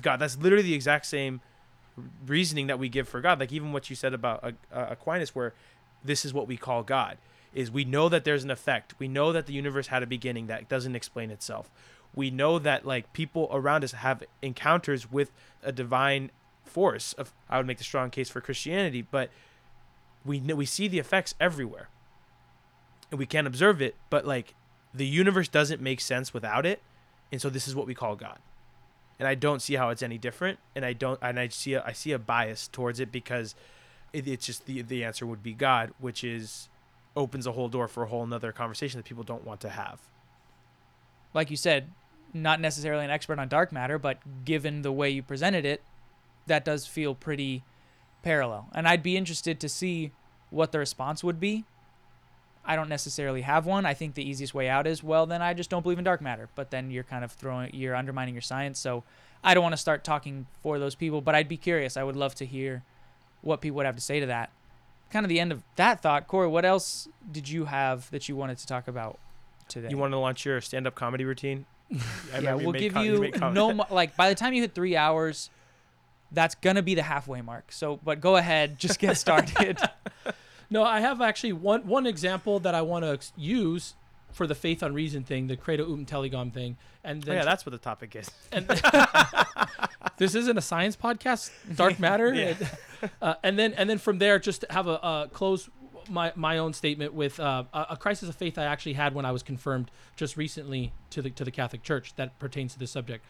God. 0.01 0.19
That's 0.19 0.37
literally 0.37 0.65
the 0.65 0.75
exact 0.75 1.07
same 1.07 1.41
reasoning 2.27 2.67
that 2.67 2.79
we 2.79 2.89
give 2.89 3.09
for 3.09 3.21
God. 3.21 3.41
Like 3.41 3.53
even 3.53 3.73
what 3.73 3.91
you 3.91 3.97
said 3.97 4.15
about 4.15 4.43
uh, 4.43 4.53
uh, 4.73 4.87
Aquinas, 4.91 5.35
where 5.35 5.55
this 6.03 6.25
is 6.25 6.35
what 6.35 6.49
we 6.49 6.57
call 6.57 6.83
God, 6.83 7.19
is 7.55 7.71
we 7.71 7.85
know 7.85 8.09
that 8.09 8.25
there's 8.25 8.45
an 8.45 8.51
effect. 8.51 8.95
We 8.99 9.09
know 9.09 9.33
that 9.33 9.47
the 9.47 9.53
universe 9.53 9.89
had 9.89 10.03
a 10.03 10.07
beginning 10.07 10.49
that 10.49 10.69
doesn't 10.69 10.97
explain 10.97 11.31
itself. 11.31 11.71
We 12.15 12.31
know 12.31 12.59
that 12.59 12.85
like 12.85 13.13
people 13.13 13.49
around 13.53 13.85
us 13.85 13.93
have 13.93 14.23
encounters 14.43 15.11
with 15.11 15.31
a 15.63 15.73
divine 15.73 16.31
force. 16.65 17.13
Of 17.15 17.33
I 17.49 17.59
would 17.59 17.67
make 17.67 17.79
the 17.79 17.85
strong 17.85 18.11
case 18.11 18.29
for 18.29 18.41
Christianity, 18.41 19.03
but 19.03 19.31
we 20.25 20.41
know, 20.41 20.57
we 20.57 20.67
see 20.67 20.89
the 20.89 20.99
effects 20.99 21.35
everywhere, 21.41 21.89
and 23.11 23.19
we 23.19 23.27
can't 23.27 23.47
observe 23.47 23.81
it. 23.81 23.95
But 24.11 24.27
like 24.27 24.55
the 24.93 25.07
universe 25.07 25.49
doesn't 25.49 25.81
make 25.81 26.01
sense 26.01 26.35
without 26.35 26.67
it, 26.67 26.83
and 27.31 27.41
so 27.41 27.51
this 27.51 27.69
is 27.69 27.75
what 27.75 27.87
we 27.87 27.95
call 27.95 28.17
God 28.17 28.39
and 29.19 29.29
I 29.29 29.35
don't 29.35 29.63
see 29.63 29.75
how 29.75 29.91
it's 29.91 30.03
any 30.03 30.19
different. 30.19 30.59
And 30.75 30.85
I 30.85 30.93
don't, 30.93 31.19
and 31.23 31.39
I 31.39 31.49
see, 31.49 31.75
a, 31.75 31.85
I 31.85 31.93
see 31.93 32.13
a 32.13 32.19
bias 32.19 32.69
towards 32.69 33.01
it 33.01 33.13
because 33.13 33.55
it, 34.13 34.27
it's 34.27 34.47
just 34.47 34.67
the 34.67 34.83
the 34.83 35.05
answer 35.05 35.27
would 35.27 35.43
be 35.43 35.53
God, 35.53 35.93
which 35.99 36.25
is 36.25 36.69
opens 37.17 37.47
a 37.47 37.53
whole 37.53 37.69
door 37.69 37.89
for 37.89 38.03
a 38.03 38.07
whole 38.07 38.25
another 38.25 38.53
conversation 38.53 38.99
that 38.99 39.05
people 39.05 39.25
don't 39.25 39.45
want 39.45 39.61
to 39.61 39.69
have. 39.69 40.01
Like 41.33 41.51
you 41.51 41.57
said, 41.57 41.91
not 42.33 42.61
necessarily 42.61 43.05
an 43.05 43.11
expert 43.11 43.39
on 43.39 43.49
dark 43.49 43.73
matter, 43.73 43.99
but 43.99 44.45
given 44.45 44.83
the 44.83 44.93
way 44.93 45.11
you 45.11 45.23
presented 45.23 45.65
it, 45.65 45.83
that 46.47 46.65
does 46.65 46.87
feel 46.87 47.15
pretty 47.15 47.63
parallel. 48.23 48.69
And 48.75 48.89
I'd 48.89 49.03
be 49.03 49.17
interested 49.17 49.61
to 49.61 49.69
see 49.69 50.13
what 50.51 50.73
the 50.73 50.79
response 50.79 51.23
would 51.23 51.39
be. 51.39 51.65
I 52.67 52.77
don't 52.77 52.89
necessarily 52.89 53.43
have 53.43 53.67
one. 53.67 53.85
I 53.85 53.95
think 53.95 54.15
the 54.15 54.27
easiest 54.29 54.55
way 54.55 54.69
out 54.69 54.87
is, 54.87 55.03
well, 55.03 55.27
then 55.27 55.43
I 55.43 55.53
just 55.55 55.69
don't 55.71 55.83
believe 55.83 55.99
in 55.99 56.05
dark 56.05 56.21
matter. 56.23 56.49
But 56.55 56.71
then 56.71 56.91
you're 56.91 57.05
kind 57.05 57.25
of 57.25 57.33
throwing, 57.33 57.75
you're 57.75 57.95
undermining 57.95 58.35
your 58.35 58.43
science. 58.43 58.79
So 58.79 59.05
I 59.43 59.53
don't 59.55 59.63
want 59.63 59.75
to 59.75 59.79
start 59.79 60.05
talking 60.05 60.47
for 60.63 60.79
those 60.79 60.95
people, 60.95 61.21
but 61.21 61.35
I'd 61.35 61.49
be 61.49 61.57
curious. 61.59 61.97
I 61.97 62.03
would 62.03 62.17
love 62.17 62.35
to 62.37 62.47
hear 62.47 62.83
what 63.43 63.61
people 63.61 63.77
would 63.77 63.87
have 63.87 63.97
to 63.97 64.01
say 64.03 64.21
to 64.21 64.27
that. 64.27 64.51
Kind 65.11 65.25
of 65.25 65.29
the 65.29 65.39
end 65.39 65.53
of 65.53 65.63
that 65.77 66.01
thought. 66.01 66.27
Corey, 66.27 66.49
what 66.49 66.65
else 66.65 67.09
did 67.31 67.49
you 67.49 67.67
have 67.67 68.11
that 68.11 68.29
you 68.29 68.37
wanted 68.37 68.59
to 68.59 68.67
talk 68.67 68.89
about 68.89 69.19
today? 69.69 69.89
You 69.91 69.99
want 69.99 70.13
to 70.13 70.19
launch 70.19 70.45
your 70.47 70.61
stand-up 70.61 70.95
comedy 70.95 71.25
routine? 71.25 71.67
Yeah, 72.41 72.55
we'll 72.55 72.73
give 72.73 72.95
com- 72.95 73.05
you 73.05 73.31
com- 73.31 73.55
no 73.55 73.73
mo- 73.75 73.87
like 73.91 74.17
by 74.17 74.29
the 74.29 74.35
time 74.35 74.55
you 74.55 74.63
hit 74.63 74.75
three 74.75 74.97
hours, 74.97 75.51
that's 76.33 76.55
gonna 76.57 76.83
be 76.83 76.95
the 76.97 77.03
halfway 77.03 77.43
mark. 77.43 77.71
So, 77.71 78.01
but 78.03 78.21
go 78.21 78.37
ahead, 78.37 78.79
just 78.79 78.99
get 78.99 79.17
started. 79.17 79.79
No, 80.75 80.83
I 80.83 80.99
have 81.01 81.21
actually 81.21 81.53
one 81.53 81.87
one 81.87 82.05
example 82.07 82.59
that 82.61 82.75
I 82.75 82.83
want 82.83 83.05
to 83.05 83.19
use 83.41 83.95
for 84.33 84.47
the 84.49 84.55
faith 84.57 84.83
on 84.83 84.93
reason 84.93 85.23
thing, 85.23 85.47
the 85.47 85.57
Credo 85.57 85.85
Ut 85.85 85.99
Intelligam 86.05 86.53
thing, 86.53 86.77
and 87.05 87.27
Oh, 87.29 87.33
yeah, 87.33 87.45
that's 87.45 87.65
what 87.65 87.71
the 87.71 87.79
topic 87.79 88.17
is. 88.17 88.29
and 88.51 88.67
this 90.19 90.35
isn't 90.35 90.59
a 90.59 90.61
science 90.61 90.97
podcast, 90.97 91.51
dark 91.77 92.01
matter, 92.01 92.35
Yeah. 92.43 92.55
uh, 93.23 93.35
and 93.45 93.57
then 93.59 93.73
and 93.75 93.89
then 93.89 93.99
from 93.99 94.19
there, 94.19 94.41
just 94.41 94.65
have 94.71 94.89
a 94.89 95.01
uh, 95.05 95.27
close 95.29 95.71
my 96.11 96.33
my 96.35 96.59
own 96.59 96.73
statement 96.73 97.15
with 97.15 97.39
uh, 97.39 97.65
a 97.73 97.87
a 97.91 97.97
crisis 97.97 98.29
of 98.29 98.35
faith 98.35 98.59
I 98.59 98.65
actually 98.65 98.95
had 98.95 99.15
when 99.15 99.25
I 99.25 99.31
was 99.31 99.43
confirmed 99.45 99.93
just 100.17 100.37
recently 100.37 100.93
to 101.11 101.23
the 101.23 101.31
to 101.31 101.45
the 101.45 101.53
Catholic 101.53 101.85
Church 101.85 102.15
that 102.17 102.37
pertains 102.41 102.73
to 102.73 102.79
this 102.81 102.91
subject. 102.91 103.25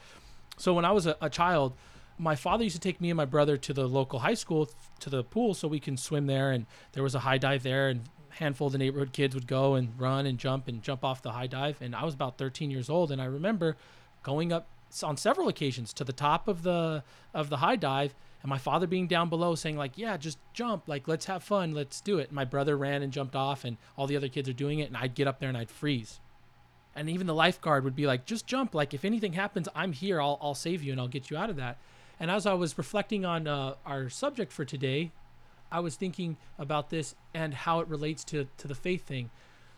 So 0.57 0.73
when 0.73 0.85
I 0.87 0.93
was 0.93 1.07
a, 1.07 1.17
a 1.21 1.29
child, 1.29 1.75
my 2.19 2.37
father 2.37 2.65
used 2.65 2.77
to 2.77 2.81
take 2.81 3.01
me 3.01 3.11
and 3.11 3.17
my 3.17 3.25
brother 3.25 3.57
to 3.57 3.73
the 3.73 3.87
local 3.87 4.21
high 4.21 4.35
school 4.35 4.71
to 5.01 5.11
the 5.11 5.25
pool 5.25 5.55
so 5.55 5.67
we 5.67 5.81
can 5.81 5.97
swim 5.97 6.27
there 6.27 6.51
and 6.51 6.67
there 6.93 7.03
was 7.03 7.15
a 7.15 7.21
high 7.21 7.39
dive 7.39 7.63
there 7.63 7.89
and 7.89 8.03
handful 8.31 8.67
of 8.67 8.73
the 8.73 8.79
neighborhood 8.79 9.13
kids 9.13 9.35
would 9.35 9.47
go 9.47 9.75
and 9.75 9.99
run 9.99 10.27
and 10.27 10.39
jump 10.39 10.67
and 10.69 10.83
jump 10.83 11.05
off 11.05 11.23
the 11.23 11.33
high 11.33 11.47
dive 11.47 11.81
and 11.81 11.95
I 11.95 12.05
was 12.05 12.15
about 12.15 12.39
13 12.39 12.71
years 12.71 12.91
old 12.91 13.11
and 13.11 13.21
I 13.21 13.27
remember 13.27 13.77
going 14.23 14.53
up 14.53 14.67
on 15.03 15.17
several 15.17 15.49
occasions 15.49 15.93
to 15.93 16.05
the 16.05 16.13
top 16.13 16.47
of 16.47 16.63
the 16.63 17.03
of 17.33 17.51
the 17.51 17.59
high 17.59 17.77
dive 17.77 18.15
and 18.43 18.51
my 18.51 18.59
father 18.59 18.87
being 18.87 19.07
down 19.07 19.29
below 19.29 19.55
saying 19.55 19.77
like 19.77 19.97
yeah 19.97 20.17
just 20.17 20.39
jump 20.53 20.87
like 20.87 21.09
let's 21.09 21.27
have 21.27 21.43
fun 21.43 21.75
let's 21.75 22.01
do 22.01 22.19
it. 22.19 22.29
And 22.29 22.37
my 22.37 22.45
brother 22.45 22.77
ran 22.77 23.03
and 23.03 23.13
jumped 23.13 23.35
off 23.35 23.65
and 23.65 23.77
all 23.97 24.07
the 24.07 24.17
other 24.17 24.29
kids 24.29 24.49
are 24.49 24.55
doing 24.55 24.79
it 24.79 24.89
and 24.89 24.97
I'd 24.97 25.15
get 25.15 25.27
up 25.27 25.41
there 25.41 25.49
and 25.49 25.59
I'd 25.59 25.71
freeze. 25.71 26.21
And 26.97 27.11
even 27.11 27.27
the 27.27 27.35
lifeguard 27.35 27.83
would 27.83 27.97
be 27.97 28.07
like 28.07 28.25
just 28.25 28.47
jump 28.47 28.73
like 28.73 28.95
if 28.95 29.05
anything 29.05 29.33
happens 29.33 29.69
i'm 29.75 29.93
here 29.93 30.21
i'll, 30.21 30.39
I'll 30.41 30.55
save 30.55 30.83
you 30.85 30.93
and 30.93 31.01
i'll 31.01 31.09
get 31.09 31.29
you 31.29 31.37
out 31.37 31.51
of 31.51 31.57
that 31.57 31.77
and 32.19 32.31
as 32.31 32.47
i 32.47 32.53
was 32.53 32.77
reflecting 32.79 33.25
on 33.25 33.47
uh, 33.47 33.75
our 33.85 34.09
subject 34.09 34.53
for 34.53 34.65
today 34.65 35.11
i 35.71 35.81
was 35.81 35.97
thinking 35.97 36.37
about 36.59 36.91
this 36.91 37.15
and 37.33 37.55
how 37.55 37.81
it 37.81 37.89
relates 37.89 38.25
to, 38.25 38.47
to 38.57 38.69
the 38.69 38.75
faith 38.75 39.07
thing 39.07 39.31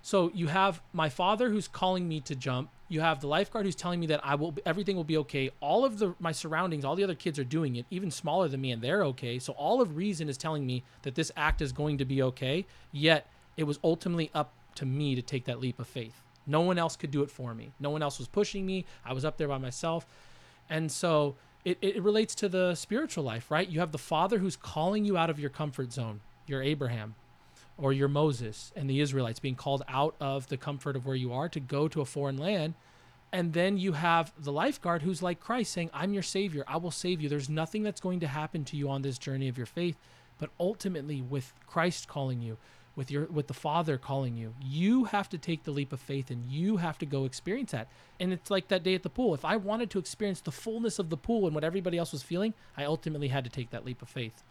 so 0.02 0.30
you 0.34 0.46
have 0.48 0.80
my 0.92 1.08
father 1.08 1.50
who's 1.50 1.68
calling 1.68 2.08
me 2.08 2.20
to 2.20 2.34
jump 2.34 2.70
you 2.88 3.00
have 3.00 3.20
the 3.20 3.26
lifeguard 3.26 3.66
who's 3.66 3.74
telling 3.74 4.00
me 4.00 4.06
that 4.06 4.20
i 4.24 4.34
will 4.34 4.54
everything 4.64 4.96
will 4.96 5.04
be 5.04 5.16
okay 5.16 5.50
all 5.60 5.84
of 5.84 5.98
the 5.98 6.14
my 6.18 6.32
surroundings 6.32 6.84
all 6.84 6.96
the 6.96 7.04
other 7.04 7.14
kids 7.14 7.38
are 7.38 7.44
doing 7.44 7.76
it 7.76 7.86
even 7.90 8.10
smaller 8.10 8.48
than 8.48 8.60
me 8.60 8.70
and 8.70 8.82
they're 8.82 9.04
okay 9.04 9.38
so 9.38 9.52
all 9.54 9.80
of 9.80 9.96
reason 9.96 10.28
is 10.28 10.36
telling 10.36 10.64
me 10.66 10.82
that 11.02 11.14
this 11.14 11.32
act 11.36 11.60
is 11.60 11.72
going 11.72 11.98
to 11.98 12.04
be 12.04 12.22
okay 12.22 12.64
yet 12.92 13.28
it 13.56 13.64
was 13.64 13.78
ultimately 13.82 14.30
up 14.34 14.52
to 14.74 14.84
me 14.84 15.14
to 15.14 15.22
take 15.22 15.44
that 15.46 15.58
leap 15.58 15.78
of 15.78 15.86
faith 15.86 16.22
no 16.46 16.60
one 16.60 16.78
else 16.78 16.96
could 16.96 17.10
do 17.10 17.22
it 17.22 17.30
for 17.30 17.54
me. 17.54 17.72
No 17.80 17.90
one 17.90 18.02
else 18.02 18.18
was 18.18 18.28
pushing 18.28 18.64
me. 18.64 18.84
I 19.04 19.12
was 19.12 19.24
up 19.24 19.36
there 19.36 19.48
by 19.48 19.58
myself. 19.58 20.06
And 20.70 20.90
so 20.90 21.34
it, 21.66 21.78
it 21.80 22.02
relates 22.02 22.36
to 22.36 22.48
the 22.48 22.76
spiritual 22.76 23.24
life, 23.24 23.50
right? 23.50 23.68
You 23.68 23.80
have 23.80 23.90
the 23.90 23.98
Father 23.98 24.38
who's 24.38 24.54
calling 24.54 25.04
you 25.04 25.16
out 25.16 25.30
of 25.30 25.40
your 25.40 25.50
comfort 25.50 25.92
zone, 25.92 26.20
your 26.46 26.62
Abraham 26.62 27.16
or 27.76 27.92
your 27.92 28.06
Moses 28.06 28.72
and 28.76 28.88
the 28.88 29.00
Israelites 29.00 29.40
being 29.40 29.56
called 29.56 29.82
out 29.88 30.14
of 30.20 30.46
the 30.46 30.56
comfort 30.56 30.94
of 30.94 31.04
where 31.04 31.16
you 31.16 31.32
are 31.32 31.48
to 31.48 31.58
go 31.58 31.88
to 31.88 32.00
a 32.00 32.04
foreign 32.04 32.38
land. 32.38 32.74
And 33.32 33.52
then 33.52 33.78
you 33.78 33.92
have 33.92 34.32
the 34.38 34.52
lifeguard 34.52 35.02
who's 35.02 35.22
like 35.22 35.40
Christ 35.40 35.72
saying, 35.72 35.90
I'm 35.92 36.14
your 36.14 36.22
Savior. 36.22 36.62
I 36.68 36.76
will 36.76 36.92
save 36.92 37.20
you. 37.20 37.28
There's 37.28 37.50
nothing 37.50 37.82
that's 37.82 38.00
going 38.00 38.20
to 38.20 38.28
happen 38.28 38.64
to 38.66 38.76
you 38.76 38.88
on 38.88 39.02
this 39.02 39.18
journey 39.18 39.48
of 39.48 39.58
your 39.58 39.66
faith. 39.66 39.98
But 40.38 40.50
ultimately, 40.60 41.20
with 41.20 41.52
Christ 41.66 42.06
calling 42.06 42.40
you, 42.40 42.58
with 42.96 43.10
your 43.10 43.26
with 43.26 43.46
the 43.46 43.54
father 43.54 43.98
calling 43.98 44.36
you. 44.36 44.54
You 44.60 45.04
have 45.04 45.28
to 45.28 45.38
take 45.38 45.64
the 45.64 45.70
leap 45.70 45.92
of 45.92 46.00
faith 46.00 46.30
and 46.30 46.44
you 46.50 46.78
have 46.78 46.98
to 46.98 47.06
go 47.06 47.24
experience 47.26 47.72
that. 47.72 47.88
And 48.18 48.32
it's 48.32 48.50
like 48.50 48.68
that 48.68 48.82
day 48.82 48.94
at 48.94 49.02
the 49.02 49.10
pool. 49.10 49.34
If 49.34 49.44
i 49.44 49.56
wanted 49.56 49.90
to 49.90 49.98
experience 49.98 50.40
the 50.40 50.50
fullness 50.50 50.98
of 50.98 51.10
the 51.10 51.16
pool 51.16 51.46
and 51.46 51.54
what 51.54 51.62
everybody 51.62 51.98
else 51.98 52.12
was 52.12 52.22
feeling 52.22 52.54
i 52.76 52.84
ultimately 52.84 53.28
had 53.28 53.44
to 53.44 53.50
take 53.50 53.70
that 53.70 53.84
leap 53.84 54.02
of 54.02 54.08
faith. 54.08 54.42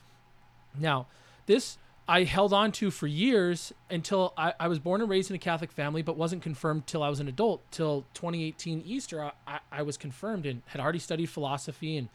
Now 0.77 1.07
this 1.47 1.77
i 2.07 2.23
held 2.23 2.53
on 2.53 2.71
to 2.71 2.91
for 2.91 3.07
years 3.07 3.73
until 3.89 4.33
i, 4.37 4.53
I 4.59 4.67
was 4.67 4.77
born 4.77 5.01
and 5.01 5.09
raised 5.09 5.31
in 5.31 5.35
a 5.35 5.39
catholic 5.39 5.71
family 5.71 6.03
but 6.03 6.15
wasn't 6.17 6.43
confirmed 6.43 6.85
till 6.85 7.01
i 7.01 7.09
was 7.09 7.19
an 7.19 7.27
adult 7.27 7.63
till 7.71 8.05
2018 8.13 8.83
easter 8.85 9.23
I, 9.23 9.31
I, 9.47 9.59
I 9.71 9.81
was 9.81 9.97
confirmed 9.97 10.45
and 10.45 10.61
had 10.67 10.79
already 10.79 10.99
studied 10.99 11.27
philosophy 11.27 11.97
and 11.97 12.09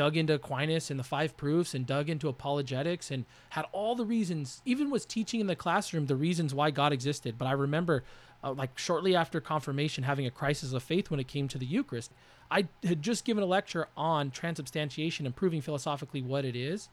dug 0.00 0.16
into 0.16 0.32
Aquinas 0.32 0.90
and 0.90 0.98
the 0.98 1.04
five 1.04 1.36
proofs 1.36 1.74
and 1.74 1.86
dug 1.86 2.08
into 2.08 2.30
apologetics 2.30 3.10
and 3.10 3.26
had 3.50 3.66
all 3.70 3.94
the 3.94 4.06
reasons, 4.06 4.62
even 4.64 4.88
was 4.88 5.04
teaching 5.04 5.40
in 5.40 5.46
the 5.46 5.54
classroom 5.54 6.06
the 6.06 6.16
reasons 6.16 6.54
why 6.54 6.70
God 6.70 6.90
existed. 6.90 7.36
But 7.36 7.44
I 7.44 7.52
remember, 7.52 8.02
uh, 8.42 8.54
like, 8.54 8.78
shortly 8.78 9.14
after 9.14 9.42
confirmation, 9.42 10.04
having 10.04 10.24
a 10.24 10.30
crisis 10.30 10.72
of 10.72 10.82
faith 10.82 11.10
when 11.10 11.20
it 11.20 11.28
came 11.28 11.48
to 11.48 11.58
the 11.58 11.66
Eucharist. 11.66 12.12
I 12.50 12.68
had 12.82 13.02
just 13.02 13.26
given 13.26 13.42
a 13.42 13.46
lecture 13.46 13.88
on 13.94 14.30
transubstantiation 14.30 15.26
and 15.26 15.36
proving 15.36 15.60
philosophically 15.60 16.22
what 16.22 16.46
it 16.46 16.56
is. 16.56 16.88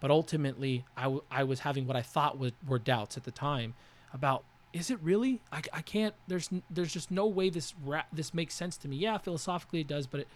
But 0.00 0.10
ultimately, 0.10 0.84
I, 0.96 1.04
w- 1.04 1.22
I 1.30 1.44
was 1.44 1.60
having 1.60 1.86
what 1.86 1.96
I 1.96 2.02
thought 2.02 2.40
was, 2.40 2.50
were 2.66 2.80
doubts 2.80 3.16
at 3.16 3.22
the 3.22 3.30
time 3.30 3.74
about 4.12 4.42
is 4.72 4.90
it 4.90 4.98
really? 5.00 5.40
I, 5.52 5.62
I 5.72 5.80
can't. 5.80 6.14
There's 6.26 6.50
there's 6.68 6.92
just 6.92 7.12
no 7.12 7.26
way 7.26 7.50
this 7.50 7.72
ra- 7.82 8.02
this 8.12 8.34
makes 8.34 8.54
sense 8.54 8.76
to 8.78 8.88
me. 8.88 8.96
Yeah, 8.96 9.16
philosophically 9.16 9.82
it 9.82 9.86
does, 9.86 10.06
but 10.08 10.20
it, 10.20 10.28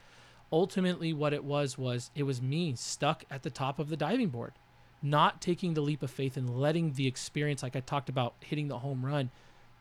ultimately 0.53 1.13
what 1.13 1.33
it 1.33 1.45
was 1.45 1.79
was 1.79 2.11
it 2.15 2.25
was 2.25 2.43
me 2.43 2.75
stuck 2.75 3.25
at 3.31 3.43
the 3.43 3.51
top 3.51 3.79
of 3.79 3.89
the 3.89 3.97
diving 3.97 4.29
board 4.29 4.53
not 5.03 5.41
taking 5.41 5.75
the 5.75 5.81
leap 5.81 6.03
of 6.03 6.11
faith 6.11 6.37
and 6.37 6.59
letting 6.61 6.93
the 6.93 7.07
experience 7.07 7.63
like 7.63 7.77
i 7.77 7.81
talked 7.81 8.09
about 8.09 8.35
hitting 8.41 8.69
the 8.69 8.79
home 8.79 9.05
run 9.05 9.31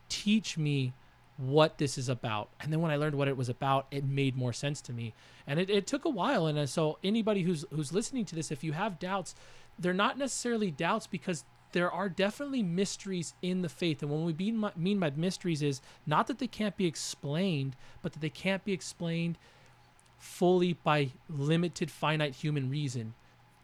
teach 0.10 0.58
me 0.58 0.93
what 1.39 1.77
this 1.77 1.97
is 1.97 2.10
about. 2.10 2.49
And 2.60 2.71
then 2.71 2.82
when 2.82 2.91
i 2.91 2.97
learned 2.97 3.15
what 3.15 3.29
it 3.29 3.38
was 3.38 3.47
about 3.47 3.88
it 3.91 4.03
made 4.03 4.36
more 4.36 4.51
sense 4.51 4.82
to 4.82 4.93
me. 4.93 5.13
And 5.47 5.60
it, 5.60 5.69
it 5.69 5.88
took 5.88 6.03
a 6.03 6.10
while. 6.10 6.45
And 6.47 6.60
uh, 6.60 6.65
so 6.65 6.97
anybody 7.03 7.43
who's 7.43 7.63
who's 7.71 7.93
listening 7.93 8.25
to 8.25 8.36
this 8.36 8.51
if 8.51 8.63
you 8.63 8.73
have 8.73 8.99
doubts 8.99 9.36
they're 9.77 9.93
not 9.93 10.17
necessarily 10.17 10.69
doubts 10.69 11.08
because 11.08 11.45
there 11.71 11.89
are 11.89 12.10
definitely 12.10 12.62
mysteries 12.63 13.36
in 13.41 13.62
the 13.62 13.69
faith. 13.69 14.01
And 14.01 14.12
when 14.12 14.25
we 14.25 14.34
mean, 14.34 14.69
mean 14.75 14.99
by 14.99 15.12
mysteries 15.12 15.62
is 15.62 15.82
not 16.05 16.27
that 16.27 16.39
they 16.39 16.47
can't 16.47 16.75
be 16.75 16.86
explained 16.86 17.77
but 18.01 18.12
that 18.12 18.19
they 18.19 18.29
can't 18.29 18.65
be 18.65 18.73
explained 18.73 19.38
fully 20.19 20.73
by 20.73 21.10
limited 21.29 21.89
finite 21.89 22.36
human 22.36 22.69
reason 22.69 23.13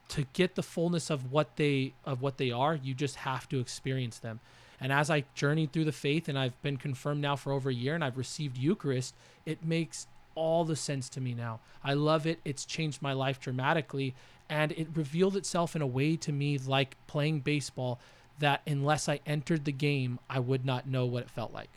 to 0.07 0.25
get 0.33 0.55
the 0.55 0.63
fullness 0.63 1.09
of 1.09 1.31
what 1.31 1.55
they 1.57 1.93
of 2.05 2.21
what 2.21 2.37
they 2.37 2.51
are 2.51 2.75
you 2.75 2.93
just 2.93 3.17
have 3.17 3.47
to 3.49 3.59
experience 3.59 4.19
them 4.19 4.39
and 4.79 4.91
as 4.91 5.09
i 5.09 5.23
journeyed 5.33 5.71
through 5.71 5.83
the 5.83 5.91
faith 5.91 6.29
and 6.29 6.39
i've 6.39 6.59
been 6.61 6.77
confirmed 6.77 7.21
now 7.21 7.35
for 7.35 7.51
over 7.51 7.69
a 7.69 7.73
year 7.73 7.93
and 7.95 8.03
i've 8.03 8.17
received 8.17 8.57
eucharist 8.57 9.13
it 9.45 9.63
makes 9.65 10.07
all 10.35 10.63
the 10.63 10.75
sense 10.75 11.09
to 11.09 11.19
me 11.19 11.33
now 11.33 11.59
i 11.83 11.93
love 11.93 12.25
it 12.25 12.39
it's 12.45 12.65
changed 12.65 13.01
my 13.01 13.13
life 13.13 13.39
dramatically 13.39 14.13
and 14.49 14.71
it 14.73 14.87
revealed 14.93 15.35
itself 15.35 15.75
in 15.75 15.81
a 15.81 15.87
way 15.87 16.15
to 16.15 16.31
me 16.31 16.57
like 16.57 16.95
playing 17.07 17.39
baseball 17.39 17.99
that 18.39 18.61
unless 18.67 19.09
i 19.09 19.19
entered 19.25 19.65
the 19.65 19.71
game 19.71 20.19
i 20.29 20.39
would 20.39 20.65
not 20.65 20.87
know 20.87 21.05
what 21.05 21.23
it 21.23 21.29
felt 21.29 21.53
like 21.53 21.69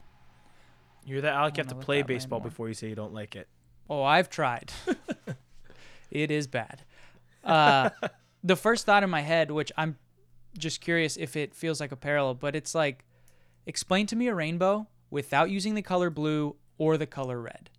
You're 1.07 1.23
that 1.23 1.35
Alec. 1.35 1.57
You 1.57 1.63
have 1.63 1.69
to 1.69 1.75
play 1.75 2.03
baseball 2.03 2.41
before 2.41 2.69
you 2.69 2.75
say 2.75 2.89
you 2.89 2.95
don't 2.95 3.15
like 3.15 3.35
it. 3.35 3.49
Oh, 3.89 4.03
I've 4.03 4.29
tried. 4.29 4.73
it 6.11 6.31
is 6.31 6.47
bad. 6.47 6.83
Uh, 7.45 7.91
the 8.45 8.57
first 8.57 8.87
thought 8.87 9.03
in 9.03 9.11
my 9.11 9.21
head, 9.23 9.51
which 9.51 9.73
I'm 9.77 9.97
just 10.57 10.81
curious 10.81 11.17
if 11.17 11.37
it 11.37 11.55
feels 11.55 11.81
like 11.81 11.93
a 11.93 11.97
parallel, 11.97 12.35
but 12.35 12.55
it's 12.57 12.75
like, 12.75 13.05
explain 13.67 14.07
to 14.09 14.17
me 14.17 14.29
a 14.29 14.35
rainbow 14.35 14.87
without 15.11 15.51
using 15.51 15.75
the 15.75 15.83
color 15.83 16.11
blue 16.11 16.57
or 16.77 16.97
the 16.97 17.07
color 17.07 17.41
red. 17.41 17.71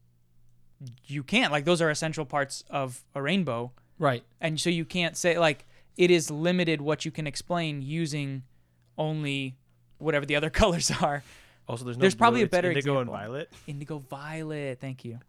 You 1.05 1.23
can't. 1.23 1.51
Like, 1.51 1.65
those 1.65 1.81
are 1.81 1.89
essential 1.89 2.25
parts 2.25 2.63
of 2.69 3.03
a 3.13 3.21
rainbow. 3.21 3.71
right 3.97 4.23
And 4.39 4.59
so 4.59 4.69
you 4.69 4.85
can't 4.85 5.17
say, 5.17 5.37
like, 5.37 5.65
it 5.97 6.09
is 6.09 6.31
limited 6.31 6.81
what 6.81 7.03
you 7.05 7.11
can 7.11 7.27
explain 7.27 7.81
using 7.81 8.43
only 8.97 9.57
whatever 9.97 10.25
the 10.25 10.35
other 10.37 10.49
colors 10.61 10.89
are. 11.01 11.23
Also, 11.67 11.83
there's 11.85 11.97
no 11.97 12.01
There's 12.01 12.15
probably 12.15 12.39
blue, 12.39 12.43
a 12.43 12.45
it's 12.45 12.51
better 12.51 12.67
indigo 12.69 12.93
example. 12.93 13.13
and 13.13 13.21
violet. 13.23 13.49
Indigo 13.67 13.99
Violet. 13.99 14.79
Thank 14.79 15.03
you. 15.05 15.19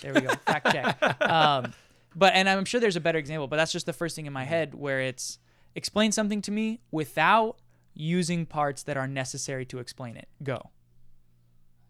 There 0.00 0.14
we 0.14 0.20
go. 0.20 0.30
Fact 0.46 0.70
check. 0.72 1.22
Um, 1.22 1.72
but 2.14 2.34
and 2.34 2.48
I'm 2.48 2.64
sure 2.64 2.80
there's 2.80 2.96
a 2.96 3.00
better 3.00 3.18
example, 3.18 3.46
but 3.48 3.56
that's 3.56 3.72
just 3.72 3.86
the 3.86 3.92
first 3.92 4.16
thing 4.16 4.26
in 4.26 4.32
my 4.32 4.44
head 4.44 4.74
where 4.74 5.00
it's 5.00 5.38
explain 5.74 6.12
something 6.12 6.42
to 6.42 6.50
me 6.50 6.80
without 6.90 7.56
using 7.94 8.46
parts 8.46 8.82
that 8.84 8.96
are 8.96 9.06
necessary 9.06 9.64
to 9.66 9.78
explain 9.78 10.16
it. 10.16 10.28
Go. 10.42 10.70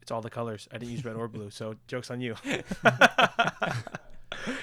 It's 0.00 0.11
all 0.11 0.20
the 0.20 0.31
colors. 0.31 0.68
I 0.72 0.78
didn't 0.78 0.92
use 0.92 1.05
red 1.05 1.14
or 1.16 1.28
blue, 1.28 1.50
so 1.50 1.76
jokes 1.87 2.11
on 2.11 2.20
you. 2.20 2.35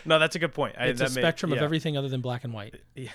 no, 0.06 0.20
that's 0.20 0.36
a 0.36 0.40
good 0.40 0.54
point. 0.54 0.76
I, 0.78 0.88
it's 0.88 1.00
a 1.00 1.06
that 1.06 1.16
made- 1.16 1.22
spectrum 1.22 1.54
of 1.54 1.60
everything 1.60 1.98
other 1.98 2.10
than 2.10 2.22
black 2.22 2.44
and 2.44 2.54
white 2.54 2.76
Yeah. 2.96 3.10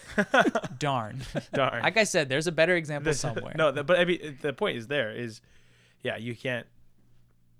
Darn. 0.79 1.22
Darn. 1.53 1.83
like 1.83 1.96
I 1.96 2.05
said, 2.05 2.29
there's 2.29 2.46
a 2.46 2.53
better 2.53 2.77
example 2.77 3.11
This- 3.11 3.20
somewhere. 3.20 3.55
no, 3.59 3.72
the, 3.72 3.85
but 3.85 3.98
I 3.98 4.05
mean, 4.05 4.38
the 4.40 4.53
point 4.53 4.77
is 4.79 4.87
there 4.87 5.12
is, 5.12 5.40
yeah, 6.03 6.16
you 6.16 6.35
can't, 6.35 6.66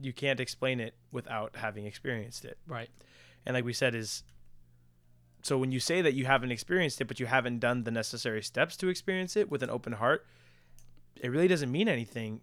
you 0.05 0.13
can't 0.13 0.41
explain 0.41 0.81
it 0.81 0.95
without 1.11 1.57
having 1.57 1.87
experienced 1.87 2.45
it. 2.45 2.59
right 2.67 2.91
And 3.47 3.55
like 3.55 3.65
we 3.65 3.73
said, 3.73 3.95
is 3.95 4.23
so 5.43 5.59
when 5.59 5.73
you 5.73 5.81
say 5.81 6.01
that 6.01 6.15
you 6.15 6.25
haven't 6.25 6.53
experienced 6.53 7.01
it, 7.01 7.05
but 7.05 7.21
you 7.21 7.27
haven't 7.27 7.59
done 7.59 7.85
the 7.85 7.91
necessary 7.91 8.43
steps 8.43 8.77
to 8.79 8.89
experience 8.89 9.37
it 9.37 9.51
with 9.51 9.63
an 9.63 9.69
open 9.69 9.93
heart, 9.93 10.27
it 11.17 11.29
really 11.29 11.49
doesn't 11.49 11.71
mean 11.71 11.87
anything. 11.87 12.41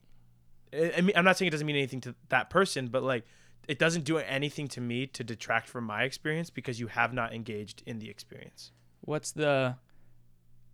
I 0.74 1.02
mean, 1.02 1.16
I'm 1.16 1.26
not 1.26 1.38
saying 1.38 1.48
it 1.48 1.52
doesn't 1.52 1.66
mean 1.68 1.76
anything 1.76 2.02
to 2.02 2.16
that 2.30 2.50
person, 2.50 2.88
but 2.88 3.04
like 3.04 3.26
it 3.68 3.80
doesn't 3.80 4.04
do 4.04 4.18
anything 4.18 4.68
to 4.70 4.82
me 4.82 5.08
to 5.08 5.24
detract 5.24 5.68
from 5.68 5.84
my 5.84 6.04
experience 6.04 6.50
because 6.50 6.80
you 6.80 6.88
have 6.88 7.14
not 7.14 7.34
engaged 7.34 7.84
in 7.86 8.00
the 8.00 8.10
experience. 8.10 8.72
What's 9.02 9.32
the 9.32 9.76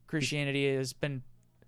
Christianity 0.08 0.76
has 0.76 0.94
been 0.94 1.24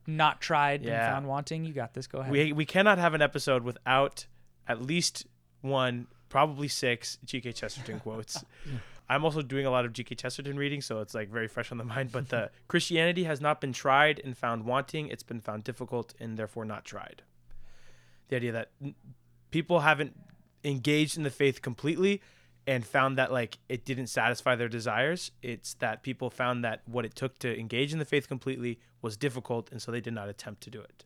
not 0.05 0.41
tried 0.41 0.81
and 0.81 0.91
found 0.91 1.27
wanting? 1.27 1.63
You 1.63 1.73
got 1.73 1.93
this. 1.93 2.07
Go 2.07 2.19
ahead. 2.19 2.31
We 2.31 2.51
we 2.53 2.65
cannot 2.65 2.97
have 2.97 3.13
an 3.13 3.21
episode 3.21 3.63
without 3.63 4.27
at 4.69 4.81
least 4.81 5.25
one, 5.61 6.07
probably 6.29 6.67
six 6.67 7.17
G.K. 7.25 7.51
Chesterton 7.51 7.99
quotes. 8.05 8.43
I'm 9.09 9.25
also 9.25 9.41
doing 9.41 9.65
a 9.65 9.71
lot 9.71 9.85
of 9.85 9.91
G.K. 9.91 10.15
Chesterton 10.15 10.57
reading, 10.57 10.81
so 10.81 11.01
it's 11.01 11.15
like 11.15 11.29
very 11.29 11.47
fresh 11.47 11.71
on 11.71 11.79
the 11.79 11.83
mind. 11.83 12.11
But 12.11 12.29
the 12.29 12.51
Christianity 12.67 13.23
has 13.23 13.41
not 13.41 13.59
been 13.59 13.73
tried 13.73 14.21
and 14.23 14.37
found 14.37 14.63
wanting; 14.63 15.07
it's 15.07 15.23
been 15.23 15.41
found 15.41 15.63
difficult 15.63 16.13
and 16.19 16.37
therefore 16.37 16.63
not 16.63 16.85
tried. 16.85 17.23
The 18.29 18.35
idea 18.37 18.51
that 18.51 18.69
people 19.49 19.79
haven't 19.79 20.15
engaged 20.63 21.17
in 21.17 21.23
the 21.23 21.31
faith 21.31 21.63
completely, 21.63 22.21
and 22.67 22.85
found 22.85 23.17
that 23.17 23.31
like 23.31 23.57
it 23.67 23.83
didn't 23.83 24.07
satisfy 24.07 24.55
their 24.55 24.69
desires. 24.69 25.31
It's 25.41 25.73
that 25.75 26.03
people 26.03 26.29
found 26.29 26.63
that 26.63 26.83
what 26.85 27.03
it 27.03 27.15
took 27.15 27.39
to 27.39 27.59
engage 27.59 27.91
in 27.91 27.97
the 27.97 28.05
faith 28.05 28.27
completely 28.27 28.79
was 29.01 29.17
difficult, 29.17 29.71
and 29.71 29.81
so 29.81 29.91
they 29.91 30.01
did 30.01 30.13
not 30.13 30.29
attempt 30.29 30.61
to 30.61 30.69
do 30.69 30.79
it. 30.79 31.03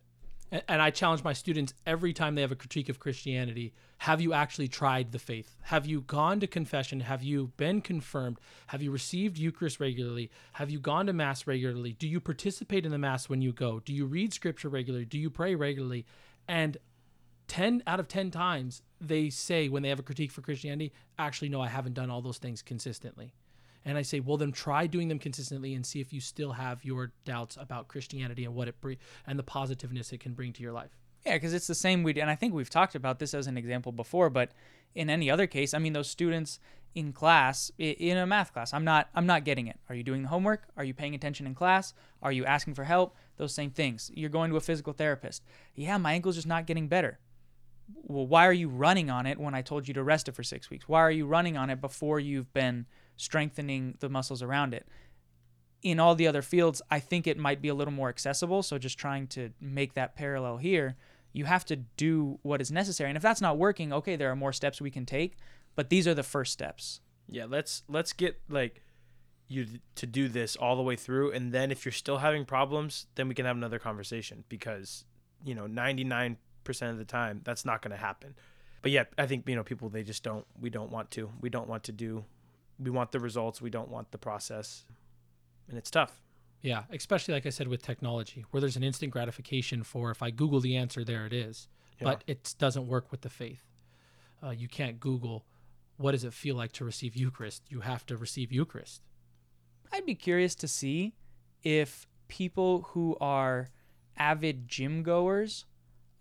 And, 0.68 0.80
I 0.80 0.90
challenge 0.90 1.24
my 1.24 1.32
students 1.32 1.74
every 1.84 2.12
time 2.12 2.36
they 2.36 2.42
have 2.42 2.52
a 2.52 2.56
critique 2.56 2.88
of 2.88 3.00
Christianity 3.00 3.72
have 3.98 4.20
you 4.20 4.34
actually 4.34 4.68
tried 4.68 5.12
the 5.12 5.18
faith? 5.18 5.56
Have 5.62 5.86
you 5.86 6.02
gone 6.02 6.38
to 6.40 6.46
confession? 6.46 7.00
Have 7.00 7.22
you 7.22 7.52
been 7.56 7.80
confirmed? 7.80 8.38
Have 8.66 8.82
you 8.82 8.90
received 8.90 9.38
Eucharist 9.38 9.80
regularly? 9.80 10.30
Have 10.54 10.68
you 10.68 10.78
gone 10.78 11.06
to 11.06 11.14
Mass 11.14 11.46
regularly? 11.46 11.92
Do 11.92 12.06
you 12.06 12.20
participate 12.20 12.84
in 12.84 12.92
the 12.92 12.98
Mass 12.98 13.30
when 13.30 13.40
you 13.40 13.52
go? 13.52 13.80
Do 13.80 13.94
you 13.94 14.04
read 14.04 14.34
Scripture 14.34 14.68
regularly? 14.68 15.06
Do 15.06 15.18
you 15.18 15.30
pray 15.30 15.54
regularly? 15.54 16.04
And 16.46 16.76
10 17.48 17.82
out 17.86 17.98
of 17.98 18.08
10 18.08 18.30
times 18.30 18.82
they 19.00 19.30
say 19.30 19.68
when 19.68 19.82
they 19.82 19.88
have 19.88 20.00
a 20.00 20.02
critique 20.02 20.32
for 20.32 20.42
Christianity, 20.42 20.92
actually, 21.18 21.48
no, 21.48 21.62
I 21.62 21.68
haven't 21.68 21.94
done 21.94 22.10
all 22.10 22.20
those 22.20 22.38
things 22.38 22.60
consistently. 22.60 23.32
And 23.84 23.98
I 23.98 24.02
say, 24.02 24.20
well, 24.20 24.36
then 24.36 24.52
try 24.52 24.86
doing 24.86 25.08
them 25.08 25.18
consistently 25.18 25.74
and 25.74 25.84
see 25.84 26.00
if 26.00 26.12
you 26.12 26.20
still 26.20 26.52
have 26.52 26.84
your 26.84 27.12
doubts 27.24 27.58
about 27.60 27.88
Christianity 27.88 28.44
and 28.44 28.54
what 28.54 28.68
it 28.68 28.76
and 29.26 29.38
the 29.38 29.42
positiveness 29.42 30.12
it 30.12 30.20
can 30.20 30.32
bring 30.32 30.52
to 30.54 30.62
your 30.62 30.72
life. 30.72 30.96
Yeah, 31.26 31.34
because 31.34 31.54
it's 31.54 31.66
the 31.66 31.74
same. 31.74 32.02
We 32.02 32.18
and 32.20 32.30
I 32.30 32.34
think 32.34 32.54
we've 32.54 32.70
talked 32.70 32.94
about 32.94 33.18
this 33.18 33.34
as 33.34 33.46
an 33.46 33.56
example 33.56 33.92
before, 33.92 34.30
but 34.30 34.52
in 34.94 35.10
any 35.10 35.30
other 35.30 35.46
case, 35.46 35.74
I 35.74 35.78
mean, 35.78 35.92
those 35.92 36.08
students 36.08 36.58
in 36.94 37.12
class, 37.12 37.72
in 37.78 38.16
a 38.16 38.26
math 38.26 38.52
class, 38.52 38.72
I'm 38.72 38.84
not, 38.84 39.08
I'm 39.14 39.26
not 39.26 39.44
getting 39.44 39.66
it. 39.66 39.80
Are 39.88 39.94
you 39.94 40.04
doing 40.04 40.22
the 40.22 40.28
homework? 40.28 40.62
Are 40.76 40.84
you 40.84 40.94
paying 40.94 41.14
attention 41.14 41.46
in 41.46 41.54
class? 41.54 41.92
Are 42.22 42.30
you 42.30 42.44
asking 42.44 42.74
for 42.74 42.84
help? 42.84 43.16
Those 43.36 43.52
same 43.52 43.70
things. 43.70 44.10
You're 44.14 44.30
going 44.30 44.50
to 44.50 44.56
a 44.56 44.60
physical 44.60 44.92
therapist. 44.92 45.42
Yeah, 45.74 45.98
my 45.98 46.12
ankle's 46.12 46.36
just 46.36 46.46
not 46.46 46.66
getting 46.66 46.86
better. 46.86 47.18
Well, 48.04 48.26
why 48.26 48.46
are 48.46 48.52
you 48.52 48.68
running 48.68 49.10
on 49.10 49.26
it 49.26 49.38
when 49.38 49.54
I 49.54 49.62
told 49.62 49.88
you 49.88 49.94
to 49.94 50.02
rest 50.04 50.28
it 50.28 50.36
for 50.36 50.44
six 50.44 50.70
weeks? 50.70 50.88
Why 50.88 51.00
are 51.00 51.10
you 51.10 51.26
running 51.26 51.56
on 51.56 51.68
it 51.68 51.80
before 51.80 52.20
you've 52.20 52.52
been 52.52 52.86
strengthening 53.16 53.96
the 54.00 54.08
muscles 54.08 54.42
around 54.42 54.74
it? 54.74 54.86
In 55.82 56.00
all 56.00 56.14
the 56.14 56.26
other 56.26 56.42
fields, 56.42 56.80
I 56.90 56.98
think 57.00 57.26
it 57.26 57.38
might 57.38 57.60
be 57.60 57.68
a 57.68 57.74
little 57.74 57.92
more 57.92 58.08
accessible. 58.08 58.62
So 58.62 58.78
just 58.78 58.98
trying 58.98 59.26
to 59.28 59.50
make 59.60 59.94
that 59.94 60.16
parallel 60.16 60.56
here 60.56 60.96
you 61.34 61.44
have 61.44 61.66
to 61.66 61.76
do 61.76 62.38
what 62.42 62.62
is 62.62 62.72
necessary. 62.72 63.10
And 63.10 63.16
if 63.16 63.22
that's 63.22 63.42
not 63.42 63.58
working, 63.58 63.92
okay, 63.92 64.16
there 64.16 64.30
are 64.30 64.36
more 64.36 64.52
steps 64.52 64.80
we 64.80 64.90
can 64.90 65.04
take, 65.04 65.36
but 65.74 65.90
these 65.90 66.08
are 66.08 66.14
the 66.14 66.22
first 66.22 66.52
steps. 66.52 67.00
Yeah, 67.28 67.44
let's 67.46 67.82
let's 67.88 68.12
get 68.14 68.40
like 68.48 68.82
you 69.48 69.66
to 69.96 70.06
do 70.06 70.28
this 70.28 70.56
all 70.56 70.76
the 70.76 70.82
way 70.82 70.96
through 70.96 71.32
and 71.32 71.52
then 71.52 71.70
if 71.70 71.84
you're 71.84 71.92
still 71.92 72.18
having 72.18 72.46
problems, 72.46 73.06
then 73.16 73.28
we 73.28 73.34
can 73.34 73.44
have 73.44 73.56
another 73.56 73.78
conversation 73.78 74.44
because, 74.48 75.04
you 75.44 75.54
know, 75.54 75.66
99% 75.66 76.36
of 76.82 76.96
the 76.96 77.04
time 77.04 77.42
that's 77.44 77.64
not 77.64 77.82
going 77.82 77.90
to 77.90 77.96
happen. 77.96 78.34
But 78.80 78.92
yet, 78.92 79.12
I 79.18 79.26
think, 79.26 79.48
you 79.48 79.56
know, 79.56 79.64
people 79.64 79.88
they 79.88 80.04
just 80.04 80.22
don't 80.22 80.46
we 80.60 80.70
don't 80.70 80.92
want 80.92 81.10
to. 81.12 81.30
We 81.40 81.50
don't 81.50 81.68
want 81.68 81.84
to 81.84 81.92
do 81.92 82.24
we 82.78 82.90
want 82.90 83.12
the 83.12 83.20
results, 83.20 83.60
we 83.60 83.70
don't 83.70 83.88
want 83.88 84.10
the 84.10 84.18
process. 84.18 84.84
And 85.68 85.78
it's 85.78 85.90
tough. 85.90 86.20
Yeah, 86.62 86.84
especially 86.90 87.34
like 87.34 87.46
I 87.46 87.50
said 87.50 87.68
with 87.68 87.82
technology, 87.82 88.44
where 88.50 88.60
there's 88.60 88.76
an 88.76 88.82
instant 88.82 89.12
gratification 89.12 89.82
for 89.82 90.10
if 90.10 90.22
I 90.22 90.30
Google 90.30 90.60
the 90.60 90.76
answer, 90.76 91.04
there 91.04 91.26
it 91.26 91.32
is. 91.32 91.68
Yeah. 92.00 92.04
But 92.04 92.24
it 92.26 92.54
doesn't 92.58 92.86
work 92.86 93.10
with 93.10 93.20
the 93.20 93.28
faith. 93.28 93.62
Uh, 94.42 94.50
you 94.50 94.68
can't 94.68 94.98
Google 94.98 95.44
what 95.96 96.12
does 96.12 96.24
it 96.24 96.32
feel 96.32 96.56
like 96.56 96.72
to 96.72 96.84
receive 96.84 97.14
Eucharist. 97.14 97.62
You 97.68 97.80
have 97.80 98.04
to 98.06 98.16
receive 98.16 98.50
Eucharist. 98.50 99.02
I'd 99.92 100.06
be 100.06 100.14
curious 100.14 100.54
to 100.56 100.68
see 100.68 101.14
if 101.62 102.06
people 102.28 102.82
who 102.90 103.16
are 103.20 103.68
avid 104.16 104.66
gym 104.66 105.02
goers 105.02 105.66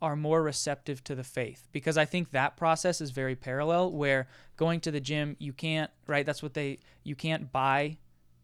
are 0.03 0.15
more 0.15 0.43
receptive 0.43 1.03
to 1.05 1.15
the 1.15 1.23
faith 1.23 1.67
because 1.71 1.97
I 1.97 2.05
think 2.05 2.29
that 2.31 2.55
process 2.55 3.01
is 3.01 3.09
very 3.09 3.35
parallel 3.35 3.91
where 3.91 4.27
going 4.57 4.79
to 4.81 4.91
the 4.91 4.99
gym 4.99 5.35
you 5.39 5.53
can't 5.53 5.89
right 6.05 6.25
that's 6.25 6.43
what 6.43 6.53
they 6.53 6.79
you 7.03 7.15
can't 7.15 7.51
buy 7.51 7.97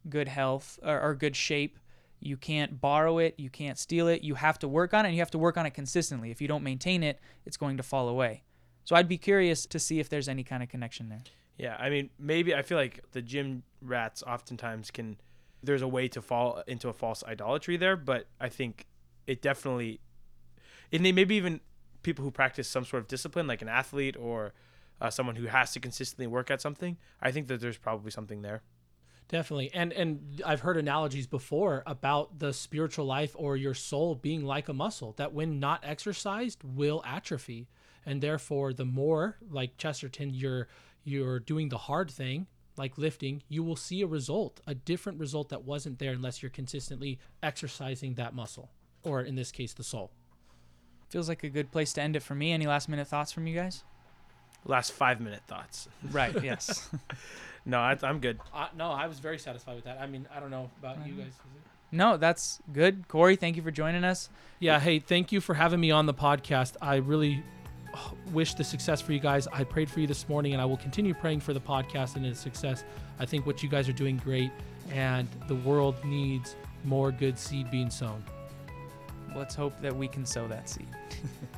good 0.10 0.28
health 0.28 0.80
or, 0.82 1.00
or 1.00 1.14
good 1.14 1.36
shape 1.36 1.78
you 2.20 2.38
can't 2.38 2.82
borrow 2.82 3.18
it, 3.18 3.36
you 3.38 3.50
can't 3.50 3.78
steal 3.78 4.08
it. 4.08 4.24
You 4.24 4.36
have 4.36 4.60
to 4.60 4.68
work 4.68 4.94
on 4.94 5.06
it 5.06 5.10
and 5.10 5.16
you 5.16 5.22
have 5.22 5.32
to 5.32 5.40
work 5.40 5.58
on 5.58 5.66
it 5.66 5.74
consistently. 5.74 6.32
If 6.32 6.42
you 6.42 6.48
don't 6.48 6.64
maintain 6.64 7.04
it, 7.04 7.20
it's 7.46 7.58
going 7.58 7.78
to 7.78 7.84
fall 7.84 8.10
away. 8.10 8.44
So 8.84 8.96
I'd 8.96 9.08
be 9.08 9.18
curious 9.18 9.66
to 9.68 9.80
see 9.80 10.00
if 10.00 10.10
there's 10.10 10.28
any 10.28 10.44
kind 10.44 10.62
of 10.62 10.70
connection 10.70 11.10
there. 11.10 11.24
Yeah, 11.58 11.76
I 11.80 11.90
mean, 11.90 12.10
maybe 12.18 12.56
I 12.56 12.62
feel 12.62 12.78
like 12.78 13.04
the 13.12 13.22
gym 13.22 13.64
rats 13.82 14.24
oftentimes 14.24 14.92
can 14.92 15.18
there's 15.62 15.82
a 15.82 15.88
way 15.88 16.08
to 16.08 16.22
fall 16.22 16.64
into 16.68 16.88
a 16.88 16.94
false 16.94 17.22
idolatry 17.26 17.76
there, 17.76 17.98
but 17.98 18.28
I 18.40 18.48
think 18.48 18.86
it 19.28 19.42
definitely 19.42 20.00
and 20.92 21.04
maybe 21.04 21.36
even 21.36 21.62
people 22.02 22.24
who 22.24 22.32
practice 22.32 22.68
some 22.68 22.86
sort 22.86 23.02
of 23.02 23.08
discipline 23.08 23.48
like 23.48 23.62
an 23.62 23.70
athlete 23.70 24.16
or 24.18 24.54
uh, 25.02 25.10
someone 25.10 25.36
who 25.36 25.48
has 25.48 25.72
to 25.74 25.80
consistently 25.80 26.28
work 26.28 26.52
at 26.52 26.62
something, 26.62 26.98
I 27.22 27.32
think 27.32 27.48
that 27.48 27.62
there's 27.62 27.78
probably 27.78 28.12
something 28.12 28.42
there. 28.42 28.62
Definitely. 29.28 29.72
And 29.74 29.94
and 29.94 30.42
I've 30.44 30.62
heard 30.62 30.76
analogies 30.76 31.28
before 31.28 31.84
about 31.86 32.40
the 32.40 32.52
spiritual 32.52 33.06
life 33.06 33.36
or 33.36 33.56
your 33.56 33.76
soul 33.76 34.16
being 34.16 34.44
like 34.44 34.68
a 34.68 34.74
muscle 34.74 35.14
that 35.18 35.34
when 35.34 35.60
not 35.60 35.82
exercised 35.84 36.64
will 36.64 37.04
atrophy. 37.06 37.68
And 38.06 38.22
therefore 38.22 38.74
the 38.74 38.86
more 38.86 39.38
like 39.50 39.78
Chesterton 39.78 40.32
you're 40.34 40.68
you're 41.04 41.40
doing 41.40 41.70
the 41.70 41.78
hard 41.78 42.10
thing 42.10 42.48
like 42.76 42.98
lifting, 42.98 43.44
you 43.50 43.62
will 43.62 43.76
see 43.76 44.02
a 44.02 44.08
result, 44.08 44.62
a 44.66 44.74
different 44.74 45.20
result 45.20 45.50
that 45.50 45.64
wasn't 45.64 46.00
there 46.00 46.14
unless 46.14 46.42
you're 46.42 46.50
consistently 46.50 47.20
exercising 47.44 48.16
that 48.16 48.34
muscle 48.34 48.72
or 49.04 49.22
in 49.22 49.36
this 49.36 49.52
case 49.52 49.74
the 49.74 49.84
soul. 49.84 50.12
Feels 51.10 51.28
like 51.28 51.44
a 51.44 51.50
good 51.50 51.72
place 51.72 51.94
to 51.94 52.02
end 52.02 52.16
it 52.16 52.22
for 52.22 52.36
me. 52.36 52.52
Any 52.52 52.68
last 52.68 52.88
minute 52.88 53.08
thoughts 53.08 53.32
from 53.32 53.48
you 53.48 53.56
guys? 53.56 53.84
Last 54.66 54.92
5 54.92 55.22
minute 55.22 55.42
thoughts. 55.48 55.88
Right, 56.12 56.36
yes. 56.44 56.90
No, 57.66 57.80
I, 57.80 57.98
am 58.04 58.20
good. 58.20 58.40
Uh, 58.54 58.68
no, 58.78 58.92
I 58.92 59.08
was 59.08 59.20
very 59.20 59.40
satisfied 59.40 59.76
with 59.76 59.86
that. 59.86 60.00
I 60.00 60.08
mean, 60.08 60.28
I 60.36 60.40
don't 60.40 60.52
know 60.52 60.70
about 60.80 61.06
you 61.06 61.14
guys. 61.14 61.34
No, 61.92 62.18
that's 62.18 62.60
good. 62.72 63.08
Corey, 63.08 63.36
thank 63.36 63.56
you 63.56 63.64
for 63.64 63.72
joining 63.72 64.04
us. 64.04 64.30
Yeah, 64.60 64.80
hey, 64.80 65.00
thank 65.00 65.32
you 65.32 65.42
for 65.42 65.56
having 65.56 65.80
me 65.80 65.92
on 65.92 66.06
the 66.06 66.14
podcast. 66.14 66.76
I 66.82 66.98
really 66.98 67.44
wish 68.32 68.54
the 68.54 68.64
success 68.64 69.02
for 69.02 69.14
you 69.14 69.20
guys. 69.20 69.48
I 69.48 69.64
prayed 69.64 69.90
for 69.90 70.00
you 70.00 70.08
this 70.08 70.30
morning, 70.30 70.54
and 70.54 70.62
I 70.62 70.66
will 70.66 70.78
continue 70.78 71.14
praying 71.14 71.40
for 71.40 71.54
the 71.54 71.62
podcast 71.62 72.16
and 72.16 72.26
its 72.26 72.40
success. 72.40 72.84
I 73.20 73.26
think 73.26 73.46
what 73.46 73.64
you 73.64 73.70
guys 73.70 73.90
are 73.90 73.94
doing 73.94 74.18
great, 74.18 74.52
and 74.92 75.28
the 75.48 75.56
world 75.56 75.96
needs 76.06 76.56
more 76.84 77.12
good 77.12 77.38
seed 77.38 77.72
being 77.72 77.90
sown. 77.90 78.24
Let's 79.36 79.56
hope 79.56 79.80
that 79.82 79.96
we 79.96 80.08
can 80.08 80.26
sow 80.26 80.48
that 80.48 80.70
seed. 80.70 80.88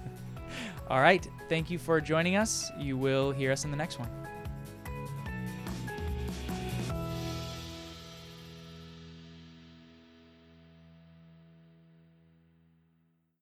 All 0.90 1.00
right. 1.00 1.26
Thank 1.50 1.70
you 1.70 1.80
for 1.80 2.02
joining 2.02 2.36
us. 2.36 2.72
You 2.78 2.98
will 2.98 3.32
hear 3.32 3.52
us 3.52 3.66
in 3.66 3.72
the 3.72 3.78
next 3.78 4.00
one. 4.00 4.10